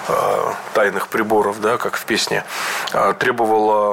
э, 0.08 0.54
тайных 0.74 1.10
приборов, 1.10 1.60
да, 1.60 1.78
как 1.78 1.97
в 1.97 2.06
песне, 2.06 2.43
э, 2.93 3.14
требовало 3.20 3.89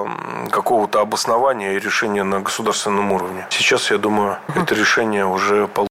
какого-то 0.51 1.01
обоснования 1.01 1.73
и 1.73 1.79
решения 1.79 2.25
на 2.25 2.41
государственном 2.41 3.13
уровне. 3.13 3.47
Сейчас, 3.51 3.91
я 3.91 3.99
думаю, 3.99 4.39
это 4.55 4.75
решение 4.75 5.27
уже 5.27 5.67
получено. 5.67 5.87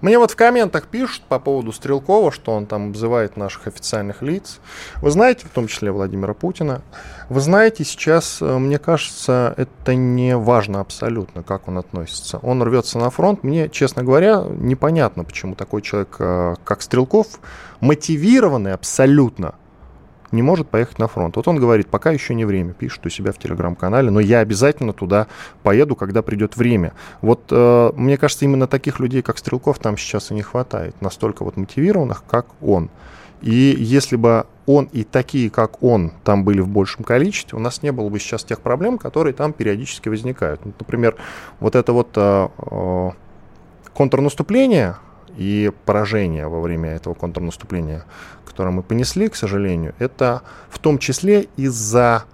Мне 0.00 0.18
вот 0.18 0.30
в 0.30 0.36
комментах 0.36 0.86
пишут 0.86 1.22
по 1.28 1.38
поводу 1.38 1.72
Стрелкова, 1.72 2.32
что 2.32 2.52
он 2.52 2.64
там 2.64 2.88
обзывает 2.88 3.36
наших 3.36 3.66
официальных 3.66 4.22
лиц. 4.22 4.58
Вы 5.02 5.10
знаете, 5.10 5.46
в 5.46 5.50
том 5.50 5.66
числе 5.66 5.92
Владимира 5.92 6.32
Путина, 6.32 6.80
вы 7.28 7.40
знаете, 7.40 7.84
сейчас, 7.84 8.40
э, 8.40 8.58
мне 8.58 8.78
кажется, 8.78 9.52
это 9.58 9.94
не 9.94 10.36
важно 10.36 10.80
абсолютно, 10.80 11.42
как 11.42 11.68
он 11.68 11.76
относится. 11.76 12.38
Он 12.38 12.62
рвется 12.62 12.98
на 12.98 13.10
фронт. 13.10 13.44
Мне, 13.44 13.68
честно 13.68 14.02
говоря, 14.02 14.42
непонятно, 14.48 15.24
почему 15.24 15.54
такой 15.54 15.82
человек, 15.82 16.16
э, 16.18 16.54
как 16.64 16.80
Стрелков, 16.80 17.26
мотивированный 17.80 18.72
абсолютно 18.72 19.54
не 20.32 20.42
может 20.42 20.68
поехать 20.68 20.98
на 20.98 21.08
фронт. 21.08 21.36
Вот 21.36 21.48
он 21.48 21.56
говорит, 21.56 21.88
пока 21.88 22.10
еще 22.10 22.34
не 22.34 22.44
время, 22.44 22.72
пишет 22.72 23.04
у 23.06 23.08
себя 23.08 23.32
в 23.32 23.38
телеграм-канале, 23.38 24.10
но 24.10 24.20
я 24.20 24.40
обязательно 24.40 24.92
туда 24.92 25.26
поеду, 25.62 25.96
когда 25.96 26.22
придет 26.22 26.56
время. 26.56 26.92
Вот 27.20 27.44
э, 27.50 27.92
мне 27.94 28.16
кажется, 28.16 28.44
именно 28.44 28.66
таких 28.66 29.00
людей, 29.00 29.22
как 29.22 29.38
Стрелков, 29.38 29.78
там 29.78 29.96
сейчас 29.96 30.30
и 30.30 30.34
не 30.34 30.42
хватает, 30.42 30.94
настолько 31.00 31.44
вот 31.44 31.56
мотивированных, 31.56 32.24
как 32.28 32.46
он. 32.62 32.90
И 33.42 33.74
если 33.78 34.16
бы 34.16 34.44
он 34.66 34.84
и 34.92 35.02
такие, 35.02 35.50
как 35.50 35.82
он, 35.82 36.12
там 36.24 36.44
были 36.44 36.60
в 36.60 36.68
большем 36.68 37.04
количестве, 37.04 37.58
у 37.58 37.60
нас 37.60 37.82
не 37.82 37.90
было 37.90 38.08
бы 38.08 38.18
сейчас 38.20 38.44
тех 38.44 38.60
проблем, 38.60 38.98
которые 38.98 39.32
там 39.32 39.52
периодически 39.52 40.08
возникают. 40.08 40.64
Например, 40.64 41.16
вот 41.58 41.74
это 41.74 41.92
вот 41.92 42.10
э, 42.16 42.48
э, 42.70 43.10
контрнаступление, 43.94 44.96
и 45.40 45.72
поражение 45.86 46.48
во 46.48 46.60
время 46.60 46.90
этого 46.90 47.14
контрнаступления, 47.14 48.04
которое 48.44 48.72
мы 48.72 48.82
понесли, 48.82 49.30
к 49.30 49.34
сожалению, 49.34 49.94
это 49.98 50.42
в 50.68 50.78
том 50.78 50.98
числе 50.98 51.48
из-за 51.56 52.24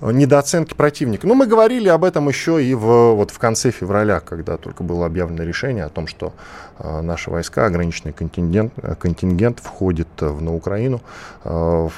недооценки 0.00 0.74
противника. 0.74 1.28
Ну, 1.28 1.34
мы 1.34 1.46
говорили 1.46 1.88
об 1.88 2.02
этом 2.02 2.28
еще 2.28 2.62
и 2.62 2.74
в, 2.74 3.14
вот 3.14 3.30
в 3.30 3.38
конце 3.38 3.70
февраля, 3.70 4.18
когда 4.18 4.56
только 4.56 4.82
было 4.82 5.06
объявлено 5.06 5.44
решение 5.44 5.84
о 5.84 5.90
том, 5.90 6.08
что 6.08 6.32
э, 6.80 7.02
наши 7.02 7.30
войска, 7.30 7.66
ограниченный 7.66 8.12
контингент, 8.12 8.72
контингент 8.98 9.60
входит 9.60 10.08
в, 10.18 10.42
на 10.42 10.52
Украину 10.52 11.00
э, 11.44 11.88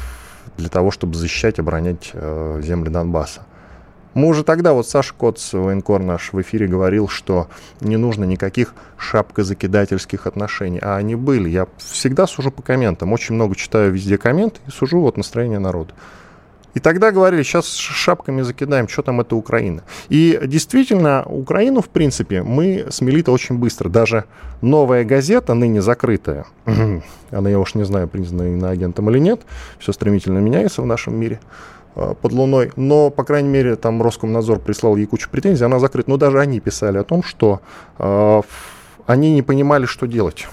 для 0.59 0.69
того, 0.69 0.91
чтобы 0.91 1.15
защищать, 1.15 1.59
оборонять 1.59 2.11
э, 2.13 2.61
земли 2.63 2.91
Донбасса. 2.91 3.47
Мы 4.15 4.27
уже 4.27 4.43
тогда, 4.43 4.73
вот 4.73 4.89
Саша 4.89 5.15
Коц, 5.15 5.53
военкор 5.53 6.03
наш, 6.03 6.33
в 6.33 6.41
эфире 6.41 6.67
говорил, 6.67 7.09
что 7.09 7.49
не 7.81 7.97
нужно 7.97 8.25
никаких 8.25 8.75
шапкозакидательских 8.97 10.27
отношений, 10.27 10.81
а 10.83 10.97
они 10.97 11.15
были. 11.15 11.49
Я 11.49 11.69
всегда 11.79 12.27
сужу 12.27 12.51
по 12.51 12.63
комментам, 12.63 13.13
очень 13.13 13.37
много 13.37 13.55
читаю 13.55 13.93
везде 13.93 14.19
комменты 14.19 14.61
и 14.67 14.71
сужу 14.71 15.01
вот 15.01 15.17
настроение 15.17 15.61
народа. 15.61 15.95
И 16.75 16.81
тогда 16.81 17.11
говорили, 17.11 17.43
сейчас 17.43 17.75
шапками 17.75 18.43
закидаем, 18.43 18.89
что 18.89 19.03
там 19.03 19.21
это 19.21 19.35
Украина. 19.35 19.83
И 20.09 20.41
действительно, 20.45 21.25
Украину, 21.25 21.81
в 21.83 21.89
принципе, 21.89 22.43
мы 22.43 22.87
смели-то 22.91 23.33
очень 23.33 23.59
быстро. 23.59 23.89
Даже 23.89 24.25
новая 24.61 25.05
газета, 25.05 25.55
ныне 25.55 25.83
закрытая, 25.83 26.47
она, 27.31 27.51
я 27.51 27.59
уж 27.59 27.75
не 27.75 27.85
знаю, 27.85 28.09
признана 28.09 28.55
иноагентом 28.55 29.11
или 29.11 29.19
нет, 29.19 29.41
все 29.79 29.93
стремительно 29.93 30.39
меняется 30.39 30.83
в 30.83 30.87
нашем 30.87 31.19
мире, 31.19 31.41
под 31.95 32.33
Луной, 32.33 32.73
но, 32.77 33.11
по 33.11 33.25
крайней 33.25 33.49
мере, 33.49 33.77
там 33.77 34.01
Роскомнадзор 34.01 34.61
прислал 34.61 34.97
ей 34.97 35.07
кучу 35.07 35.29
претензий, 35.31 35.65
она 35.65 35.79
закрыта. 35.79 36.11
Но 36.11 36.17
даже 36.17 36.41
они 36.41 36.61
писали 36.61 36.99
о 36.99 37.05
том, 37.05 37.23
что 37.23 37.61
э, 37.99 38.43
они 39.07 39.35
не 39.35 39.43
понимали, 39.43 39.87
что 39.87 40.07
делать. 40.07 40.47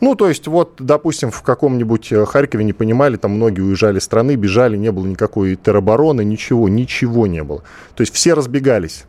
Ну, 0.00 0.14
то 0.14 0.28
есть, 0.28 0.46
вот, 0.46 0.74
допустим, 0.78 1.30
в 1.30 1.42
каком-нибудь 1.42 2.12
э, 2.12 2.24
Харькове 2.24 2.64
не 2.64 2.72
понимали, 2.72 3.16
там 3.16 3.32
многие 3.32 3.62
уезжали 3.62 3.98
из 3.98 4.04
страны, 4.04 4.36
бежали, 4.36 4.76
не 4.76 4.92
было 4.92 5.06
никакой 5.06 5.56
теробороны, 5.56 6.24
ничего, 6.24 6.68
ничего 6.68 7.26
не 7.26 7.42
было. 7.42 7.62
То 7.94 8.02
есть 8.02 8.14
все 8.14 8.34
разбегались. 8.34 9.04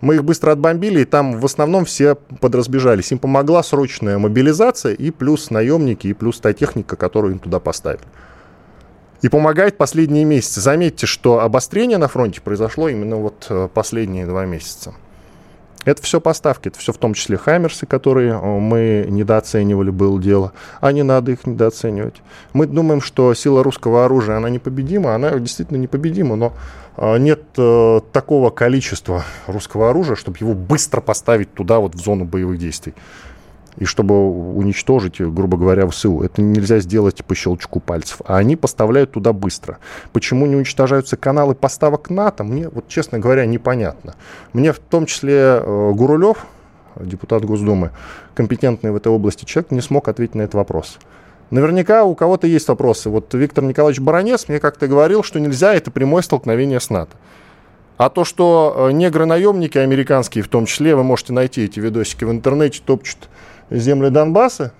Мы 0.00 0.14
их 0.14 0.24
быстро 0.24 0.52
отбомбили, 0.52 1.00
и 1.00 1.04
там 1.04 1.38
в 1.38 1.44
основном 1.44 1.84
все 1.84 2.14
подразбежались. 2.14 3.12
Им 3.12 3.18
помогла 3.18 3.62
срочная 3.62 4.18
мобилизация 4.18 4.94
и 4.94 5.10
плюс 5.10 5.50
наемники, 5.50 6.06
и 6.06 6.14
плюс 6.14 6.40
та 6.40 6.54
техника, 6.54 6.96
которую 6.96 7.34
им 7.34 7.38
туда 7.38 7.60
поставили. 7.60 8.02
И 9.22 9.28
помогает 9.28 9.76
последние 9.76 10.24
месяцы. 10.24 10.60
Заметьте, 10.60 11.06
что 11.06 11.40
обострение 11.40 11.98
на 11.98 12.08
фронте 12.08 12.40
произошло 12.40 12.88
именно 12.88 13.16
вот 13.16 13.46
э, 13.50 13.68
последние 13.72 14.26
два 14.26 14.46
месяца. 14.46 14.94
Это 15.84 16.02
все 16.02 16.20
поставки, 16.20 16.68
это 16.68 16.78
все 16.78 16.92
в 16.92 16.98
том 16.98 17.14
числе 17.14 17.36
Хаймерсы, 17.36 17.84
которые 17.84 18.32
э, 18.32 18.58
мы 18.58 19.06
недооценивали, 19.08 19.90
было 19.90 20.20
дело. 20.20 20.52
А 20.80 20.92
не 20.92 21.02
надо 21.02 21.32
их 21.32 21.46
недооценивать. 21.46 22.22
Мы 22.54 22.66
думаем, 22.66 23.02
что 23.02 23.34
сила 23.34 23.62
русского 23.62 24.06
оружия, 24.06 24.38
она 24.38 24.48
непобедима, 24.48 25.14
она 25.14 25.38
действительно 25.38 25.76
непобедима, 25.76 26.36
но 26.36 26.54
э, 26.96 27.18
нет 27.18 27.42
такого 28.12 28.48
количества 28.48 29.24
русского 29.46 29.90
оружия, 29.90 30.16
чтобы 30.16 30.38
его 30.40 30.54
быстро 30.54 31.02
поставить 31.02 31.52
туда, 31.52 31.78
вот 31.78 31.94
в 31.94 31.98
зону 31.98 32.24
боевых 32.24 32.58
действий 32.58 32.94
и 33.76 33.84
чтобы 33.84 34.14
уничтожить, 34.54 35.20
грубо 35.20 35.56
говоря, 35.56 35.86
ВСУ. 35.88 36.22
Это 36.22 36.42
нельзя 36.42 36.80
сделать 36.80 37.24
по 37.24 37.34
щелчку 37.34 37.80
пальцев. 37.80 38.20
А 38.24 38.36
они 38.36 38.56
поставляют 38.56 39.12
туда 39.12 39.32
быстро. 39.32 39.78
Почему 40.12 40.46
не 40.46 40.56
уничтожаются 40.56 41.16
каналы 41.16 41.54
поставок 41.54 42.10
НАТО, 42.10 42.44
мне, 42.44 42.68
вот 42.68 42.88
честно 42.88 43.18
говоря, 43.18 43.46
непонятно. 43.46 44.14
Мне 44.52 44.72
в 44.72 44.78
том 44.78 45.06
числе 45.06 45.34
э, 45.34 45.92
Гурулев, 45.94 46.46
депутат 46.96 47.44
Госдумы, 47.44 47.90
компетентный 48.34 48.90
в 48.90 48.96
этой 48.96 49.12
области 49.12 49.44
человек, 49.44 49.70
не 49.70 49.80
смог 49.80 50.08
ответить 50.08 50.34
на 50.34 50.42
этот 50.42 50.54
вопрос. 50.54 50.98
Наверняка 51.50 52.04
у 52.04 52.14
кого-то 52.14 52.46
есть 52.46 52.68
вопросы. 52.68 53.10
Вот 53.10 53.34
Виктор 53.34 53.64
Николаевич 53.64 54.00
Баранец 54.00 54.48
мне 54.48 54.60
как-то 54.60 54.86
говорил, 54.86 55.22
что 55.22 55.40
нельзя, 55.40 55.74
это 55.74 55.90
прямое 55.90 56.22
столкновение 56.22 56.78
с 56.78 56.90
НАТО. 56.90 57.16
А 57.96 58.08
то, 58.08 58.24
что 58.24 58.88
э, 58.88 58.92
негры-наемники 58.92 59.76
американские, 59.76 60.42
в 60.42 60.48
том 60.48 60.64
числе, 60.64 60.94
вы 60.94 61.02
можете 61.02 61.32
найти 61.32 61.64
эти 61.64 61.80
видосики 61.80 62.24
в 62.24 62.30
интернете, 62.30 62.80
топчут 62.82 63.28
земли 63.70 64.10
Донбасса, 64.10 64.72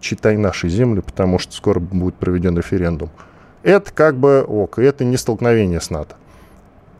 читай 0.00 0.36
наши 0.36 0.68
земли, 0.68 1.00
потому 1.00 1.38
что 1.38 1.52
скоро 1.52 1.80
будет 1.80 2.14
проведен 2.14 2.56
референдум, 2.56 3.10
это 3.62 3.92
как 3.92 4.16
бы 4.16 4.44
ок, 4.46 4.78
это 4.78 5.04
не 5.04 5.16
столкновение 5.16 5.80
с 5.80 5.90
НАТО. 5.90 6.16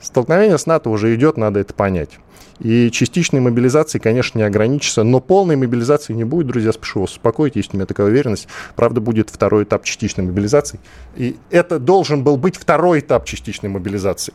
Столкновение 0.01 0.59
с 0.59 0.67
НАТО 0.67 0.91
уже 0.91 1.15
идет, 1.15 1.37
надо 1.37 1.61
это 1.61 1.75
понять. 1.75 2.19
И 2.61 2.91
частичной 2.91 3.41
мобилизации, 3.41 3.99
конечно, 3.99 4.39
не 4.39 4.45
ограничится, 4.45 5.03
но 5.03 5.21
полной 5.21 5.57
мобилизации 5.57 6.13
не 6.13 6.25
будет, 6.25 6.47
друзья, 6.47 6.73
спешу 6.73 7.01
вас 7.01 7.13
успокоить, 7.13 7.57
есть 7.57 7.75
у 7.75 7.77
меня 7.77 7.87
такая 7.87 8.07
уверенность. 8.07 8.49
Правда, 8.77 9.01
будет 9.01 9.29
второй 9.31 9.65
этап 9.65 9.85
частичной 9.85 10.25
мобилизации. 10.25 10.79
И 11.17 11.37
это 11.51 11.79
должен 11.79 12.23
был 12.23 12.37
быть 12.37 12.57
второй 12.57 13.01
этап 13.01 13.25
частичной 13.25 13.71
мобилизации. 13.71 14.35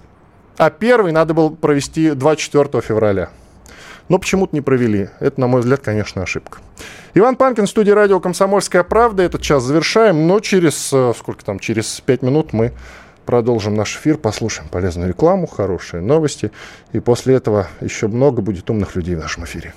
А 0.57 0.69
первый 0.69 1.13
надо 1.13 1.33
было 1.33 1.49
провести 1.49 2.11
24 2.11 2.81
февраля 2.81 3.29
но 4.09 4.19
почему-то 4.19 4.55
не 4.55 4.61
провели. 4.61 5.09
Это, 5.19 5.39
на 5.39 5.47
мой 5.47 5.61
взгляд, 5.61 5.79
конечно, 5.81 6.21
ошибка. 6.21 6.59
Иван 7.13 7.35
Панкин, 7.35 7.67
студия 7.67 7.95
радио 7.95 8.19
«Комсомольская 8.19 8.83
правда». 8.83 9.23
Этот 9.23 9.41
час 9.41 9.63
завершаем, 9.63 10.27
но 10.27 10.39
через, 10.39 10.91
э, 10.91 11.13
сколько 11.17 11.45
там, 11.45 11.59
через 11.59 12.01
пять 12.01 12.21
минут 12.21 12.51
мы 12.53 12.73
продолжим 13.25 13.75
наш 13.75 13.95
эфир, 13.95 14.17
послушаем 14.17 14.69
полезную 14.69 15.09
рекламу, 15.09 15.45
хорошие 15.47 16.01
новости. 16.01 16.51
И 16.93 16.99
после 16.99 17.35
этого 17.35 17.67
еще 17.79 18.07
много 18.07 18.41
будет 18.41 18.69
умных 18.69 18.95
людей 18.95 19.15
в 19.15 19.19
нашем 19.19 19.45
эфире. 19.45 19.73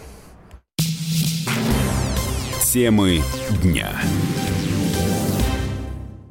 Темы 2.72 3.20
дня. 3.62 3.91